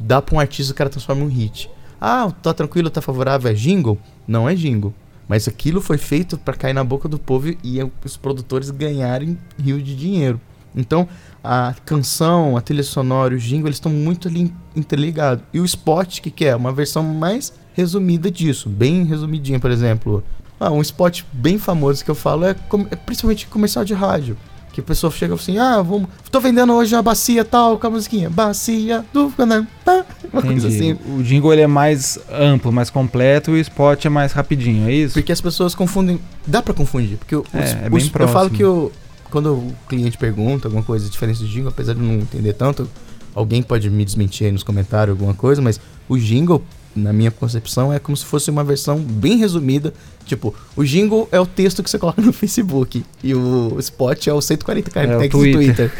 dá 0.00 0.22
pra 0.22 0.36
um 0.36 0.40
artista 0.40 0.72
e 0.72 0.74
o 0.74 0.76
cara 0.76 0.88
transforma 0.88 1.22
em 1.22 1.26
um 1.26 1.28
hit. 1.28 1.70
Ah, 2.00 2.32
tá 2.42 2.54
tranquilo, 2.54 2.88
tá 2.88 3.02
favorável, 3.02 3.50
é 3.50 3.54
jingle? 3.54 3.98
Não 4.26 4.48
é 4.48 4.54
jingle. 4.54 4.94
Mas 5.26 5.46
aquilo 5.46 5.80
foi 5.80 5.98
feito 5.98 6.38
para 6.38 6.54
cair 6.54 6.72
na 6.72 6.82
boca 6.82 7.08
do 7.08 7.18
povo 7.18 7.48
e 7.62 7.78
os 8.04 8.16
produtores 8.16 8.70
ganharem 8.70 9.36
rio 9.58 9.82
de 9.82 9.94
dinheiro. 9.94 10.40
Então, 10.74 11.08
a 11.42 11.74
canção, 11.84 12.56
a 12.56 12.60
trilha 12.60 12.82
sonora, 12.82 13.34
o 13.34 13.38
jingle, 13.38 13.66
eles 13.66 13.76
estão 13.76 13.92
muito 13.92 14.28
ali 14.28 14.52
interligados. 14.74 15.44
E 15.52 15.60
o 15.60 15.64
spot, 15.64 16.20
que, 16.20 16.30
que 16.30 16.44
é? 16.44 16.54
Uma 16.54 16.72
versão 16.72 17.02
mais 17.02 17.52
resumida 17.74 18.30
disso, 18.30 18.68
bem 18.68 19.04
resumidinha, 19.04 19.60
por 19.60 19.70
exemplo. 19.70 20.22
Ah, 20.60 20.70
um 20.70 20.80
spot 20.80 21.22
bem 21.32 21.58
famoso 21.58 22.04
que 22.04 22.10
eu 22.10 22.14
falo 22.14 22.44
é, 22.44 22.50
é 22.90 22.96
principalmente 22.96 23.46
comercial 23.46 23.84
de 23.84 23.94
rádio. 23.94 24.36
Que 24.72 24.80
a 24.80 24.84
pessoa 24.84 25.10
chega 25.10 25.34
assim, 25.34 25.58
ah, 25.58 25.82
vamos, 25.82 26.08
tô 26.30 26.38
vendendo 26.40 26.72
hoje 26.72 26.94
uma 26.94 27.02
bacia 27.02 27.44
tal, 27.44 27.78
com 27.78 27.86
a 27.86 27.90
musiquinha, 27.90 28.30
bacia 28.30 29.04
do... 29.12 29.32
Uma 30.32 30.42
coisa 30.42 30.68
assim. 30.68 30.96
O 31.16 31.22
jingle 31.22 31.52
ele 31.52 31.62
é 31.62 31.66
mais 31.66 32.18
amplo, 32.30 32.70
mais 32.70 32.90
completo 32.90 33.50
e 33.52 33.54
o 33.54 33.56
spot 33.58 34.04
é 34.04 34.08
mais 34.08 34.32
rapidinho, 34.32 34.88
é 34.88 34.92
isso? 34.92 35.14
Porque 35.14 35.32
as 35.32 35.40
pessoas 35.40 35.74
confundem. 35.74 36.20
Dá 36.46 36.62
pra 36.62 36.74
confundir. 36.74 37.16
Porque 37.16 37.34
o, 37.34 37.44
É, 37.52 37.58
os- 37.58 37.70
é 37.70 37.74
os- 37.86 37.90
bem 37.90 38.04
eu 38.04 38.10
próximo. 38.10 38.32
falo 38.38 38.50
que 38.50 38.64
o, 38.64 38.92
quando 39.30 39.52
o 39.54 39.72
cliente 39.88 40.16
pergunta 40.18 40.68
alguma 40.68 40.82
coisa 40.84 41.08
diferente 41.08 41.40
do 41.40 41.48
jingle, 41.48 41.68
apesar 41.70 41.94
de 41.94 42.00
eu 42.00 42.06
não 42.06 42.14
entender 42.14 42.52
tanto, 42.52 42.88
alguém 43.34 43.62
pode 43.62 43.88
me 43.90 44.04
desmentir 44.04 44.46
aí 44.46 44.52
nos 44.52 44.62
comentários 44.62 45.16
alguma 45.16 45.34
coisa, 45.34 45.60
mas 45.62 45.80
o 46.08 46.16
jingle, 46.18 46.62
na 46.98 47.12
minha 47.12 47.30
concepção, 47.30 47.92
é 47.92 47.98
como 47.98 48.16
se 48.16 48.24
fosse 48.24 48.50
uma 48.50 48.62
versão 48.64 48.98
bem 48.98 49.38
resumida. 49.38 49.92
Tipo, 50.26 50.54
o 50.76 50.84
jingle 50.84 51.28
é 51.32 51.40
o 51.40 51.46
texto 51.46 51.82
que 51.82 51.88
você 51.88 51.98
coloca 51.98 52.20
no 52.20 52.32
Facebook 52.32 53.02
e 53.24 53.34
o 53.34 53.76
spot 53.78 54.26
é 54.26 54.32
o 54.32 54.40
140 54.42 54.88
É, 54.88 54.90
o 54.90 54.92
caracteres 54.94 55.30
do 55.32 55.38
Twitter. 55.38 55.90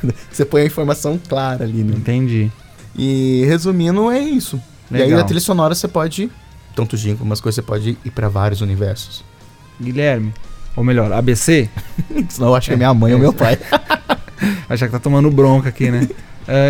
Twitter. 0.00 0.14
Você 0.30 0.44
põe 0.44 0.62
a 0.62 0.66
informação 0.66 1.20
clara 1.28 1.64
ali, 1.64 1.82
né? 1.82 1.94
Entendi. 1.96 2.52
E 2.96 3.44
resumindo, 3.46 4.10
é 4.12 4.20
isso. 4.20 4.60
E 4.90 4.96
aí 4.96 5.02
Legal. 5.04 5.20
a 5.20 5.24
trilha 5.24 5.40
sonora 5.40 5.74
você 5.74 5.88
pode, 5.88 6.30
tanto 6.76 6.96
jingle 6.96 7.18
como 7.18 7.32
as 7.32 7.40
coisas, 7.40 7.56
você 7.56 7.62
pode 7.62 7.98
ir 8.04 8.10
pra 8.12 8.28
vários 8.28 8.60
universos. 8.60 9.24
Guilherme, 9.80 10.32
ou 10.76 10.84
melhor, 10.84 11.12
ABC, 11.12 11.68
Senão 12.28 12.48
eu 12.48 12.54
acho 12.54 12.68
que 12.68 12.74
é 12.74 12.76
minha 12.76 12.94
mãe 12.94 13.12
ou 13.12 13.18
é 13.18 13.20
meu 13.22 13.30
isso. 13.30 13.38
pai. 13.38 13.58
achar 14.68 14.86
que 14.86 14.92
tá 14.92 14.98
tomando 15.00 15.30
bronca 15.30 15.68
aqui, 15.68 15.90
né? 15.90 16.08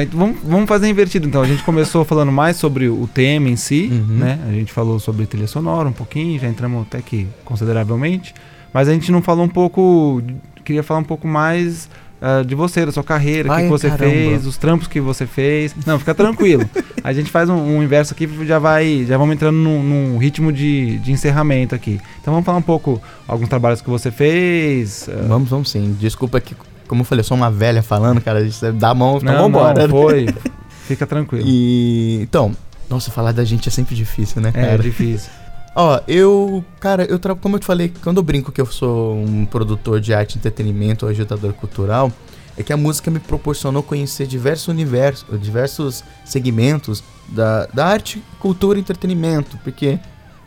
Então 0.03 0.19
vamos, 0.21 0.37
vamos 0.45 0.69
fazer 0.69 0.89
invertido 0.89 1.27
então. 1.27 1.43
A 1.43 1.47
gente 1.47 1.63
começou 1.63 2.05
falando 2.05 2.31
mais 2.33 2.57
sobre 2.57 2.89
o 2.89 3.07
tema 3.13 3.49
em 3.49 3.57
si, 3.57 3.89
Uhum. 3.93 4.17
né? 4.19 4.39
A 4.49 4.53
gente 4.53 4.73
falou 4.73 4.99
sobre 4.99 5.27
trilha 5.27 5.47
sonora 5.47 5.89
um 5.89 5.93
pouquinho, 5.93 6.39
já 6.39 6.49
entramos 6.49 6.83
até 6.83 7.01
que 7.01 7.27
consideravelmente. 7.45 8.35
Mas 8.73 8.89
a 8.89 8.93
gente 8.93 9.11
não 9.13 9.23
falou 9.23 9.45
um 9.45 9.49
pouco. 9.49 10.23
Queria 10.65 10.83
falar 10.83 11.01
um 11.01 11.05
pouco 11.05 11.27
mais 11.27 11.89
ah, 12.21 12.43
de 12.47 12.55
você, 12.55 12.87
da 12.87 12.93
sua 12.93 13.03
carreira, 13.03 13.53
o 13.53 13.57
que, 13.57 13.63
que 13.65 13.69
você 13.69 13.89
caramba. 13.91 14.11
fez, 14.13 14.47
os 14.47 14.57
trampos 14.57 14.87
que 14.87 15.01
você 15.01 15.27
fez. 15.27 15.75
Não, 15.85 15.99
fica 15.99 16.15
tranquilo. 16.15 16.65
a 17.03 17.13
gente 17.13 17.31
faz 17.31 17.51
um, 17.51 17.57
um 17.57 17.83
inverso 17.83 18.15
aqui 18.15 18.29
já 18.47 18.59
vai. 18.59 19.05
Já 19.07 19.19
vamos 19.19 19.35
entrando 19.35 19.57
num, 19.57 19.83
num 19.83 20.19
ritmo 20.19 20.53
de, 20.53 20.99
de 21.01 21.11
encerramento 21.13 21.75
aqui. 21.75 22.01
Então 22.21 22.33
vamos 22.33 22.47
falar 22.47 22.59
um 22.59 22.63
pouco 22.63 23.03
alguns 23.27 23.49
trabalhos 23.49 23.81
que 23.83 23.91
você 23.91 24.11
fez. 24.11 25.09
ah, 25.09 25.25
Vamos, 25.27 25.51
vamos 25.51 25.71
sim. 25.71 25.97
Desculpa 25.99 26.41
que, 26.41 26.55
como 26.93 27.01
eu 27.01 27.07
falei, 27.07 27.21
eu 27.21 27.25
sou 27.25 27.39
uma 27.39 27.51
velha 27.51 27.83
falando, 27.83 28.21
cara. 28.21 28.47
É- 28.47 28.73
dá 28.73 28.91
a 28.91 28.95
mão, 28.95 29.17
então 29.17 29.33
não, 29.33 29.43
vambora. 29.45 29.89
não, 29.89 29.89
foi. 29.89 30.27
Fica 30.87 31.07
tranquilo. 31.07 31.43
E. 31.49 32.19
Então, 32.21 32.55
nossa, 32.91 33.11
falar 33.11 33.33
da 33.33 33.43
gente 33.47 33.67
é 33.67 33.73
sempre 33.73 33.95
difícil, 33.95 34.43
né, 34.43 34.51
É, 34.53 34.61
cara? 34.61 34.79
difícil. 34.83 35.31
Ó, 35.75 35.99
eu. 36.07 36.63
Cara, 36.79 37.05
eu 37.07 37.19
tra... 37.19 37.35
como 37.35 37.57
eu 37.57 37.61
te 37.61 37.65
falei, 37.65 37.91
quando 38.05 38.19
eu 38.19 38.23
brinco 38.23 38.53
que 38.53 38.61
eu 38.61 38.67
sou 38.67 39.17
um 39.17 39.47
produtor 39.47 40.03
de 40.03 40.13
arte 40.13 40.35
e 40.35 40.37
entretenimento 40.37 41.07
ou 41.07 41.11
agitador 41.11 41.55
cultural, 41.55 42.13
é 42.59 42.63
que 42.63 42.75
a 42.75 42.77
música 42.77 43.11
me 43.11 43.19
proporcionou 43.19 43.83
conhecer 43.83 44.27
diversos 44.27 44.69
universos, 44.69 45.25
diversos 45.41 46.05
segmentos 46.27 47.03
da, 47.31 47.65
da 47.73 47.87
arte, 47.87 48.23
cultura 48.39 48.77
e 48.77 48.83
entretenimento. 48.83 49.57
Porque, 49.65 49.99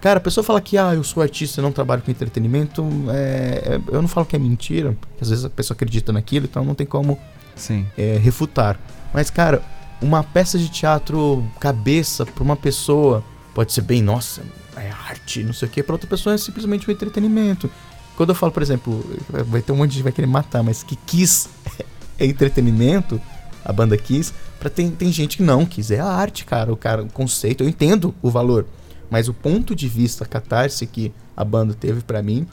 cara, 0.06 0.20
a 0.20 0.22
pessoa 0.22 0.44
fala 0.44 0.62
que, 0.62 0.78
ah, 0.78 0.94
eu 0.94 1.04
sou 1.04 1.24
artista 1.24 1.60
e 1.60 1.64
não 1.64 1.72
trabalho 1.72 2.00
com 2.04 2.12
entretenimento, 2.12 2.88
é, 3.10 3.74
é- 3.74 3.82
eu 3.92 4.04
não 4.04 4.08
falo 4.08 4.24
que 4.24 4.36
é 4.36 4.40
mentira, 4.40 4.96
porque 5.02 5.24
às 5.24 5.32
vezes 5.32 5.44
a 5.44 5.50
pessoa 5.50 5.74
acredita 5.74 6.14
naquilo, 6.14 6.46
então 6.46 6.64
não 6.64 6.76
tem 6.76 6.86
como 6.86 7.18
Sim. 7.56 7.88
é, 7.98 8.16
refutar. 8.22 8.80
Mas, 9.12 9.32
cara, 9.32 9.64
uma 10.00 10.24
peça 10.24 10.60
de 10.60 10.70
teatro 10.70 11.44
cabeça 11.60 12.24
pra 12.24 12.44
uma 12.44 12.56
pessoa 12.56 13.24
pode 13.56 13.74
ser 13.74 13.82
bem, 13.82 14.00
nossa, 14.00 14.44
é 14.78 14.92
arte, 14.92 15.42
não 15.42 15.54
sei 15.54 15.68
o 15.68 15.72
que, 15.72 15.82
pra 15.82 15.96
outra 15.96 16.08
pessoa 16.08 16.36
é 16.36 16.38
simplesmente 16.38 16.88
um 16.88 16.94
entretenimento. 16.94 17.68
Quando 18.16 18.30
eu 18.30 18.36
falo, 18.36 18.52
por 18.52 18.62
exemplo, 18.62 19.04
vai 19.28 19.64
ter 19.64 19.72
um 19.72 19.78
monte 19.78 19.90
de 19.90 19.96
gente 19.96 20.02
que 20.02 20.04
vai 20.04 20.12
querer 20.14 20.28
matar, 20.28 20.62
mas 20.62 20.84
que 20.84 20.96
Kiss 20.96 21.50
é 22.20 22.28
entretenimento, 22.28 23.20
a 23.66 23.74
banda 23.74 23.98
Kiss, 23.98 24.32
pra 24.60 24.70
tem, 24.70 24.92
tem 24.92 25.12
gente 25.12 25.38
que 25.38 25.42
não, 25.42 25.66
Kiss 25.66 25.92
é 25.96 26.00
a 26.00 26.06
arte, 26.06 26.46
cara, 26.46 26.72
o 26.72 26.78
cara, 26.78 27.02
o 27.02 27.10
conceito, 27.10 27.64
eu 27.64 27.68
entendo 27.68 28.14
o 28.22 28.30
valor, 28.30 28.68
mas 29.10 29.28
o 29.28 29.34
ponto 29.34 29.76
de 29.76 29.88
vista, 29.88 30.24
a 30.24 30.28
catarse 30.28 30.86
que 30.86 31.12
a 31.36 31.44
banda 31.44 31.74
teve 31.74 32.02
pra 32.02 32.22
mim, 32.22 32.48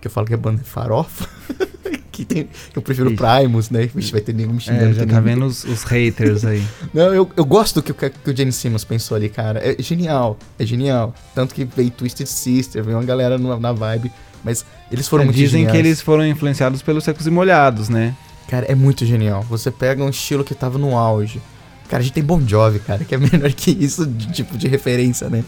que 0.00 0.06
eu 0.06 0.10
falo 0.10 0.26
que 0.26 0.34
a 0.34 0.36
banda 0.36 0.60
é 0.60 0.64
farofa, 0.64 1.28
que, 2.12 2.24
tem, 2.24 2.44
que 2.44 2.78
eu 2.78 2.82
prefiro 2.82 3.10
Ixi. 3.12 3.16
Primus, 3.22 3.70
né? 3.70 3.86
Vixe, 3.94 4.12
vai 4.12 4.20
ter 4.20 4.32
nego 4.34 4.52
me 4.52 4.60
xingando. 4.60 4.90
É, 4.90 4.92
já 4.94 5.06
que 5.06 5.12
tá 5.12 5.20
vendo 5.20 5.44
os, 5.46 5.64
os 5.64 5.82
haters 5.84 6.44
aí. 6.44 6.62
Não, 6.94 7.14
eu, 7.14 7.30
eu 7.36 7.44
gosto 7.44 7.80
do 7.80 7.82
que, 7.82 8.10
que 8.10 8.30
o 8.30 8.36
Gene 8.36 8.52
Simmons 8.52 8.84
pensou 8.84 9.16
ali, 9.16 9.28
cara. 9.28 9.60
É 9.62 9.82
genial, 9.82 10.38
é 10.58 10.64
genial. 10.64 11.14
Tanto 11.34 11.54
que 11.54 11.64
veio 11.64 11.90
Twisted 11.90 12.26
Sister, 12.26 12.82
veio 12.84 12.96
uma 12.96 13.04
galera 13.04 13.36
na, 13.38 13.58
na 13.58 13.72
vibe. 13.72 14.10
Mas 14.44 14.64
eles 14.92 15.08
foram 15.08 15.22
É, 15.22 15.26
muito 15.26 15.36
Dizem 15.36 15.62
que 15.64 15.72
geniais. 15.72 15.86
eles 15.86 16.00
foram 16.00 16.26
influenciados 16.26 16.80
pelos 16.80 17.02
secos 17.04 17.26
e 17.26 17.30
molhados, 17.30 17.88
né? 17.88 18.14
Cara, 18.48 18.64
é 18.66 18.74
muito 18.74 19.04
genial. 19.04 19.42
Você 19.50 19.70
pega 19.72 20.04
um 20.04 20.08
estilo 20.08 20.44
que 20.44 20.54
tava 20.54 20.78
no 20.78 20.96
auge. 20.96 21.42
Cara, 21.88 22.00
a 22.00 22.04
gente 22.04 22.14
tem 22.14 22.22
Bon 22.22 22.40
Jovi, 22.46 22.78
cara, 22.78 23.04
que 23.04 23.14
é 23.14 23.18
menor 23.18 23.52
que 23.52 23.70
isso, 23.72 24.06
de, 24.06 24.32
tipo, 24.32 24.56
de 24.56 24.68
referência, 24.68 25.28
né? 25.28 25.44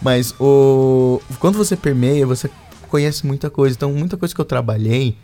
Mas 0.00 0.34
o... 0.40 1.20
Quando 1.38 1.56
você 1.56 1.76
permeia, 1.76 2.26
você 2.26 2.50
conhece 2.88 3.26
muita 3.26 3.50
coisa. 3.50 3.74
Então, 3.76 3.92
muita 3.92 4.16
coisa 4.16 4.34
que 4.34 4.40
eu 4.40 4.44
trabalhei 4.44 5.16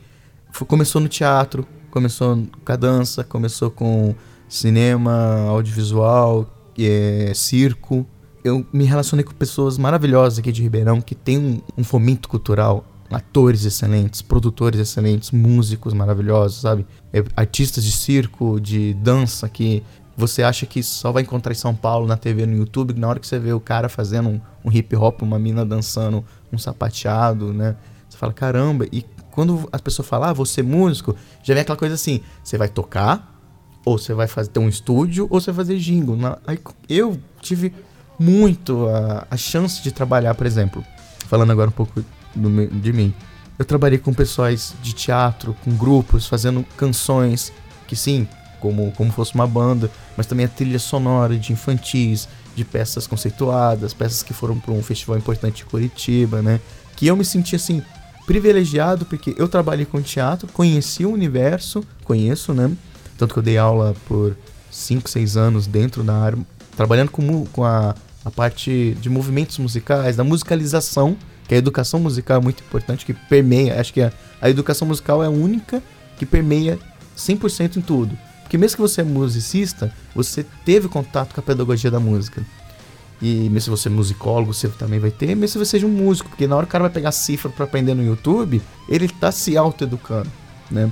fo- 0.50 0.66
começou 0.66 1.00
no 1.00 1.08
teatro, 1.08 1.66
começou 1.90 2.44
com 2.64 2.72
a 2.72 2.76
dança, 2.76 3.22
começou 3.24 3.70
com 3.70 4.14
cinema, 4.48 5.46
audiovisual, 5.48 6.52
é, 6.78 7.32
circo. 7.34 8.06
Eu 8.42 8.66
me 8.72 8.84
relacionei 8.84 9.24
com 9.24 9.32
pessoas 9.32 9.78
maravilhosas 9.78 10.38
aqui 10.38 10.52
de 10.52 10.62
Ribeirão 10.62 11.00
que 11.00 11.14
têm 11.14 11.38
um, 11.38 11.60
um 11.78 11.84
fomento 11.84 12.28
cultural, 12.28 12.84
atores 13.10 13.64
excelentes, 13.64 14.20
produtores 14.20 14.80
excelentes, 14.80 15.30
músicos 15.30 15.94
maravilhosos, 15.94 16.60
sabe? 16.60 16.84
É, 17.12 17.24
artistas 17.37 17.84
de 17.84 17.92
circo, 17.92 18.60
de 18.60 18.92
dança 18.94 19.48
que 19.48 19.82
você 20.16 20.42
acha 20.42 20.64
que 20.66 20.83
só 20.83 21.11
vai 21.11 21.22
encontrar 21.22 21.53
em 21.53 21.57
São 21.57 21.74
Paulo, 21.74 22.07
na 22.07 22.16
TV, 22.16 22.46
no 22.46 22.57
YouTube, 22.57 22.94
na 22.94 23.09
hora 23.09 23.18
que 23.18 23.27
você 23.27 23.38
vê 23.38 23.53
o 23.53 23.61
cara 23.61 23.88
fazendo 23.88 24.29
um, 24.29 24.40
um 24.64 24.70
hip 24.72 24.94
hop, 24.96 25.22
uma 25.22 25.38
mina 25.38 25.64
dançando 25.64 26.24
um 26.53 26.59
sapateado, 26.59 27.53
né? 27.53 27.77
Você 28.09 28.16
fala, 28.16 28.33
caramba, 28.33 28.87
e 28.92 29.05
quando 29.33 29.68
a 29.72 29.79
pessoa 29.79 30.07
fala, 30.07 30.31
ah, 30.31 30.33
você 30.33 30.61
é 30.61 30.64
músico, 30.64 31.16
já 31.42 31.53
vem 31.55 31.62
aquela 31.62 31.77
coisa 31.77 31.96
assim, 31.96 32.20
você 32.42 32.57
vai 32.57 32.68
tocar, 32.68 33.33
ou 33.85 33.98
você 33.98 34.14
vai 34.14 34.29
fazer 34.29 34.50
ter 34.50 34.61
um 34.61 34.68
estúdio, 34.68 35.27
ou 35.29 35.40
você 35.40 35.50
vai 35.50 35.64
fazer 35.64 35.79
jingle. 35.79 36.16
Na- 36.16 36.38
aí 36.46 36.59
eu 36.88 37.18
tive 37.40 37.74
muito 38.18 38.87
a, 38.88 39.27
a 39.31 39.37
chance 39.37 39.83
de 39.83 39.90
trabalhar, 39.90 40.35
por 40.35 40.46
exemplo, 40.46 40.85
falando 41.27 41.50
agora 41.50 41.68
um 41.68 41.72
pouco 41.72 42.05
do 42.35 42.66
de 42.68 42.92
mim. 42.92 43.12
Eu 43.59 43.64
trabalhei 43.64 43.98
com 43.98 44.12
pessoas 44.14 44.74
de 44.83 44.92
teatro, 44.92 45.57
com 45.64 45.77
grupos, 45.77 46.27
fazendo 46.27 46.64
canções, 46.77 47.53
que 47.87 47.94
sim, 47.96 48.29
como, 48.64 48.90
como 48.92 49.12
fosse 49.12 49.35
uma 49.35 49.46
banda, 49.46 49.90
mas 50.16 50.24
também 50.27 50.46
a 50.46 50.48
trilha 50.48 50.79
sonora 50.79 51.37
de 51.37 51.53
infantis, 51.53 52.27
de 52.57 52.64
peças 52.64 53.07
conceituadas, 53.07 53.92
peças 53.92 54.22
que 54.22 54.33
foram 54.33 54.59
para 54.59 54.72
um 54.72 54.83
festival 54.83 55.18
importante 55.18 55.57
de 55.57 55.64
Curitiba, 55.66 56.40
né? 56.40 56.61
Que 56.96 57.07
eu 57.07 57.14
me 57.14 57.27
senti 57.27 57.55
assim, 57.55 57.83
privilegiado, 58.24 59.05
porque 59.05 59.35
eu 59.37 59.48
trabalhei 59.48 59.85
com 59.85 60.00
teatro, 60.00 60.48
conheci 60.48 61.05
o 61.05 61.12
universo, 61.12 61.85
conheço, 62.05 62.55
né? 62.55 62.70
Tanto 63.18 63.35
que 63.35 63.38
eu 63.40 63.42
dei 63.42 63.59
aula 63.59 63.94
por 64.09 64.35
5, 64.70 65.11
6 65.11 65.37
anos 65.37 65.66
dentro 65.66 66.03
da 66.03 66.16
área, 66.16 66.38
trabalhando 66.74 67.11
com, 67.11 67.44
com 67.46 67.64
a 67.64 67.94
a 68.24 68.31
parte 68.31 68.96
de 69.00 69.11
movimentos 69.11 69.59
musicais, 69.59 70.16
da 70.16 70.24
musicalização, 70.24 71.16
que 71.46 71.55
a 71.55 71.59
educação 71.59 72.00
musical 72.00 72.38
é 72.38 72.40
muito 72.40 72.62
importante, 72.62 73.05
que 73.05 73.12
permeia, 73.12 73.79
acho 73.79 73.92
que 73.92 74.00
a, 74.00 74.11
a 74.40 74.48
educação 74.48 74.88
musical 74.88 75.22
é 75.22 75.27
a 75.27 75.31
única 75.31 75.83
que 76.16 76.24
permeia 76.24 76.79
100% 77.16 77.77
em 77.77 77.81
tudo. 77.83 78.16
Porque 78.54 78.60
mesmo 78.60 78.76
que 78.76 78.82
você 78.82 79.00
é 79.00 79.04
musicista, 79.04 79.92
você 80.14 80.46
teve 80.64 80.86
contato 80.86 81.34
com 81.34 81.40
a 81.40 81.42
pedagogia 81.42 81.90
da 81.90 81.98
música. 81.98 82.40
E 83.20 83.50
mesmo 83.50 83.62
se 83.62 83.70
você 83.70 83.88
é 83.88 83.90
musicólogo, 83.90 84.54
você 84.54 84.68
também 84.68 85.00
vai 85.00 85.10
ter, 85.10 85.34
mesmo 85.34 85.48
se 85.48 85.58
você 85.58 85.72
seja 85.72 85.86
um 85.88 85.90
músico, 85.90 86.28
porque 86.28 86.46
na 86.46 86.54
hora 86.54 86.64
que 86.64 86.70
o 86.70 86.72
cara 86.72 86.84
vai 86.84 86.92
pegar 86.92 87.10
cifra 87.10 87.50
para 87.50 87.64
aprender 87.64 87.94
no 87.94 88.04
YouTube, 88.04 88.62
ele 88.88 89.08
tá 89.08 89.32
se 89.32 89.56
autoeducando, 89.56 90.30
né? 90.70 90.88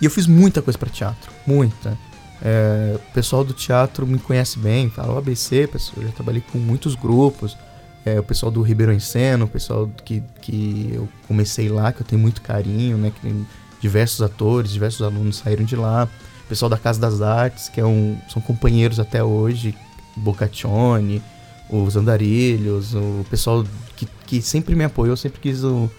E 0.00 0.06
eu 0.06 0.10
fiz 0.10 0.26
muita 0.26 0.62
coisa 0.62 0.78
para 0.78 0.88
teatro, 0.88 1.30
muita. 1.46 1.98
É, 2.40 2.94
o 2.96 3.12
pessoal 3.12 3.44
do 3.44 3.52
teatro 3.52 4.06
me 4.06 4.18
conhece 4.18 4.58
bem, 4.58 4.88
fala 4.88 5.12
o 5.12 5.18
ABC, 5.18 5.68
eu 5.94 6.04
já 6.04 6.12
trabalhei 6.12 6.42
com 6.50 6.56
muitos 6.56 6.94
grupos. 6.94 7.58
É, 8.06 8.18
o 8.18 8.22
pessoal 8.22 8.50
do 8.50 8.62
Ribeirão 8.62 8.94
Enceno, 8.94 9.44
o 9.44 9.48
pessoal 9.48 9.90
que, 10.02 10.22
que 10.40 10.92
eu 10.94 11.06
comecei 11.28 11.68
lá, 11.68 11.92
que 11.92 12.00
eu 12.00 12.06
tenho 12.06 12.22
muito 12.22 12.40
carinho, 12.40 12.96
né? 12.96 13.12
Que 13.20 13.44
diversos 13.82 14.22
atores, 14.22 14.72
diversos 14.72 15.02
alunos 15.02 15.36
saíram 15.36 15.66
de 15.66 15.76
lá. 15.76 16.08
O 16.52 16.54
pessoal 16.54 16.68
da 16.68 16.76
Casa 16.76 17.00
das 17.00 17.22
Artes, 17.22 17.70
que 17.70 17.80
é 17.80 17.86
um, 17.86 18.18
são 18.28 18.42
companheiros 18.42 19.00
até 19.00 19.24
hoje, 19.24 19.74
Boccaccione, 20.14 21.22
os 21.70 21.96
Andarilhos, 21.96 22.94
o 22.94 23.24
pessoal 23.30 23.64
que, 23.96 24.06
que 24.26 24.42
sempre 24.42 24.74
me 24.74 24.84
apoiou, 24.84 25.16
sempre 25.16 25.40
quis 25.40 25.64
o, 25.64 25.90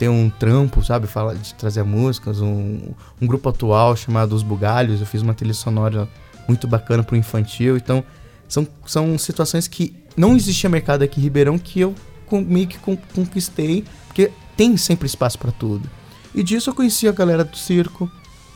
ter 0.00 0.08
um 0.08 0.28
trampo, 0.28 0.84
sabe? 0.84 1.06
Fala, 1.06 1.36
de 1.36 1.54
trazer 1.54 1.84
músicas, 1.84 2.40
um, 2.40 2.92
um 3.22 3.26
grupo 3.28 3.50
atual 3.50 3.94
chamado 3.94 4.34
Os 4.34 4.42
Bugalhos. 4.42 4.98
Eu 4.98 5.06
fiz 5.06 5.22
uma 5.22 5.32
trilha 5.32 5.54
sonora 5.54 6.08
muito 6.48 6.66
bacana 6.66 7.04
pro 7.04 7.14
infantil. 7.14 7.76
Então, 7.76 8.02
são, 8.48 8.66
são 8.84 9.16
situações 9.16 9.68
que 9.68 9.94
não 10.16 10.34
existia 10.34 10.68
mercado 10.68 11.02
aqui 11.02 11.20
em 11.20 11.22
Ribeirão 11.22 11.56
que 11.56 11.78
eu 11.78 11.94
meio 12.32 12.66
que 12.66 12.78
conquistei, 13.14 13.84
porque 14.08 14.32
tem 14.56 14.76
sempre 14.76 15.06
espaço 15.06 15.38
para 15.38 15.52
tudo. 15.52 15.88
E 16.34 16.42
disso 16.42 16.70
eu 16.70 16.74
conheci 16.74 17.06
a 17.06 17.12
galera 17.12 17.44
do 17.44 17.56
circo, 17.56 18.10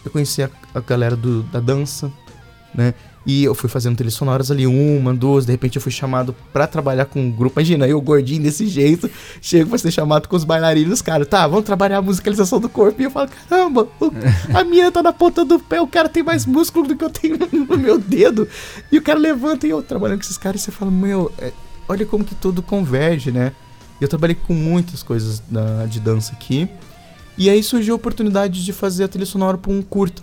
eu 0.04 0.10
conheci 0.10 0.42
a, 0.42 0.50
a 0.74 0.80
galera 0.80 1.16
do, 1.16 1.42
da 1.44 1.60
dança, 1.60 2.12
né? 2.74 2.94
E 3.26 3.42
eu 3.44 3.54
fui 3.54 3.70
fazendo 3.70 3.96
trilhas 3.96 4.14
sonoras 4.14 4.50
ali, 4.50 4.66
uma, 4.66 5.14
duas, 5.14 5.46
de 5.46 5.52
repente 5.52 5.76
eu 5.76 5.82
fui 5.82 5.90
chamado 5.90 6.34
para 6.52 6.66
trabalhar 6.66 7.06
com 7.06 7.20
um 7.20 7.30
grupo. 7.30 7.58
Imagina, 7.58 7.86
eu 7.86 7.98
gordinho 8.00 8.42
desse 8.42 8.66
jeito, 8.66 9.10
chego 9.40 9.70
pra 9.70 9.78
ser 9.78 9.90
chamado 9.90 10.28
com 10.28 10.36
os 10.36 10.44
bailarinos, 10.44 11.00
cara, 11.00 11.24
tá, 11.24 11.46
vamos 11.46 11.64
trabalhar 11.64 11.98
a 11.98 12.02
musicalização 12.02 12.60
do 12.60 12.68
corpo. 12.68 13.00
E 13.00 13.04
eu 13.04 13.10
falo, 13.10 13.30
caramba, 13.48 13.88
a 14.52 14.62
minha 14.62 14.92
tá 14.92 15.02
na 15.02 15.12
ponta 15.12 15.42
do 15.42 15.58
pé, 15.58 15.80
o 15.80 15.86
cara 15.86 16.08
tem 16.08 16.22
mais 16.22 16.44
músculo 16.44 16.86
do 16.86 16.96
que 16.96 17.04
eu 17.04 17.10
tenho 17.10 17.38
no 17.50 17.78
meu 17.78 17.98
dedo. 17.98 18.46
E 18.92 18.98
o 18.98 19.02
cara 19.02 19.18
levanta 19.18 19.66
e 19.66 19.70
eu 19.70 19.82
trabalhando 19.82 20.18
com 20.18 20.24
esses 20.24 20.38
caras 20.38 20.60
e 20.60 20.64
você 20.64 20.70
fala, 20.70 20.90
meu, 20.90 21.32
é, 21.38 21.50
olha 21.88 22.04
como 22.04 22.24
que 22.24 22.34
tudo 22.34 22.60
converge, 22.60 23.32
né? 23.32 23.52
Eu 23.98 24.08
trabalhei 24.08 24.34
com 24.34 24.52
muitas 24.52 25.02
coisas 25.02 25.40
da, 25.48 25.86
de 25.86 25.98
dança 25.98 26.32
aqui. 26.34 26.68
E 27.36 27.50
aí 27.50 27.62
surgiu 27.62 27.94
a 27.94 27.96
oportunidade 27.96 28.64
de 28.64 28.72
fazer 28.72 29.04
a 29.04 29.08
trilha 29.08 29.26
sonora 29.26 29.58
pra 29.58 29.72
um 29.72 29.82
curto 29.82 30.22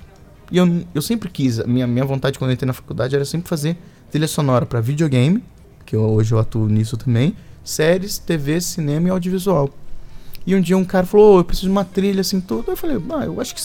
e 0.51 0.57
eu, 0.57 0.83
eu 0.93 1.01
sempre 1.01 1.29
quis, 1.29 1.59
a 1.59 1.63
minha, 1.65 1.87
minha 1.87 2.03
vontade 2.03 2.37
quando 2.37 2.51
eu 2.51 2.53
entrei 2.53 2.67
na 2.67 2.73
faculdade 2.73 3.15
era 3.15 3.23
sempre 3.23 3.47
fazer 3.47 3.77
trilha 4.11 4.27
sonora 4.27 4.65
para 4.65 4.81
videogame, 4.81 5.41
que 5.85 5.95
eu, 5.95 6.01
hoje 6.01 6.33
eu 6.33 6.39
atuo 6.39 6.67
nisso 6.67 6.97
também, 6.97 7.33
séries, 7.63 8.17
TV, 8.17 8.59
cinema 8.59 9.07
e 9.07 9.11
audiovisual. 9.11 9.69
E 10.45 10.53
um 10.53 10.59
dia 10.59 10.77
um 10.77 10.83
cara 10.83 11.05
falou, 11.05 11.35
oh, 11.35 11.39
eu 11.39 11.45
preciso 11.45 11.67
de 11.67 11.71
uma 11.71 11.85
trilha 11.85 12.19
assim, 12.19 12.41
tudo. 12.41 12.71
Eu 12.71 12.75
falei, 12.75 12.97
ah, 13.11 13.25
eu 13.25 13.39
acho 13.39 13.55
que 13.55 13.61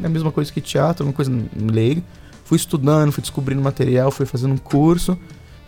é 0.00 0.06
a 0.06 0.08
mesma 0.08 0.30
coisa 0.30 0.52
que 0.52 0.60
teatro, 0.60 1.04
uma 1.04 1.12
coisa 1.12 1.32
leiga. 1.56 2.02
Fui 2.44 2.56
estudando, 2.56 3.10
fui 3.10 3.22
descobrindo 3.22 3.60
material, 3.60 4.10
fui 4.10 4.26
fazendo 4.26 4.54
um 4.54 4.58
curso. 4.58 5.18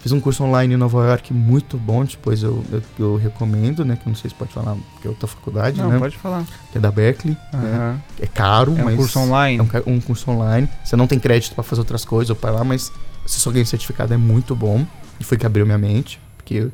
Fiz 0.01 0.13
um 0.13 0.21
curso 0.21 0.43
online 0.45 0.75
em 0.75 0.77
Nova 0.79 1.07
York 1.07 1.33
muito 1.33 1.77
bom, 1.77 2.05
depois 2.05 2.43
eu, 2.43 2.65
eu, 2.73 2.83
eu, 2.99 3.17
recomendo, 3.17 3.85
né? 3.85 3.97
Que 3.97 4.09
eu 4.09 4.11
não 4.11 4.17
sei 4.17 4.31
se 4.31 4.35
pode 4.35 4.51
falar, 4.51 4.75
porque 4.95 5.07
é 5.07 5.11
outra 5.11 5.27
faculdade, 5.27 5.79
não, 5.79 5.91
né? 5.91 5.99
pode 5.99 6.17
falar. 6.17 6.45
Que 6.73 6.79
é 6.79 6.81
da 6.81 6.91
Berkeley, 6.91 7.37
uhum. 7.53 7.61
né? 7.61 8.01
É 8.19 8.27
caro, 8.27 8.75
é 8.79 8.81
um 8.81 8.85
mas... 8.87 8.97
curso 8.97 9.19
online? 9.19 9.59
É 9.59 9.91
um, 9.91 9.97
um 9.97 10.01
curso 10.01 10.31
online. 10.31 10.67
Você 10.83 10.97
não 10.97 11.07
tem 11.07 11.19
crédito 11.19 11.55
para 11.55 11.63
fazer 11.63 11.83
outras 11.83 12.03
coisas 12.05 12.31
ou 12.31 12.37
para 12.37 12.51
lá, 12.51 12.65
mas 12.65 12.91
se 13.27 13.39
só 13.39 13.51
ganha 13.51 13.67
certificado 13.67 14.15
é 14.15 14.17
muito 14.17 14.57
bom. 14.57 14.87
E 15.21 15.25
foi 15.25 15.37
que 15.37 15.45
abriu 15.45 15.67
minha 15.67 15.77
mente, 15.77 16.19
porque 16.39 16.69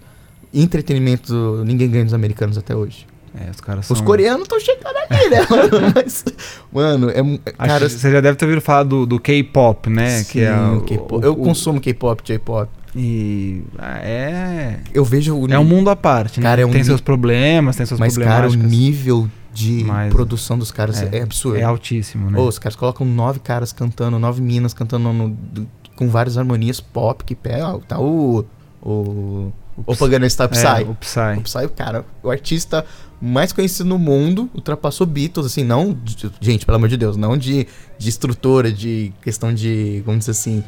entretenimento 0.55 1.65
ninguém 1.65 1.91
ganha 1.91 2.05
dos 2.05 2.15
americanos 2.15 2.57
até 2.57 2.77
hoje. 2.77 3.07
É, 3.39 3.51
os 3.51 3.61
caras 3.61 3.87
são... 3.87 3.95
Os 3.95 4.01
coreanos 4.01 4.43
estão 4.43 4.59
chegando 4.59 4.97
aqui, 4.97 5.29
né? 5.29 5.47
Mas, 5.95 6.25
mano, 6.73 7.11
é. 7.11 7.53
Cara, 7.53 7.89
você 7.89 8.11
já 8.11 8.21
deve 8.21 8.39
ter 8.39 8.47
ouvido 8.47 8.63
falar 8.63 8.85
do, 8.85 9.05
do 9.05 9.21
K-pop, 9.21 9.91
né? 9.91 10.21
Sim, 10.21 10.33
que 10.33 10.41
é 10.41 10.55
o, 10.55 10.79
o, 10.79 11.21
Eu 11.23 11.33
o, 11.33 11.37
consumo 11.37 11.81
K-pop, 11.81 12.23
J-pop. 12.25 12.71
E 12.99 13.63
ah, 13.79 13.99
é. 13.99 14.81
Eu 14.95 15.05
vejo. 15.05 15.37
O, 15.37 15.53
é 15.53 15.59
um 15.59 15.65
mundo 15.65 15.91
à 15.91 15.97
parte, 15.97 16.41
né? 16.41 16.45
Cara, 16.45 16.63
é 16.63 16.67
um 16.67 16.71
tem 16.71 16.83
seus 16.83 17.03
problemas, 17.03 17.77
tem 17.77 17.85
seus 17.85 18.01
mas, 18.01 18.15
problemas. 18.15 18.55
Mas, 18.55 18.55
cara, 18.55 18.67
o 18.67 18.71
nível 18.71 19.29
de 19.53 19.85
mas, 19.85 20.11
produção 20.11 20.59
dos 20.59 20.71
caras 20.71 21.03
é, 21.03 21.19
é, 21.19 21.23
absurdo. 21.23 21.59
É 21.59 21.63
altíssimo, 21.63 22.31
né? 22.31 22.39
Oh, 22.39 22.49
os 22.49 22.59
caras 22.59 22.75
colocam 22.75 23.07
nove 23.07 23.39
caras 23.41 23.71
cantando, 23.71 24.19
nove 24.19 24.41
minas 24.41 24.73
cantando 24.73 25.13
no, 25.13 25.29
do, 25.29 25.69
com 25.95 26.09
várias 26.09 26.39
harmonias 26.39 26.81
pop 26.81 27.23
que 27.23 27.35
pega. 27.35 27.79
Tá 27.87 28.01
o. 28.01 28.47
O. 28.83 29.53
O 29.85 29.95
Pagano 29.95 30.29
Star 30.31 30.49
Psy. 30.49 30.67
É, 30.67 30.83
o 30.85 30.95
Psy. 30.95 31.39
O 31.39 31.43
Psy, 31.43 31.69
cara, 31.77 32.03
o 32.23 32.31
artista 32.31 32.83
mais 33.21 33.53
conhecido 33.53 33.87
no 33.87 33.99
mundo, 33.99 34.49
ultrapassou 34.55 35.07
Beatles, 35.07 35.45
assim, 35.45 35.65
não. 35.65 35.93
De, 35.93 36.31
gente, 36.41 36.65
pelo 36.65 36.77
amor 36.77 36.89
de 36.89 36.97
Deus, 36.97 37.15
não 37.15 37.37
de, 37.37 37.67
de 37.99 38.09
estrutura, 38.09 38.73
de 38.73 39.13
questão 39.21 39.53
de. 39.53 40.03
Vamos 40.07 40.21
dizer 40.21 40.31
assim 40.31 40.65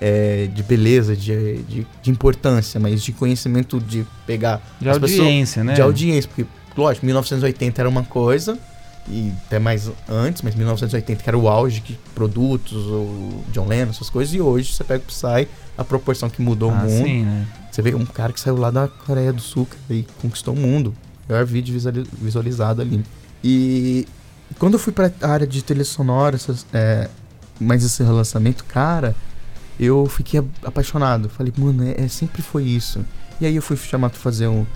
é, 0.00 0.48
de 0.52 0.62
beleza, 0.62 1.16
de, 1.16 1.62
de, 1.62 1.86
de, 2.02 2.10
importância, 2.10 2.78
mas 2.80 3.02
de 3.02 3.12
conhecimento 3.12 3.80
de 3.80 4.06
pegar. 4.26 4.60
De 4.80 4.88
audiência, 4.88 5.62
pessoas, 5.62 5.66
né? 5.66 5.74
De 5.74 5.82
audiência, 5.82 6.28
porque, 6.28 6.46
lógico, 6.76 7.06
1980 7.06 7.80
era 7.80 7.88
uma 7.88 8.02
coisa, 8.02 8.58
e 9.08 9.32
até 9.46 9.58
mais 9.58 9.90
antes, 10.08 10.42
mas 10.42 10.54
1980 10.54 11.22
que 11.22 11.28
era 11.28 11.38
o 11.38 11.48
auge 11.48 11.80
de 11.80 11.98
produtos, 12.14 12.86
o 12.86 13.42
John 13.52 13.66
Lennon, 13.66 13.90
essas 13.90 14.08
coisas, 14.08 14.34
e 14.34 14.40
hoje 14.40 14.72
você 14.72 14.84
pega 14.84 15.02
o 15.02 15.06
Psy, 15.06 15.48
a 15.76 15.84
proporção 15.84 16.30
que 16.30 16.40
mudou 16.40 16.70
ah, 16.70 16.74
o 16.74 16.76
mundo. 16.76 17.04
Sim, 17.04 17.24
né? 17.24 17.46
Você 17.70 17.82
vê 17.82 17.94
um 17.94 18.06
cara 18.06 18.32
que 18.32 18.40
saiu 18.40 18.56
lá 18.56 18.70
da 18.70 18.88
Coreia 18.88 19.32
do 19.32 19.42
Sul 19.42 19.66
e 19.90 20.06
conquistou 20.22 20.54
o 20.54 20.56
mundo. 20.56 20.94
Maior 21.28 21.44
vídeo 21.44 21.74
visualizado 22.20 22.80
ali. 22.80 23.04
E 23.42 24.06
quando 24.58 24.74
eu 24.74 24.78
fui 24.78 24.92
pra 24.92 25.10
área 25.20 25.46
de 25.46 25.62
trilha 25.62 25.84
sonora, 25.84 26.36
essas, 26.36 26.64
é, 26.72 27.08
mais 27.60 27.84
esse 27.84 28.02
relançamento, 28.02 28.64
cara, 28.64 29.14
eu 29.78 30.06
fiquei 30.06 30.42
apaixonado. 30.64 31.28
Falei, 31.28 31.52
mano, 31.56 31.84
é, 31.84 32.04
é, 32.04 32.08
sempre 32.08 32.42
foi 32.42 32.64
isso. 32.64 33.04
E 33.40 33.46
aí 33.46 33.56
eu 33.56 33.62
fui 33.62 33.76
chamado 33.76 34.12
para 34.12 34.20
fazer 34.20 34.46
um, 34.46 34.66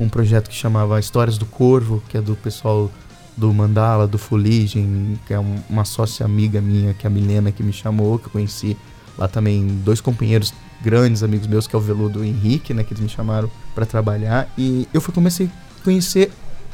um 0.00 0.08
projeto 0.08 0.48
que 0.48 0.56
chamava 0.56 0.98
Histórias 0.98 1.38
do 1.38 1.46
Corvo, 1.46 2.02
que 2.08 2.16
é 2.16 2.20
do 2.20 2.34
pessoal 2.36 2.90
do 3.36 3.52
Mandala, 3.52 4.06
do 4.06 4.18
Fuligem, 4.18 5.18
que 5.26 5.34
é 5.34 5.38
um, 5.38 5.62
uma 5.68 5.84
sócia 5.84 6.24
amiga 6.24 6.60
minha, 6.60 6.94
que 6.94 7.06
é 7.06 7.08
a 7.08 7.10
Milena, 7.10 7.52
que 7.52 7.62
me 7.62 7.72
chamou, 7.72 8.18
que 8.18 8.26
eu 8.26 8.30
conheci 8.30 8.76
lá 9.18 9.28
também 9.28 9.66
dois 9.84 10.00
companheiros 10.00 10.52
grandes 10.82 11.22
amigos 11.22 11.46
meus, 11.46 11.66
que 11.66 11.74
é 11.74 11.78
o 11.78 11.82
Veludo 11.82 12.20
e 12.20 12.22
o 12.22 12.24
Henrique, 12.24 12.72
né, 12.72 12.82
que 12.84 12.92
eles 12.92 13.02
me 13.02 13.08
chamaram 13.08 13.50
para 13.74 13.84
trabalhar. 13.84 14.48
E 14.56 14.88
eu 14.92 15.00
fui 15.00 15.12
comecei 15.12 15.46
a 15.46 15.84
conhecer 15.84 16.32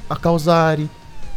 a 0.09 0.16
Causari, 0.16 0.88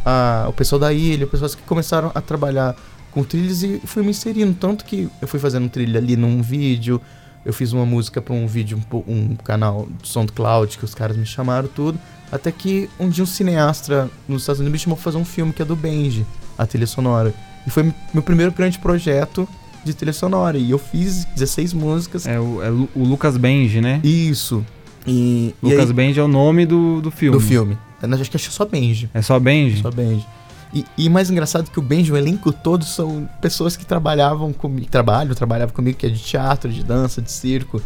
a, 0.04 0.46
o 0.48 0.52
pessoal 0.52 0.78
da 0.78 0.92
ilha, 0.92 1.26
pessoas 1.26 1.54
que 1.54 1.62
começaram 1.62 2.12
a 2.14 2.20
trabalhar 2.20 2.76
com 3.16 3.24
trilhas 3.24 3.62
e 3.62 3.80
fui 3.82 4.02
me 4.02 4.10
inserindo. 4.10 4.52
Tanto 4.52 4.84
que 4.84 5.08
eu 5.22 5.26
fui 5.26 5.40
fazendo 5.40 5.70
trilha 5.70 5.98
ali 5.98 6.18
num 6.18 6.42
vídeo, 6.42 7.00
eu 7.46 7.52
fiz 7.52 7.72
uma 7.72 7.86
música 7.86 8.20
para 8.20 8.34
um 8.34 8.46
vídeo, 8.46 8.78
um, 8.92 8.98
um 9.08 9.36
canal 9.36 9.88
do 10.02 10.06
SoundCloud 10.06 10.76
que 10.76 10.84
os 10.84 10.94
caras 10.94 11.16
me 11.16 11.24
chamaram, 11.24 11.66
tudo. 11.66 11.98
Até 12.30 12.52
que 12.52 12.90
um 13.00 13.08
dia 13.08 13.24
um 13.24 13.26
cineasta 13.26 14.10
nos 14.28 14.42
Estados 14.42 14.60
Unidos 14.60 14.78
me 14.78 14.78
chamou 14.84 14.96
pra 14.98 15.04
fazer 15.04 15.16
um 15.16 15.24
filme 15.24 15.50
que 15.50 15.62
é 15.62 15.64
do 15.64 15.74
Benji, 15.74 16.26
a 16.58 16.66
trilha 16.66 16.86
sonora. 16.86 17.32
E 17.66 17.70
foi 17.70 17.90
meu 18.12 18.22
primeiro 18.22 18.52
grande 18.52 18.78
projeto 18.78 19.48
de 19.82 19.94
trilha 19.94 20.12
sonora. 20.12 20.58
E 20.58 20.70
eu 20.70 20.78
fiz 20.78 21.24
16 21.24 21.72
músicas. 21.72 22.26
É 22.26 22.38
o, 22.38 22.62
é 22.62 22.70
o 22.70 23.02
Lucas 23.02 23.38
Benji, 23.38 23.80
né? 23.80 23.98
Isso. 24.04 24.62
E, 25.06 25.54
Lucas 25.62 25.86
e 25.86 25.88
aí, 25.88 25.92
Benji 25.94 26.20
é 26.20 26.22
o 26.22 26.28
nome 26.28 26.66
do, 26.66 27.00
do 27.00 27.10
filme. 27.10 27.38
Do 27.38 27.42
filme. 27.42 27.78
Acho 28.02 28.30
que 28.30 28.36
é 28.36 28.40
só 28.40 28.66
Benji. 28.66 29.08
É 29.14 29.22
só 29.22 29.38
Benji? 29.40 29.80
Só 29.80 29.90
Benji. 29.90 30.26
E, 30.72 30.84
e 30.98 31.08
mais 31.08 31.30
engraçado 31.30 31.70
que 31.70 31.78
o 31.78 31.82
Benji, 31.82 32.12
o 32.12 32.16
elenco 32.16 32.52
todo 32.52 32.84
são 32.84 33.28
pessoas 33.40 33.76
que 33.76 33.86
trabalhavam 33.86 34.52
comigo, 34.52 34.88
trabalham, 34.88 35.34
trabalhavam 35.34 35.74
comigo, 35.74 35.96
que 35.96 36.06
é 36.06 36.08
de 36.08 36.18
teatro, 36.18 36.70
de 36.70 36.82
dança, 36.82 37.22
de 37.22 37.30
circo. 37.30 37.80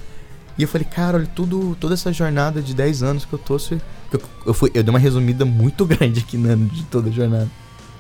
E 0.58 0.62
eu 0.62 0.68
falei, 0.68 0.86
cara, 0.86 1.18
olha, 1.18 1.26
tudo, 1.26 1.76
toda 1.78 1.94
essa 1.94 2.12
jornada 2.12 2.60
de 2.60 2.74
10 2.74 3.02
anos 3.02 3.24
que 3.24 3.32
eu 3.32 3.38
tô. 3.38 3.56
Eu, 4.12 4.20
eu, 4.46 4.54
fui, 4.54 4.70
eu 4.74 4.82
dei 4.82 4.90
uma 4.90 4.98
resumida 4.98 5.44
muito 5.44 5.84
grande 5.86 6.20
aqui 6.20 6.36
né, 6.36 6.56
de 6.56 6.82
toda 6.84 7.08
a 7.08 7.12
jornada. 7.12 7.48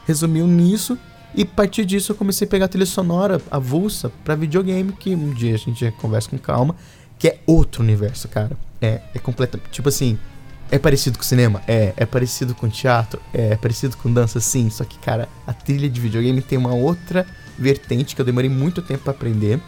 Resumiu 0.06 0.46
nisso, 0.46 0.98
e 1.34 1.42
a 1.42 1.46
partir 1.46 1.84
disso 1.84 2.12
eu 2.12 2.16
comecei 2.16 2.46
a 2.46 2.50
pegar 2.50 2.64
a 2.64 2.68
trilha 2.68 2.86
sonora 2.86 3.40
avulsa 3.50 4.10
para 4.24 4.34
videogame, 4.34 4.92
que 4.92 5.14
um 5.14 5.32
dia 5.32 5.54
a 5.54 5.58
gente 5.58 5.90
conversa 5.92 6.28
com 6.28 6.38
calma, 6.38 6.74
que 7.18 7.28
é 7.28 7.38
outro 7.46 7.82
universo, 7.82 8.28
cara. 8.28 8.56
É, 8.80 9.00
é 9.14 9.18
completamente. 9.18 9.70
Tipo 9.70 9.88
assim, 9.88 10.18
é 10.70 10.78
parecido 10.78 11.18
com 11.18 11.24
cinema? 11.24 11.62
É. 11.66 11.92
É 11.96 12.06
parecido 12.06 12.54
com 12.54 12.68
teatro? 12.68 13.20
É. 13.32 13.52
É 13.52 13.56
parecido 13.56 13.96
com 13.96 14.12
dança? 14.12 14.40
Sim. 14.40 14.70
Só 14.70 14.84
que, 14.84 14.98
cara, 14.98 15.28
a 15.46 15.52
trilha 15.52 15.88
de 15.88 16.00
videogame 16.00 16.40
tem 16.40 16.58
uma 16.58 16.74
outra 16.74 17.26
vertente 17.58 18.14
que 18.14 18.20
eu 18.20 18.24
demorei 18.24 18.50
muito 18.50 18.80
tempo 18.82 19.04
para 19.04 19.12
aprender. 19.12 19.60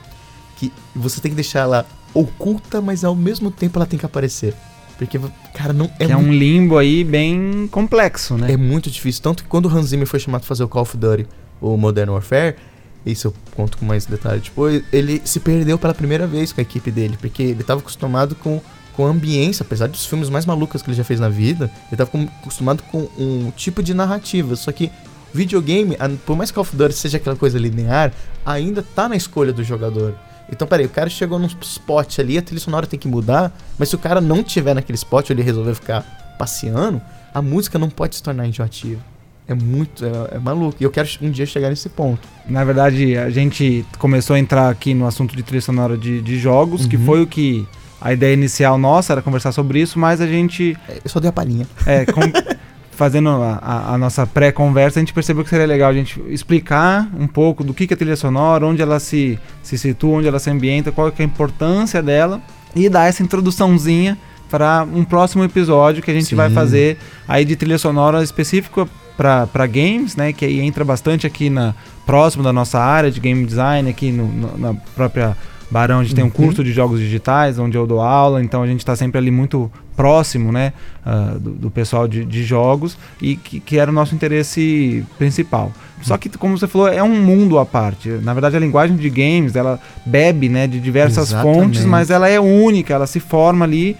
Que 0.56 0.72
você 0.94 1.20
tem 1.20 1.30
que 1.30 1.36
deixar 1.36 1.60
ela 1.60 1.86
oculta, 2.14 2.80
mas 2.80 3.04
ao 3.04 3.14
mesmo 3.14 3.50
tempo 3.50 3.78
ela 3.78 3.86
tem 3.86 3.98
que 3.98 4.06
aparecer. 4.06 4.54
Porque, 4.98 5.18
cara, 5.54 5.72
não 5.72 5.90
é, 5.98 6.06
que 6.06 6.12
é 6.12 6.16
um 6.16 6.32
limbo 6.32 6.78
aí 6.78 7.02
bem 7.02 7.66
complexo, 7.70 8.36
né? 8.36 8.52
É 8.52 8.56
muito 8.56 8.90
difícil. 8.90 9.22
Tanto 9.22 9.42
que 9.42 9.48
quando 9.48 9.66
o 9.66 9.68
Hans 9.68 9.86
Zimmer 9.86 10.06
foi 10.06 10.20
chamado 10.20 10.42
pra 10.42 10.48
fazer 10.48 10.62
o 10.62 10.68
Call 10.68 10.82
of 10.82 10.96
Duty, 10.96 11.26
o 11.60 11.76
Modern 11.76 12.10
Warfare, 12.10 12.56
isso 13.04 13.28
eu 13.28 13.34
conto 13.56 13.78
com 13.78 13.84
mais 13.84 14.06
detalhe 14.06 14.40
depois, 14.40 14.82
ele 14.92 15.20
se 15.24 15.40
perdeu 15.40 15.76
pela 15.78 15.94
primeira 15.94 16.26
vez 16.26 16.52
com 16.52 16.60
a 16.60 16.62
equipe 16.62 16.90
dele, 16.90 17.16
porque 17.20 17.42
ele 17.42 17.62
estava 17.62 17.80
acostumado 17.80 18.34
com, 18.36 18.60
com 18.94 19.06
a 19.06 19.10
ambiência, 19.10 19.62
apesar 19.62 19.88
dos 19.88 20.06
filmes 20.06 20.28
mais 20.28 20.46
malucos 20.46 20.82
que 20.82 20.90
ele 20.90 20.96
já 20.96 21.04
fez 21.04 21.18
na 21.18 21.28
vida, 21.28 21.70
ele 21.90 22.00
estava 22.00 22.10
acostumado 22.40 22.82
com 22.84 23.08
um 23.18 23.50
tipo 23.56 23.82
de 23.82 23.94
narrativa, 23.94 24.54
só 24.56 24.70
que 24.72 24.90
videogame, 25.32 25.96
por 26.26 26.36
mais 26.36 26.50
que 26.50 26.54
Call 26.54 26.62
of 26.62 26.76
Duty 26.76 26.94
seja 26.94 27.16
aquela 27.16 27.36
coisa 27.36 27.58
linear, 27.58 28.12
ainda 28.44 28.82
tá 28.82 29.08
na 29.08 29.16
escolha 29.16 29.52
do 29.52 29.64
jogador. 29.64 30.14
Então, 30.50 30.68
peraí, 30.68 30.84
o 30.84 30.90
cara 30.90 31.08
chegou 31.08 31.38
num 31.38 31.48
spot 31.62 32.18
ali, 32.18 32.36
a 32.36 32.42
trilha 32.42 32.60
sonora 32.60 32.86
tem 32.86 32.98
que 32.98 33.08
mudar, 33.08 33.56
mas 33.78 33.88
se 33.88 33.94
o 33.94 33.98
cara 33.98 34.20
não 34.20 34.42
tiver 34.42 34.74
naquele 34.74 34.96
spot 34.96 35.30
ou 35.30 35.34
ele 35.34 35.42
resolver 35.42 35.74
ficar 35.74 36.34
passeando, 36.38 37.00
a 37.32 37.40
música 37.40 37.78
não 37.78 37.88
pode 37.88 38.16
se 38.16 38.22
tornar 38.22 38.46
enjoativa. 38.46 39.00
É 39.48 39.54
muito, 39.54 40.04
é, 40.04 40.36
é, 40.36 40.38
maluco. 40.38 40.76
E 40.80 40.84
eu 40.84 40.90
quero 40.90 41.08
um 41.20 41.30
dia 41.30 41.46
chegar 41.46 41.68
nesse 41.68 41.88
ponto. 41.88 42.26
Na 42.48 42.64
verdade, 42.64 43.16
a 43.16 43.28
gente 43.30 43.84
começou 43.98 44.36
a 44.36 44.38
entrar 44.38 44.68
aqui 44.68 44.94
no 44.94 45.06
assunto 45.06 45.34
de 45.34 45.42
trilha 45.42 45.60
sonora 45.60 45.96
de, 45.96 46.20
de 46.20 46.38
jogos, 46.38 46.82
uhum. 46.82 46.88
que 46.88 46.98
foi 46.98 47.22
o 47.22 47.26
que. 47.26 47.66
A 48.02 48.12
ideia 48.12 48.34
inicial 48.34 48.76
nossa 48.76 49.12
era 49.12 49.22
conversar 49.22 49.52
sobre 49.52 49.80
isso, 49.80 49.98
mas 49.98 50.20
a 50.20 50.26
gente. 50.26 50.76
É, 50.88 50.98
eu 51.04 51.10
só 51.10 51.20
dei 51.20 51.28
a 51.28 51.32
palhinha. 51.32 51.66
É, 51.86 52.04
com, 52.04 52.20
fazendo 52.90 53.30
a, 53.30 53.58
a, 53.62 53.94
a 53.94 53.98
nossa 53.98 54.26
pré-conversa, 54.26 54.98
a 54.98 55.00
gente 55.00 55.12
percebeu 55.12 55.44
que 55.44 55.50
seria 55.50 55.66
legal 55.66 55.90
a 55.90 55.94
gente 55.94 56.20
explicar 56.28 57.08
um 57.18 57.26
pouco 57.26 57.62
do 57.62 57.72
que, 57.72 57.86
que 57.86 57.94
é 57.94 57.96
trilha 57.96 58.16
sonora, 58.16 58.66
onde 58.66 58.82
ela 58.82 58.98
se, 58.98 59.38
se 59.62 59.78
situa, 59.78 60.18
onde 60.18 60.28
ela 60.28 60.38
se 60.38 60.50
ambienta, 60.50 60.90
qual 60.90 61.08
é 61.08 61.12
a 61.16 61.22
importância 61.22 62.02
dela 62.02 62.40
e 62.74 62.88
dar 62.88 63.08
essa 63.08 63.22
introduçãozinha 63.22 64.18
para 64.50 64.86
um 64.92 65.04
próximo 65.04 65.42
episódio 65.44 66.02
que 66.02 66.10
a 66.10 66.14
gente 66.14 66.26
Sim. 66.26 66.36
vai 66.36 66.50
fazer 66.50 66.98
aí 67.26 67.44
de 67.44 67.56
trilha 67.56 67.78
sonora 67.78 68.22
específica 68.22 68.86
para 69.16 69.66
games, 69.66 70.16
né? 70.16 70.32
Que 70.32 70.44
aí 70.44 70.60
entra 70.60 70.84
bastante 70.84 71.26
aqui 71.26 71.48
na 71.48 71.74
próximo 72.04 72.42
da 72.42 72.52
nossa 72.52 72.78
área 72.78 73.10
de 73.10 73.20
game 73.20 73.46
design, 73.46 73.88
aqui 73.88 74.10
no, 74.10 74.26
no, 74.26 74.58
na 74.58 74.74
própria 74.94 75.36
Barão 75.72 76.00
a 76.00 76.02
gente 76.02 76.10
uhum. 76.10 76.16
tem 76.16 76.24
um 76.24 76.26
uhum. 76.26 76.32
curso 76.32 76.62
de 76.62 76.70
jogos 76.70 77.00
digitais, 77.00 77.58
onde 77.58 77.78
eu 77.78 77.86
dou 77.86 78.02
aula, 78.02 78.42
então 78.44 78.62
a 78.62 78.66
gente 78.66 78.80
está 78.80 78.94
sempre 78.94 79.16
ali 79.16 79.30
muito 79.30 79.72
próximo, 79.96 80.50
né, 80.50 80.72
uh, 81.06 81.38
do, 81.38 81.50
do, 81.52 81.70
pessoal 81.70 82.08
de, 82.08 82.24
de 82.24 82.42
jogos 82.42 82.96
e 83.20 83.36
que, 83.36 83.60
que, 83.60 83.78
era 83.78 83.90
o 83.90 83.94
nosso 83.94 84.14
interesse 84.14 85.04
principal. 85.18 85.72
Só 86.02 86.18
que, 86.18 86.28
como 86.30 86.58
você 86.58 86.66
falou, 86.66 86.88
é 86.88 87.02
um 87.02 87.22
mundo 87.22 87.58
à 87.60 87.64
parte. 87.64 88.08
Na 88.08 88.34
verdade, 88.34 88.56
a 88.56 88.60
linguagem 88.60 88.96
de 88.96 89.08
games, 89.08 89.54
ela 89.54 89.78
bebe, 90.04 90.48
né, 90.48 90.66
de 90.66 90.80
diversas 90.80 91.30
Exatamente. 91.30 91.54
fontes, 91.54 91.84
mas 91.84 92.10
ela 92.10 92.28
é 92.28 92.40
única, 92.40 92.92
ela 92.92 93.06
se 93.06 93.20
forma 93.20 93.64
ali 93.64 93.96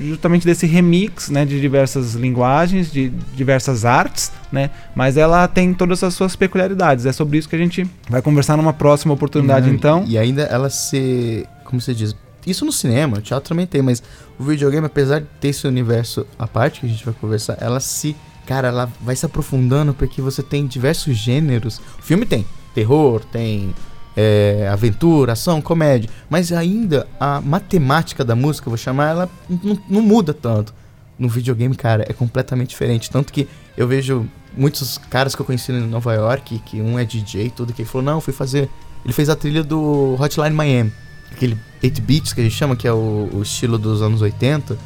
justamente 0.00 0.46
desse 0.46 0.66
remix, 0.66 1.28
né, 1.28 1.44
de 1.44 1.60
diversas 1.60 2.14
linguagens, 2.14 2.92
de 2.92 3.08
diversas 3.34 3.84
artes, 3.84 4.30
né, 4.52 4.70
mas 4.94 5.16
ela 5.16 5.48
tem 5.48 5.74
todas 5.74 6.04
as 6.04 6.14
suas 6.14 6.36
peculiaridades. 6.36 7.04
É 7.06 7.12
sobre 7.12 7.38
isso 7.38 7.48
que 7.48 7.56
a 7.56 7.58
gente 7.58 7.84
vai 8.08 8.22
conversar 8.22 8.56
numa 8.56 8.72
próxima 8.72 9.12
oportunidade, 9.12 9.66
Não, 9.66 9.74
então. 9.74 10.04
E 10.06 10.16
ainda 10.18 10.42
ela 10.42 10.70
se, 10.70 11.46
como 11.64 11.80
você 11.80 11.94
diz, 11.94 12.14
isso 12.46 12.64
no 12.64 12.72
cinema, 12.72 13.18
o 13.18 13.20
teatro 13.20 13.48
também 13.48 13.66
tem, 13.66 13.82
mas 13.82 14.02
o 14.38 14.44
videogame, 14.44 14.86
apesar 14.86 15.20
de 15.20 15.26
ter 15.40 15.48
esse 15.48 15.66
universo 15.66 16.26
à 16.38 16.46
parte 16.46 16.80
que 16.80 16.86
a 16.86 16.88
gente 16.88 17.04
vai 17.04 17.14
conversar, 17.14 17.58
ela 17.60 17.80
se. 17.80 18.16
Cara, 18.46 18.68
ela 18.68 18.90
vai 19.00 19.14
se 19.14 19.24
aprofundando 19.24 19.94
porque 19.94 20.20
você 20.20 20.42
tem 20.42 20.66
diversos 20.66 21.16
gêneros. 21.16 21.80
O 21.98 22.02
filme 22.02 22.26
tem 22.26 22.44
terror, 22.74 23.22
tem 23.24 23.72
é, 24.16 24.68
aventura, 24.72 25.34
ação, 25.34 25.60
comédia. 25.60 26.10
Mas 26.28 26.50
ainda 26.50 27.06
a 27.20 27.40
matemática 27.40 28.24
da 28.24 28.34
música, 28.34 28.68
vou 28.68 28.76
chamar 28.76 29.10
ela, 29.10 29.30
não, 29.48 29.78
não, 29.88 30.02
muda 30.02 30.34
tanto. 30.34 30.74
No 31.18 31.28
videogame, 31.28 31.76
cara, 31.76 32.04
é 32.08 32.12
completamente 32.12 32.70
diferente. 32.70 33.10
Tanto 33.10 33.32
que 33.32 33.46
eu 33.76 33.86
vejo 33.86 34.26
muitos 34.56 34.98
caras 34.98 35.34
que 35.34 35.42
eu 35.42 35.46
conheci 35.46 35.70
em 35.70 35.86
Nova 35.86 36.12
York, 36.14 36.60
que 36.66 36.80
um 36.80 36.98
é 36.98 37.04
DJ 37.04 37.46
e 37.46 37.50
tudo, 37.50 37.72
que 37.72 37.82
ele 37.82 37.88
falou, 37.88 38.04
não, 38.04 38.20
fui 38.20 38.32
fazer. 38.32 38.68
Ele 39.04 39.12
fez 39.12 39.28
a 39.28 39.36
trilha 39.36 39.62
do 39.62 40.16
Hotline 40.18 40.50
Miami 40.50 40.92
aquele 41.32 41.58
8 41.82 42.02
bits 42.02 42.32
que 42.32 42.40
a 42.40 42.44
gente 42.44 42.54
chama, 42.54 42.76
que 42.76 42.86
é 42.86 42.92
o, 42.92 43.28
o, 43.32 43.42
estilo 43.42 43.78
dos 43.78 44.02
anos 44.02 44.20
80, 44.22 44.76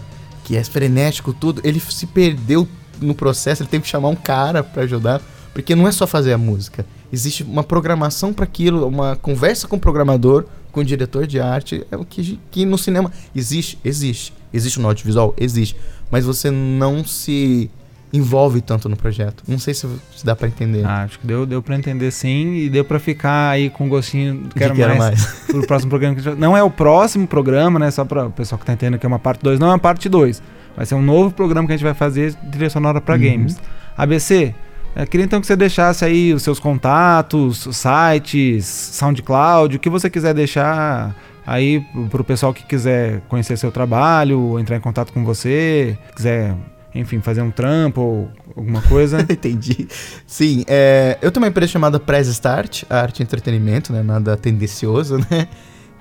que 0.45 0.57
é 0.57 0.65
frenético 0.65 1.33
tudo, 1.33 1.61
ele 1.65 1.81
se 1.81 2.07
perdeu 2.07 2.69
no 3.01 3.15
processo, 3.15 3.63
ele 3.63 3.69
teve 3.69 3.83
que 3.83 3.89
chamar 3.89 4.09
um 4.09 4.17
cara 4.17 4.63
para 4.63 4.83
ajudar, 4.83 5.21
porque 5.53 5.75
não 5.75 5.89
é 5.89 5.93
só 5.93 6.07
fazer 6.07 6.33
a 6.33 6.39
música. 6.39 6.87
Existe 7.13 7.43
uma 7.43 7.63
programação 7.63 8.33
para 8.33 8.45
aquilo, 8.45 8.87
uma 8.87 9.17
conversa 9.17 9.67
com 9.67 9.77
o 9.77 9.81
programador, 9.81 10.47
com 10.71 10.81
o 10.81 10.85
diretor 10.85 11.27
de 11.27 11.39
arte, 11.39 11.87
é 11.91 11.97
o 11.97 12.05
que, 12.05 12.39
que 12.51 12.65
no 12.65 12.77
cinema 12.77 13.13
existe, 13.35 13.79
existe. 13.85 14.33
Existe 14.53 14.81
no 14.81 14.89
audiovisual? 14.89 15.35
Existe. 15.37 15.77
Mas 16.11 16.25
você 16.25 16.51
não 16.51 17.05
se 17.05 17.71
envolve 18.15 18.61
tanto 18.61 18.89
no 18.89 18.97
projeto. 18.97 19.43
Não 19.47 19.59
sei 19.59 19.75
se, 19.75 19.89
se 20.15 20.25
dá 20.25 20.37
para 20.37 20.47
entender. 20.47 20.87
Ah, 20.87 21.03
acho 21.03 21.19
que 21.19 21.27
deu, 21.27 21.45
deu 21.45 21.61
para 21.61 21.75
entender 21.75 22.13
sim 22.13 22.55
e 22.55 22.71
deu 22.71 22.85
para 22.85 23.01
ficar 23.01 23.51
aí 23.51 23.69
com 23.69 23.89
gostinho 23.89 24.49
quero, 24.55 24.73
que 24.73 24.81
quero 24.81 24.97
mais, 24.97 25.21
mais. 25.21 25.27
pro 25.51 25.67
próximo 25.67 25.91
programa. 25.91 26.17
Não 26.39 26.57
é 26.57 26.63
o 26.63 26.71
próximo 26.71 27.27
programa, 27.27 27.79
né? 27.79 27.91
Só 27.91 28.05
para 28.05 28.27
o 28.27 28.31
pessoal 28.31 28.59
que 28.59 28.65
tá 28.65 28.73
entendendo 28.73 29.01
que 29.01 29.05
é 29.05 29.09
uma 29.09 29.19
parte 29.19 29.43
2, 29.43 29.59
não 29.59 29.67
é 29.67 29.71
uma 29.71 29.79
parte 29.81 30.09
2. 30.09 30.41
Vai 30.77 30.87
ser 30.87 30.95
um 30.95 31.03
novo 31.03 31.33
programa 31.33 31.67
que 31.67 31.73
a 31.73 31.77
gente 31.77 31.85
vai 31.85 31.95
fazer 31.95 32.35
trilha 32.53 32.71
sonora 32.71 33.01
para 33.01 33.17
uhum. 33.17 33.21
games. 33.21 33.61
ABC, 33.97 34.55
eu 34.95 35.07
queria 35.09 35.25
então 35.25 35.41
que 35.41 35.47
você 35.47 35.57
deixasse 35.57 36.05
aí 36.05 36.33
os 36.33 36.43
seus 36.43 36.61
contatos, 36.61 37.69
sites, 37.73 38.65
SoundCloud, 38.65 39.77
o 39.77 39.81
que 39.81 39.91
você 39.91 40.09
quiser 40.09 40.35
deixar 40.35 41.15
aí 41.45 41.85
para 42.11 42.23
o 42.23 42.25
pessoal 42.25 42.55
que 42.55 42.65
quiser 42.65 43.21
conhecer 43.29 43.57
seu 43.57 43.73
trabalho, 43.73 44.59
entrar 44.59 44.77
em 44.77 44.81
contato 44.81 45.13
com 45.13 45.25
você, 45.25 45.99
quiser 46.15 46.55
enfim, 46.95 47.21
fazer 47.21 47.43
um 47.43 47.51
trampo 47.51 48.01
ou 48.01 48.31
alguma 48.57 48.81
coisa. 48.83 49.21
Entendi. 49.29 49.89
Sim, 50.27 50.65
é, 50.67 51.19
eu 51.21 51.31
tenho 51.31 51.43
uma 51.43 51.49
empresa 51.49 51.73
chamada 51.73 51.99
Press 51.99 52.29
Start, 52.29 52.85
arte 52.89 53.21
e 53.21 53.23
entretenimento, 53.23 53.93
né? 53.93 54.03
Nada 54.03 54.37
tendencioso, 54.37 55.19
né? 55.31 55.49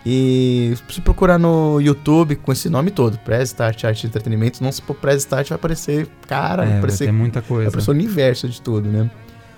E 0.05 0.73
se 0.89 0.99
procurar 0.99 1.39
no 1.39 1.79
YouTube 1.79 2.35
com 2.35 2.51
esse 2.51 2.69
nome 2.69 2.91
todo, 2.91 3.17
Press 3.19 3.49
Start, 3.49 3.85
arte 3.85 4.03
e 4.03 4.07
entretenimento, 4.07 4.61
não 4.61 4.71
se 4.71 4.81
for 4.81 4.95
Press 4.95 5.19
Start 5.19 5.49
vai 5.49 5.55
aparecer, 5.55 6.07
cara, 6.27 6.63
é, 6.63 6.67
vai 6.67 6.77
aparecer 6.77 7.05
vai 7.05 7.13
muita 7.13 7.41
coisa. 7.41 7.63
Vai 7.63 7.67
aparecer 7.69 7.89
o 7.89 7.93
universo 7.93 8.49
de 8.49 8.61
tudo, 8.61 8.89
né? 8.89 9.09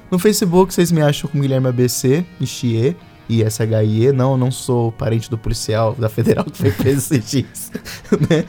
No 0.10 0.20
Facebook 0.20 0.74
vocês 0.74 0.92
me 0.92 1.02
acham 1.02 1.30
com 1.30 1.42
Guilherme 1.42 1.68
ABC, 1.68 2.24
Ishie, 2.40 2.96
I-S-H-I-E. 3.28 4.12
Não, 4.12 4.38
não 4.38 4.52
sou 4.52 4.92
parente 4.92 5.30
do 5.30 5.38
policial 5.38 5.96
da 5.96 6.08
Federal 6.10 6.46
que 6.46 6.58
foi 6.58 6.72
preso 6.72 6.98
esses 7.00 7.32
dias, 7.32 7.72
né? 8.30 8.46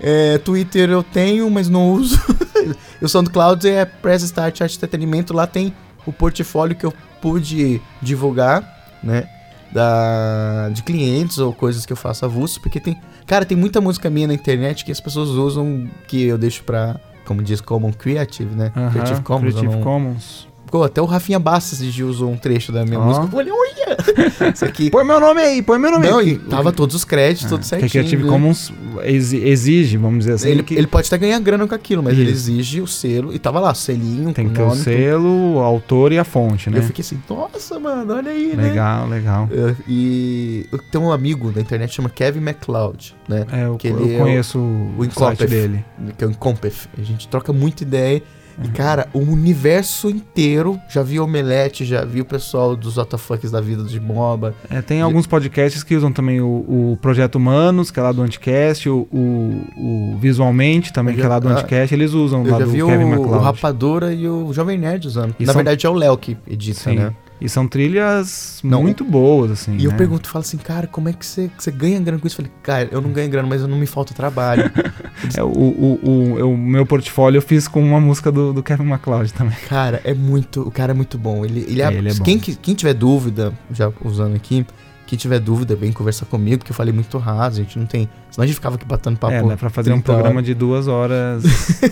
É, 0.00 0.38
Twitter 0.38 0.90
eu 0.90 1.02
tenho, 1.02 1.50
mas 1.50 1.68
não 1.68 1.92
uso. 1.92 2.18
o 3.02 3.08
SoundCloud 3.08 3.68
é 3.68 3.84
Press 3.84 4.22
Start 4.22 4.60
Arte 4.60 4.76
Entretenimento. 4.76 5.34
Lá 5.34 5.46
tem 5.46 5.72
o 6.06 6.12
portfólio 6.12 6.76
que 6.76 6.86
eu 6.86 6.92
pude 7.20 7.80
divulgar, 8.00 8.96
né? 9.02 9.28
Da, 9.72 10.70
de 10.70 10.82
clientes 10.82 11.38
ou 11.38 11.52
coisas 11.52 11.84
que 11.84 11.92
eu 11.92 11.96
faço 11.96 12.24
avulso, 12.24 12.60
porque 12.60 12.80
tem. 12.80 12.98
Cara, 13.26 13.44
tem 13.44 13.56
muita 13.56 13.80
música 13.80 14.08
minha 14.08 14.26
na 14.26 14.34
internet 14.34 14.84
que 14.84 14.90
as 14.90 15.00
pessoas 15.00 15.28
usam 15.28 15.86
que 16.06 16.24
eu 16.24 16.38
deixo 16.38 16.64
pra, 16.64 16.98
como 17.26 17.42
diz, 17.42 17.60
Common 17.60 17.92
Creative, 17.92 18.54
né? 18.54 18.72
Uh 18.74 18.80
-huh, 18.80 18.90
Creative 18.92 19.20
Commons. 19.20 19.54
Creative 19.54 19.76
não... 19.76 19.82
Commons. 19.82 20.47
Pô, 20.70 20.82
até 20.82 21.00
o 21.00 21.04
Rafinha 21.04 21.38
Bastos 21.38 21.80
usou 22.00 22.30
um 22.30 22.36
trecho 22.36 22.72
da 22.72 22.84
minha 22.84 22.98
oh. 22.98 23.04
música. 23.04 23.26
Eu 23.26 23.30
falei, 23.30 23.52
olha! 23.52 23.96
Isso 24.54 24.64
aqui. 24.64 24.90
põe 24.90 25.04
meu 25.04 25.20
nome 25.20 25.40
aí, 25.40 25.62
põe 25.62 25.78
meu 25.78 25.90
nome 25.90 26.08
Não, 26.08 26.18
aí. 26.18 26.32
e 26.32 26.38
tava 26.38 26.72
todos 26.72 26.94
os 26.94 27.04
créditos, 27.04 27.46
ah, 27.46 27.48
tudo 27.50 27.64
certinho. 27.64 27.90
Que 27.90 27.98
a 27.98 28.00
Creative 28.00 28.24
né? 28.24 28.30
Commons 28.30 28.72
exige, 29.02 29.96
vamos 29.96 30.20
dizer 30.20 30.32
assim. 30.32 30.48
Ele, 30.48 30.62
que... 30.62 30.74
ele 30.74 30.86
pode 30.86 31.06
até 31.06 31.18
ganhar 31.18 31.38
grana 31.40 31.66
com 31.66 31.74
aquilo, 31.74 32.02
mas 32.02 32.14
Isso. 32.14 32.22
ele 32.22 32.30
exige 32.30 32.80
o 32.80 32.86
selo. 32.86 33.34
E 33.34 33.38
tava 33.38 33.60
lá, 33.60 33.74
selinho, 33.74 34.32
Tem 34.32 34.48
que 34.48 34.54
ter 34.54 34.62
o 34.62 34.74
selo, 34.74 35.54
o 35.54 35.58
autor 35.60 36.12
e 36.12 36.18
a 36.18 36.24
fonte, 36.24 36.70
né? 36.70 36.78
Eu 36.78 36.82
fiquei 36.82 37.02
assim, 37.02 37.20
nossa, 37.28 37.78
mano, 37.78 38.14
olha 38.14 38.30
aí, 38.30 38.54
legal, 38.54 39.06
né? 39.06 39.16
Legal, 39.16 39.48
legal. 39.48 39.48
É, 39.50 39.74
e 39.88 40.66
tem 40.90 41.00
um 41.00 41.12
amigo 41.12 41.50
da 41.50 41.60
internet 41.60 41.94
chama 41.94 42.10
Kevin 42.10 42.40
MacLeod, 42.40 43.14
né? 43.28 43.46
É, 43.52 43.64
eu, 43.66 43.76
que 43.76 43.88
eu 43.88 44.18
conheço 44.18 44.58
o, 44.58 44.94
o, 44.98 45.00
o 45.00 45.10
site 45.10 45.46
dele. 45.46 45.84
Que 46.16 46.24
é 46.24 46.26
o 46.26 46.30
Incompef. 46.30 46.88
A 46.98 47.02
gente 47.02 47.28
troca 47.28 47.52
muita 47.52 47.82
ideia. 47.82 48.22
E, 48.62 48.68
cara, 48.68 49.08
o 49.12 49.20
universo 49.20 50.10
inteiro, 50.10 50.80
já 50.88 51.02
vi 51.02 51.20
Omelete, 51.20 51.84
já 51.84 52.04
vi 52.04 52.20
o 52.20 52.24
pessoal 52.24 52.74
dos 52.74 52.96
WTFs 52.96 53.50
da 53.50 53.60
vida 53.60 53.84
de 53.84 54.00
MOBA. 54.00 54.54
É, 54.68 54.82
tem 54.82 55.00
alguns 55.00 55.26
podcasts 55.26 55.84
que 55.84 55.94
usam 55.94 56.12
também 56.12 56.40
o, 56.40 56.46
o, 56.46 56.98
Projeto 57.00 57.36
Humanos, 57.36 57.90
que 57.90 58.00
é 58.00 58.02
lá 58.02 58.10
do 58.10 58.22
Anticast, 58.22 58.88
o, 58.88 59.06
o, 59.12 59.64
o 59.76 60.18
Visualmente 60.18 60.92
também, 60.92 61.14
já, 61.14 61.20
que 61.20 61.26
é 61.26 61.28
lá 61.28 61.38
do 61.38 61.48
Anticast, 61.48 61.94
eles 61.94 62.12
usam 62.12 62.42
lá 62.42 62.58
do 62.58 62.70
Kevin 62.70 63.04
MacLeod. 63.04 63.28
o 63.28 63.38
Rapadora 63.38 64.12
e 64.12 64.28
o 64.28 64.52
Jovem 64.52 64.76
Nerd 64.76 65.06
usando. 65.06 65.34
E 65.38 65.44
Na 65.46 65.52
são... 65.52 65.58
verdade 65.62 65.86
é 65.86 65.88
o 65.88 65.94
Léo 65.94 66.16
que 66.16 66.36
edita, 66.46 66.80
Sim. 66.80 66.96
né? 66.96 67.12
E 67.40 67.48
são 67.48 67.68
trilhas 67.68 68.60
não, 68.64 68.82
muito 68.82 69.04
boas, 69.04 69.50
assim. 69.52 69.74
E 69.74 69.78
né? 69.78 69.86
eu 69.86 69.92
pergunto, 69.92 70.28
falo 70.28 70.44
assim, 70.44 70.56
cara, 70.56 70.86
como 70.86 71.08
é 71.08 71.12
que 71.12 71.24
você, 71.24 71.50
você 71.56 71.70
ganha 71.70 72.00
grana 72.00 72.18
com 72.18 72.26
isso? 72.26 72.40
Eu 72.40 72.46
falei, 72.46 72.52
cara, 72.62 72.88
eu 72.90 73.00
não 73.00 73.12
ganho 73.12 73.30
grana, 73.30 73.48
mas 73.48 73.62
eu 73.62 73.68
não 73.68 73.78
me 73.78 73.86
falta 73.86 74.12
trabalho. 74.12 74.70
é, 75.36 75.42
o, 75.42 75.46
o, 75.46 76.00
o, 76.02 76.52
o, 76.52 76.56
meu 76.56 76.84
portfólio 76.84 77.38
eu 77.38 77.42
fiz 77.42 77.68
com 77.68 77.80
uma 77.80 78.00
música 78.00 78.32
do, 78.32 78.52
do 78.52 78.62
Kevin 78.62 78.84
MacLeod 78.84 79.32
também. 79.32 79.56
Cara, 79.68 80.00
é 80.04 80.14
muito. 80.14 80.62
O 80.62 80.70
cara 80.70 80.92
é 80.92 80.94
muito 80.94 81.16
bom. 81.16 81.44
Ele, 81.44 81.60
ele, 81.68 81.82
é, 81.82 81.92
ele 81.92 82.10
é 82.10 82.14
bom. 82.14 82.24
Quem, 82.24 82.38
quem 82.38 82.74
tiver 82.74 82.94
dúvida, 82.94 83.52
já 83.70 83.92
usando 84.04 84.34
aqui, 84.34 84.66
quem 85.08 85.18
tiver 85.18 85.40
dúvida, 85.40 85.74
vem 85.74 85.90
conversar 85.90 86.26
comigo, 86.26 86.58
porque 86.58 86.70
eu 86.70 86.76
falei 86.76 86.92
muito 86.92 87.16
raso, 87.16 87.58
a 87.60 87.64
gente 87.64 87.78
não 87.78 87.86
tem. 87.86 88.06
Senão 88.30 88.44
a 88.44 88.46
gente 88.46 88.56
ficava 88.56 88.76
aqui 88.76 88.84
batendo 88.84 89.16
papo. 89.16 89.32
É, 89.32 89.42
né? 89.42 89.56
Pra 89.56 89.70
fazer 89.70 89.90
um 89.90 89.94
30 89.94 90.04
programa 90.04 90.34
horas. 90.34 90.44
de 90.44 90.52
duas 90.52 90.86
horas. 90.86 91.42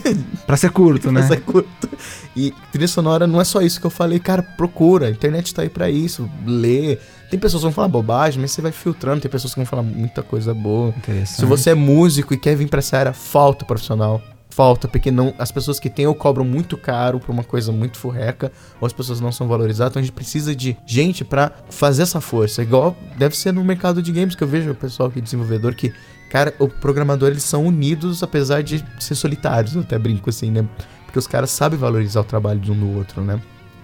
pra 0.47 0.55
ser 0.55 0.71
curto, 0.71 1.11
né? 1.11 1.23
Mas 1.23 1.31
é 1.31 1.39
curto. 1.39 1.89
E 2.37 2.53
trilha 2.71 2.87
sonora 2.87 3.27
não 3.27 3.41
é 3.41 3.45
só 3.45 3.63
isso 3.63 3.81
que 3.81 3.87
eu 3.87 3.91
falei, 3.91 4.19
cara, 4.19 4.43
procura. 4.43 5.07
A 5.07 5.11
internet 5.11 5.55
tá 5.55 5.63
aí 5.63 5.71
pra 5.71 5.89
isso. 5.89 6.29
Lê. 6.45 6.99
Tem 7.31 7.41
pessoas 7.41 7.63
que 7.63 7.65
vão 7.65 7.73
falar 7.73 7.89
bobagem, 7.89 8.39
mas 8.39 8.51
você 8.51 8.61
vai 8.61 8.71
filtrando. 8.71 9.23
Tem 9.23 9.31
pessoas 9.31 9.55
que 9.55 9.59
vão 9.59 9.67
falar 9.67 9.83
muita 9.83 10.23
coisa 10.23 10.53
boa. 10.53 10.91
Interessante. 10.91 11.41
Se 11.41 11.47
você 11.47 11.71
é 11.71 11.75
músico 11.75 12.35
e 12.35 12.37
quer 12.37 12.55
vir 12.55 12.69
pra 12.69 12.81
essa 12.81 12.99
área, 12.99 13.13
falta 13.15 13.65
profissional. 13.65 14.21
Falta, 14.57 14.89
porque 14.89 15.11
não, 15.11 15.35
as 15.39 15.53
pessoas 15.53 15.79
que 15.79 15.91
têm 15.91 16.07
ou 16.07 16.15
cobram 16.15 16.43
muito 16.43 16.79
caro 16.79 17.21
por 17.21 17.31
uma 17.31 17.45
coisa 17.45 17.71
muito 17.71 17.99
furreca, 17.99 18.51
ou 18.81 18.87
as 18.87 18.93
pessoas 18.95 19.21
não 19.21 19.31
são 19.31 19.47
valorizadas, 19.47 19.93
então 19.93 20.01
a 20.01 20.03
gente 20.03 20.15
precisa 20.15 20.57
de 20.57 20.75
gente 20.87 21.27
pra 21.27 21.53
fazer 21.69 22.05
essa 22.05 22.23
força. 22.23 22.63
Igual 22.63 22.97
deve 23.19 23.37
ser 23.37 23.53
no 23.53 23.63
mercado 23.63 24.01
de 24.01 24.11
games 24.11 24.35
que 24.35 24.43
eu 24.43 24.49
vejo 24.49 24.71
o 24.71 24.75
pessoal 24.75 25.11
que 25.11 25.21
desenvolvedor 25.21 25.75
que, 25.75 25.93
cara, 26.31 26.55
o 26.59 26.69
programador 26.69 27.29
eles 27.29 27.43
são 27.43 27.67
unidos 27.67 28.23
apesar 28.23 28.63
de 28.63 28.83
ser 28.99 29.15
solitários, 29.15 29.75
eu 29.75 29.83
até 29.83 29.99
brinco 29.99 30.31
assim, 30.31 30.51
né? 30.51 30.67
Porque 31.05 31.19
os 31.19 31.27
caras 31.27 31.51
sabem 31.51 31.79
valorizar 31.79 32.23
o 32.23 32.25
trabalho 32.25 32.59
de 32.59 32.73
um 32.73 32.81
do 32.81 32.97
outro, 32.97 33.21
né? 33.21 33.39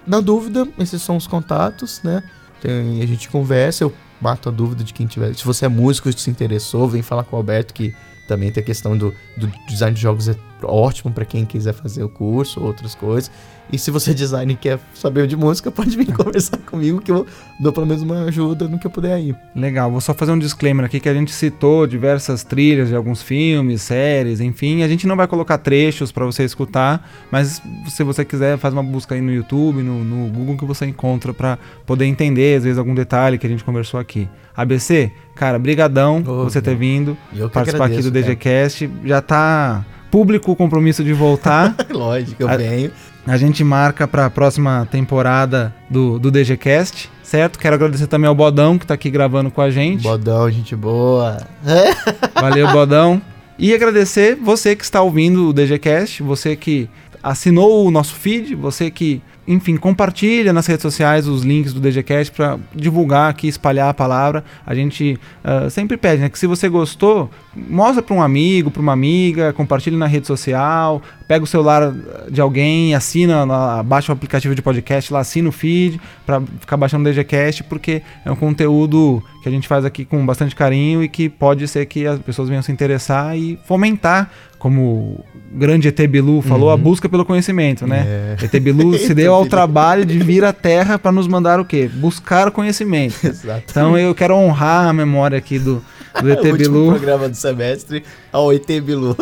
Na 0.06 0.20
dúvida, 0.20 0.66
esses 0.78 1.02
são 1.02 1.18
os 1.18 1.26
contatos, 1.26 2.00
né? 2.02 2.22
Tem- 2.62 3.02
a 3.02 3.06
gente 3.06 3.28
conversa, 3.28 3.84
eu 3.84 3.92
mato 4.18 4.48
a 4.48 4.52
dúvida 4.52 4.82
de 4.82 4.94
quem 4.94 5.06
tiver. 5.06 5.34
Se 5.34 5.44
você 5.44 5.66
é 5.66 5.68
músico 5.68 6.08
e 6.08 6.14
se 6.14 6.30
interessou, 6.30 6.88
vem 6.88 7.02
falar 7.02 7.24
com 7.24 7.36
o 7.36 7.38
Alberto, 7.38 7.74
que 7.74 7.94
também 8.26 8.50
tem 8.50 8.62
a 8.62 8.64
questão 8.64 8.96
do, 8.96 9.14
do 9.36 9.52
design 9.68 9.94
de 9.94 10.00
jogos 10.00 10.28
é 10.28 10.36
ótimo 10.64 11.12
pra 11.12 11.24
quem 11.24 11.44
quiser 11.44 11.72
fazer 11.72 12.02
o 12.02 12.08
curso, 12.08 12.62
outras 12.62 12.94
coisas. 12.94 13.30
E 13.72 13.78
se 13.78 13.90
você 13.90 14.10
é 14.10 14.14
designer 14.14 14.52
e 14.52 14.56
quer 14.56 14.78
saber 14.94 15.26
de 15.26 15.36
música, 15.36 15.70
pode 15.72 15.96
vir 15.96 16.12
conversar 16.12 16.58
comigo, 16.58 17.00
que 17.00 17.10
eu 17.10 17.26
dou 17.58 17.72
pelo 17.72 17.86
menos 17.86 18.02
uma 18.02 18.24
ajuda 18.24 18.68
no 18.68 18.78
que 18.78 18.86
eu 18.86 18.90
puder 18.90 19.14
aí. 19.14 19.34
Legal, 19.54 19.90
vou 19.90 20.00
só 20.00 20.12
fazer 20.12 20.32
um 20.32 20.38
disclaimer 20.38 20.84
aqui 20.84 21.00
que 21.00 21.08
a 21.08 21.14
gente 21.14 21.32
citou 21.32 21.86
diversas 21.86 22.44
trilhas 22.44 22.88
de 22.88 22.94
alguns 22.94 23.22
filmes, 23.22 23.80
séries, 23.82 24.40
enfim. 24.40 24.82
A 24.82 24.88
gente 24.88 25.06
não 25.06 25.16
vai 25.16 25.26
colocar 25.26 25.58
trechos 25.58 26.12
pra 26.12 26.26
você 26.26 26.44
escutar, 26.44 27.08
mas 27.30 27.62
se 27.88 28.04
você 28.04 28.24
quiser, 28.24 28.58
faz 28.58 28.74
uma 28.74 28.82
busca 28.82 29.14
aí 29.14 29.20
no 29.20 29.32
YouTube, 29.32 29.82
no, 29.82 30.04
no 30.04 30.28
Google 30.30 30.58
que 30.58 30.64
você 30.66 30.84
encontra 30.84 31.32
pra 31.32 31.58
poder 31.86 32.04
entender, 32.04 32.58
às 32.58 32.64
vezes, 32.64 32.78
algum 32.78 32.94
detalhe 32.94 33.38
que 33.38 33.46
a 33.46 33.50
gente 33.50 33.64
conversou 33.64 33.98
aqui. 33.98 34.28
ABC, 34.54 35.10
cara, 35.34 35.58
brigadão 35.58 36.22
por 36.22 36.44
você 36.44 36.60
ter 36.60 36.76
vindo, 36.76 37.16
participar 37.52 37.86
aqui 37.86 37.94
agradeço, 37.94 38.10
do 38.10 38.22
DGCast. 38.22 38.90
Já 39.04 39.22
tá 39.22 39.84
público 40.12 40.52
o 40.52 40.56
compromisso 40.56 41.02
de 41.02 41.12
voltar. 41.14 41.74
Lógico, 41.90 42.42
eu 42.42 42.48
A- 42.48 42.56
venho. 42.56 42.90
A 43.26 43.36
gente 43.36 43.64
marca 43.64 44.06
para 44.06 44.26
a 44.26 44.30
próxima 44.30 44.86
temporada 44.90 45.72
do, 45.88 46.18
do 46.18 46.28
DGCast, 46.30 47.08
certo? 47.22 47.58
Quero 47.58 47.76
agradecer 47.76 48.06
também 48.08 48.28
ao 48.28 48.34
Bodão 48.34 48.76
que 48.78 48.84
tá 48.86 48.94
aqui 48.94 49.08
gravando 49.10 49.50
com 49.50 49.60
a 49.62 49.70
gente. 49.70 50.02
Bodão, 50.02 50.50
gente 50.50 50.74
boa. 50.76 51.38
Valeu, 52.34 52.70
Bodão. 52.72 53.22
E 53.58 53.72
agradecer 53.72 54.34
você 54.36 54.74
que 54.76 54.82
está 54.84 55.00
ouvindo 55.02 55.48
o 55.48 55.52
DGCast, 55.52 56.22
você 56.22 56.56
que 56.56 56.90
assinou 57.22 57.86
o 57.86 57.90
nosso 57.92 58.14
feed, 58.16 58.54
você 58.56 58.90
que, 58.90 59.22
enfim, 59.46 59.76
compartilha 59.76 60.52
nas 60.52 60.66
redes 60.66 60.82
sociais 60.82 61.26
os 61.26 61.42
links 61.42 61.72
do 61.72 61.80
DGCast 61.80 62.32
para 62.32 62.58
divulgar 62.74 63.30
aqui, 63.30 63.48
espalhar 63.48 63.88
a 63.88 63.94
palavra. 63.94 64.44
A 64.64 64.74
gente 64.74 65.18
ah, 65.42 65.68
sempre 65.68 65.96
pede, 65.96 66.22
né, 66.22 66.28
que 66.28 66.38
se 66.38 66.46
você 66.46 66.68
gostou, 66.68 67.28
mostra 67.56 68.02
para 68.02 68.14
um 68.14 68.22
amigo, 68.22 68.70
para 68.70 68.80
uma 68.80 68.92
amiga, 68.92 69.52
compartilhe 69.52 69.96
na 69.96 70.06
rede 70.06 70.26
social, 70.28 71.02
pega 71.26 71.42
o 71.42 71.46
celular 71.46 71.92
de 72.30 72.40
alguém, 72.40 72.94
assina, 72.94 73.82
baixa 73.82 74.12
o 74.12 74.14
aplicativo 74.14 74.54
de 74.54 74.62
podcast 74.62 75.12
lá, 75.12 75.20
assina 75.20 75.48
o 75.48 75.52
feed 75.52 76.00
para 76.24 76.40
ficar 76.60 76.76
baixando 76.76 77.08
o 77.08 77.12
DGCast, 77.12 77.64
porque 77.64 78.02
é 78.24 78.30
um 78.30 78.36
conteúdo 78.36 79.22
que 79.42 79.48
a 79.48 79.52
gente 79.52 79.66
faz 79.66 79.84
aqui 79.84 80.04
com 80.04 80.24
bastante 80.24 80.54
carinho 80.54 81.02
e 81.02 81.08
que 81.08 81.28
pode 81.28 81.66
ser 81.66 81.86
que 81.86 82.06
as 82.06 82.20
pessoas 82.20 82.48
venham 82.48 82.62
se 82.62 82.70
interessar 82.70 83.36
e 83.36 83.58
fomentar, 83.64 84.30
como 84.58 85.24
grande 85.54 85.88
ET 85.88 86.06
Bilu 86.08 86.40
falou, 86.40 86.70
a 86.70 86.76
busca 86.76 87.08
pelo 87.08 87.24
conhecimento, 87.24 87.86
né? 87.86 88.36
É. 88.40 88.44
ET 88.44 88.60
Bilu 88.60 88.96
se 88.98 89.14
deu 89.14 89.34
ao 89.34 89.46
trabalho 89.46 90.04
de 90.04 90.18
vir 90.18 90.44
à 90.44 90.52
Terra 90.52 90.98
para 90.98 91.12
nos 91.12 91.28
mandar 91.28 91.60
o 91.60 91.64
quê? 91.64 91.90
Buscar 91.92 92.50
conhecimento. 92.50 93.14
Exato. 93.26 93.64
Então 93.70 93.96
eu 93.98 94.14
quero 94.14 94.34
honrar 94.34 94.88
a 94.88 94.92
memória 94.92 95.36
aqui 95.36 95.58
do, 95.58 95.82
do 96.20 96.30
ET 96.30 96.44
o 96.52 96.56
Bilu. 96.56 96.86
programa 96.90 97.28
do 97.28 97.36
semestre 97.36 98.02
ao 98.32 98.52
ET 98.52 98.66
Bilu. 98.82 99.16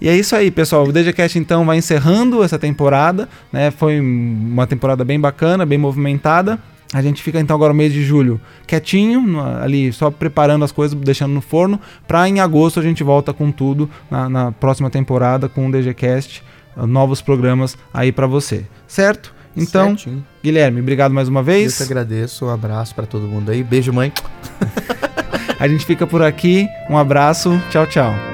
E 0.00 0.08
é 0.08 0.14
isso 0.14 0.36
aí, 0.36 0.50
pessoal. 0.50 0.84
O 0.84 0.92
DGCast 0.92 1.38
então 1.38 1.64
vai 1.64 1.78
encerrando 1.78 2.42
essa 2.42 2.58
temporada, 2.58 3.28
né? 3.50 3.70
Foi 3.70 3.98
uma 4.00 4.66
temporada 4.66 5.02
bem 5.04 5.18
bacana, 5.18 5.64
bem 5.64 5.78
movimentada. 5.78 6.58
A 6.94 7.02
gente 7.02 7.24
fica 7.24 7.40
então 7.40 7.56
agora 7.56 7.72
no 7.72 7.76
mês 7.76 7.92
de 7.92 8.04
julho 8.04 8.40
quietinho, 8.68 9.40
ali 9.60 9.92
só 9.92 10.12
preparando 10.12 10.64
as 10.64 10.70
coisas, 10.70 10.96
deixando 10.96 11.34
no 11.34 11.40
forno, 11.40 11.80
pra 12.06 12.28
em 12.28 12.38
agosto 12.38 12.78
a 12.78 12.82
gente 12.84 13.02
volta 13.02 13.32
com 13.32 13.50
tudo 13.50 13.90
na, 14.08 14.28
na 14.28 14.52
próxima 14.52 14.88
temporada 14.88 15.48
com 15.48 15.66
o 15.66 15.72
DGCast, 15.72 16.44
uh, 16.76 16.86
novos 16.86 17.20
programas 17.20 17.76
aí 17.92 18.12
pra 18.12 18.28
você, 18.28 18.64
certo? 18.86 19.34
Então, 19.56 19.88
Certinho. 19.88 20.24
Guilherme, 20.42 20.80
obrigado 20.80 21.12
mais 21.12 21.26
uma 21.26 21.40
eu 21.40 21.44
vez. 21.44 21.76
que 21.76 21.82
agradeço. 21.82 22.46
Um 22.46 22.50
abraço 22.50 22.94
pra 22.94 23.06
todo 23.06 23.26
mundo 23.26 23.50
aí. 23.50 23.62
Beijo, 23.62 23.92
mãe. 23.92 24.12
A 25.58 25.68
gente 25.68 25.84
fica 25.86 26.06
por 26.06 26.22
aqui. 26.22 26.68
Um 26.90 26.98
abraço, 26.98 27.60
tchau, 27.70 27.86
tchau. 27.86 28.33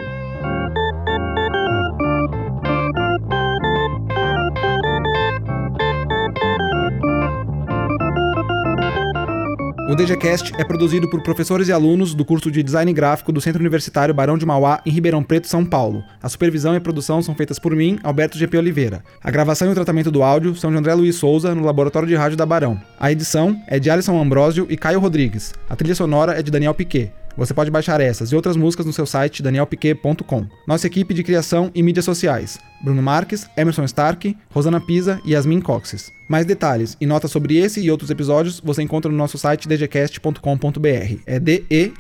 O 9.91 9.97
DGCast 9.97 10.53
é 10.57 10.63
produzido 10.63 11.11
por 11.11 11.21
professores 11.21 11.67
e 11.67 11.73
alunos 11.73 12.15
do 12.15 12.25
curso 12.25 12.49
de 12.49 12.63
Design 12.63 12.93
Gráfico 12.93 13.33
do 13.33 13.41
Centro 13.41 13.59
Universitário 13.59 14.15
Barão 14.15 14.39
de 14.39 14.47
Mauá, 14.47 14.81
em 14.87 14.91
Ribeirão 14.91 15.21
Preto, 15.21 15.49
São 15.49 15.65
Paulo. 15.65 16.05
A 16.23 16.29
supervisão 16.29 16.77
e 16.77 16.79
produção 16.79 17.21
são 17.21 17.35
feitas 17.35 17.59
por 17.59 17.75
mim, 17.75 17.99
Alberto 18.05 18.39
GP 18.39 18.57
Oliveira. 18.57 19.03
A 19.21 19.33
gravação 19.33 19.67
e 19.67 19.73
o 19.73 19.75
tratamento 19.75 20.09
do 20.09 20.23
áudio 20.23 20.55
são 20.55 20.71
de 20.71 20.77
André 20.77 20.95
Luiz 20.95 21.17
Souza, 21.17 21.57
no 21.57 21.65
Laboratório 21.65 22.07
de 22.07 22.15
Rádio 22.15 22.37
da 22.37 22.47
Barão. 22.47 22.81
A 23.01 23.11
edição 23.11 23.61
é 23.67 23.81
de 23.81 23.91
Alisson 23.91 24.17
Ambrosio 24.17 24.65
e 24.71 24.77
Caio 24.77 25.01
Rodrigues. 25.01 25.53
A 25.69 25.75
trilha 25.75 25.97
sonora 25.97 26.39
é 26.39 26.43
de 26.45 26.53
Daniel 26.53 26.73
Piquet. 26.73 27.11
Você 27.41 27.55
pode 27.55 27.71
baixar 27.71 28.03
essas 28.03 28.31
e 28.31 28.37
outras 28.37 28.55
músicas 28.55 28.85
no 28.85 28.93
seu 28.93 29.07
site 29.07 29.43
danielpiquet.com. 29.43 30.47
Nossa 30.67 30.87
equipe 30.87 31.15
de 31.15 31.23
criação 31.23 31.71
e 31.75 31.83
mídias 31.83 32.05
sociais: 32.05 32.59
Bruno 32.85 33.01
Marques, 33.01 33.49
Emerson 33.57 33.85
Stark, 33.85 34.37
Rosana 34.51 34.79
Pisa 34.79 35.19
e 35.25 35.33
Yasmin 35.33 35.63
Coxes. 35.63 36.13
Mais 36.29 36.45
detalhes 36.45 36.99
e 37.01 37.07
notas 37.07 37.31
sobre 37.31 37.57
esse 37.57 37.81
e 37.81 37.91
outros 37.91 38.11
episódios 38.11 38.61
você 38.63 38.83
encontra 38.83 39.11
no 39.11 39.17
nosso 39.17 39.39
site 39.39 39.67
dgcast.com.br. 39.67 41.23
É 41.27 41.41
D-E-G-E-C-A-S-T. 41.41 41.91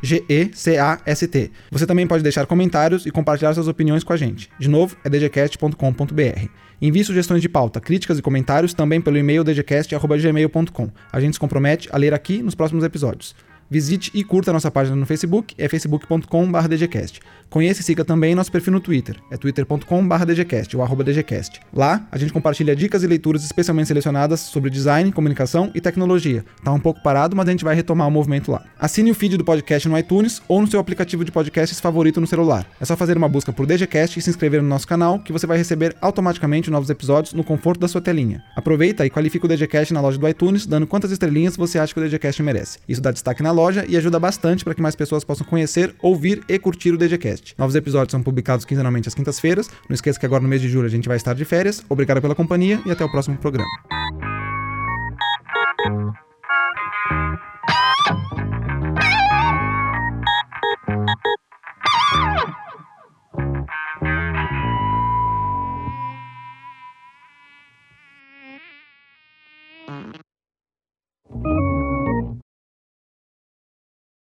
Você 1.70 1.86
também 1.86 2.06
pode 2.06 2.22
deixar 2.22 2.44
comentários 2.44 3.06
e 3.06 3.10
compartilhar 3.10 3.54
suas 3.54 3.66
opiniões 3.66 4.04
com 4.04 4.12
a 4.12 4.18
gente. 4.18 4.50
De 4.58 4.68
novo, 4.68 4.94
é 5.02 5.08
dgcast.com.br. 5.08 6.48
Envie 6.82 7.02
sugestões 7.02 7.40
de 7.40 7.48
pauta, 7.48 7.80
críticas 7.80 8.18
e 8.18 8.22
comentários 8.22 8.74
também 8.74 9.00
pelo 9.00 9.16
e-mail 9.16 9.42
dgcast.gmail.com. 9.42 10.90
A 11.10 11.18
gente 11.18 11.32
se 11.32 11.40
compromete 11.40 11.88
a 11.90 11.96
ler 11.96 12.12
aqui 12.12 12.42
nos 12.42 12.54
próximos 12.54 12.84
episódios. 12.84 13.34
Visite 13.72 14.10
e 14.12 14.24
curta 14.24 14.52
nossa 14.52 14.68
página 14.68 14.96
no 14.96 15.06
Facebook, 15.06 15.54
é 15.56 15.68
facebook.com.br 15.68 16.68
dgcast. 16.68 17.20
Conheça 17.48 17.80
e 17.80 17.84
siga 17.84 18.04
também 18.04 18.34
nosso 18.34 18.50
perfil 18.50 18.72
no 18.72 18.80
Twitter, 18.80 19.16
é 19.30 19.36
twitter.com.br 19.36 20.24
dgcast, 20.24 20.76
ou 20.76 20.82
arroba 20.82 21.04
dgcast. 21.04 21.60
Lá, 21.72 22.04
a 22.10 22.18
gente 22.18 22.32
compartilha 22.32 22.74
dicas 22.74 23.04
e 23.04 23.06
leituras 23.06 23.44
especialmente 23.44 23.86
selecionadas 23.86 24.40
sobre 24.40 24.70
design, 24.70 25.12
comunicação 25.12 25.70
e 25.72 25.80
tecnologia. 25.80 26.44
Tá 26.64 26.72
um 26.72 26.80
pouco 26.80 27.00
parado, 27.00 27.36
mas 27.36 27.46
a 27.46 27.52
gente 27.52 27.62
vai 27.62 27.76
retomar 27.76 28.08
o 28.08 28.10
movimento 28.10 28.50
lá. 28.50 28.64
Assine 28.76 29.12
o 29.12 29.14
feed 29.14 29.36
do 29.36 29.44
podcast 29.44 29.88
no 29.88 29.96
iTunes 29.96 30.42
ou 30.48 30.60
no 30.60 30.66
seu 30.66 30.80
aplicativo 30.80 31.24
de 31.24 31.30
podcasts 31.30 31.78
favorito 31.78 32.20
no 32.20 32.26
celular. 32.26 32.66
É 32.80 32.84
só 32.84 32.96
fazer 32.96 33.16
uma 33.16 33.28
busca 33.28 33.52
por 33.52 33.66
DGCast 33.66 34.18
e 34.18 34.22
se 34.22 34.30
inscrever 34.30 34.60
no 34.60 34.68
nosso 34.68 34.88
canal, 34.88 35.20
que 35.20 35.32
você 35.32 35.46
vai 35.46 35.56
receber 35.56 35.94
automaticamente 36.00 36.72
novos 36.72 36.90
episódios 36.90 37.34
no 37.34 37.44
conforto 37.44 37.78
da 37.78 37.86
sua 37.86 38.00
telinha. 38.00 38.42
Aproveita 38.56 39.06
e 39.06 39.10
qualifica 39.10 39.46
o 39.46 39.48
DGCast 39.48 39.94
na 39.94 40.00
loja 40.00 40.18
do 40.18 40.28
iTunes, 40.28 40.66
dando 40.66 40.88
quantas 40.88 41.12
estrelinhas 41.12 41.56
você 41.56 41.78
acha 41.78 41.94
que 41.94 42.00
o 42.00 42.02
DGCast 42.02 42.42
merece. 42.42 42.80
Isso 42.88 43.00
dá 43.00 43.12
destaque 43.12 43.44
na 43.44 43.52
loja 43.52 43.59
loja 43.60 43.84
e 43.86 43.96
ajuda 43.96 44.18
bastante 44.18 44.64
para 44.64 44.74
que 44.74 44.80
mais 44.80 44.96
pessoas 44.96 45.22
possam 45.22 45.46
conhecer, 45.46 45.94
ouvir 46.00 46.42
e 46.48 46.58
curtir 46.58 46.92
o 46.92 46.98
DGCast. 46.98 47.54
Novos 47.58 47.74
episódios 47.74 48.12
são 48.12 48.22
publicados 48.22 48.64
quinzenalmente 48.64 49.08
às 49.08 49.14
quintas-feiras. 49.14 49.68
Não 49.88 49.94
esqueça 49.94 50.18
que 50.18 50.26
agora 50.26 50.42
no 50.42 50.48
mês 50.48 50.62
de 50.62 50.68
julho 50.68 50.86
a 50.86 50.90
gente 50.90 51.08
vai 51.08 51.16
estar 51.16 51.34
de 51.34 51.44
férias. 51.44 51.84
Obrigado 51.88 52.20
pela 52.20 52.34
companhia 52.34 52.80
e 52.86 52.90
até 52.90 53.04
o 53.04 53.10
próximo 53.10 53.36
programa. 53.36 53.68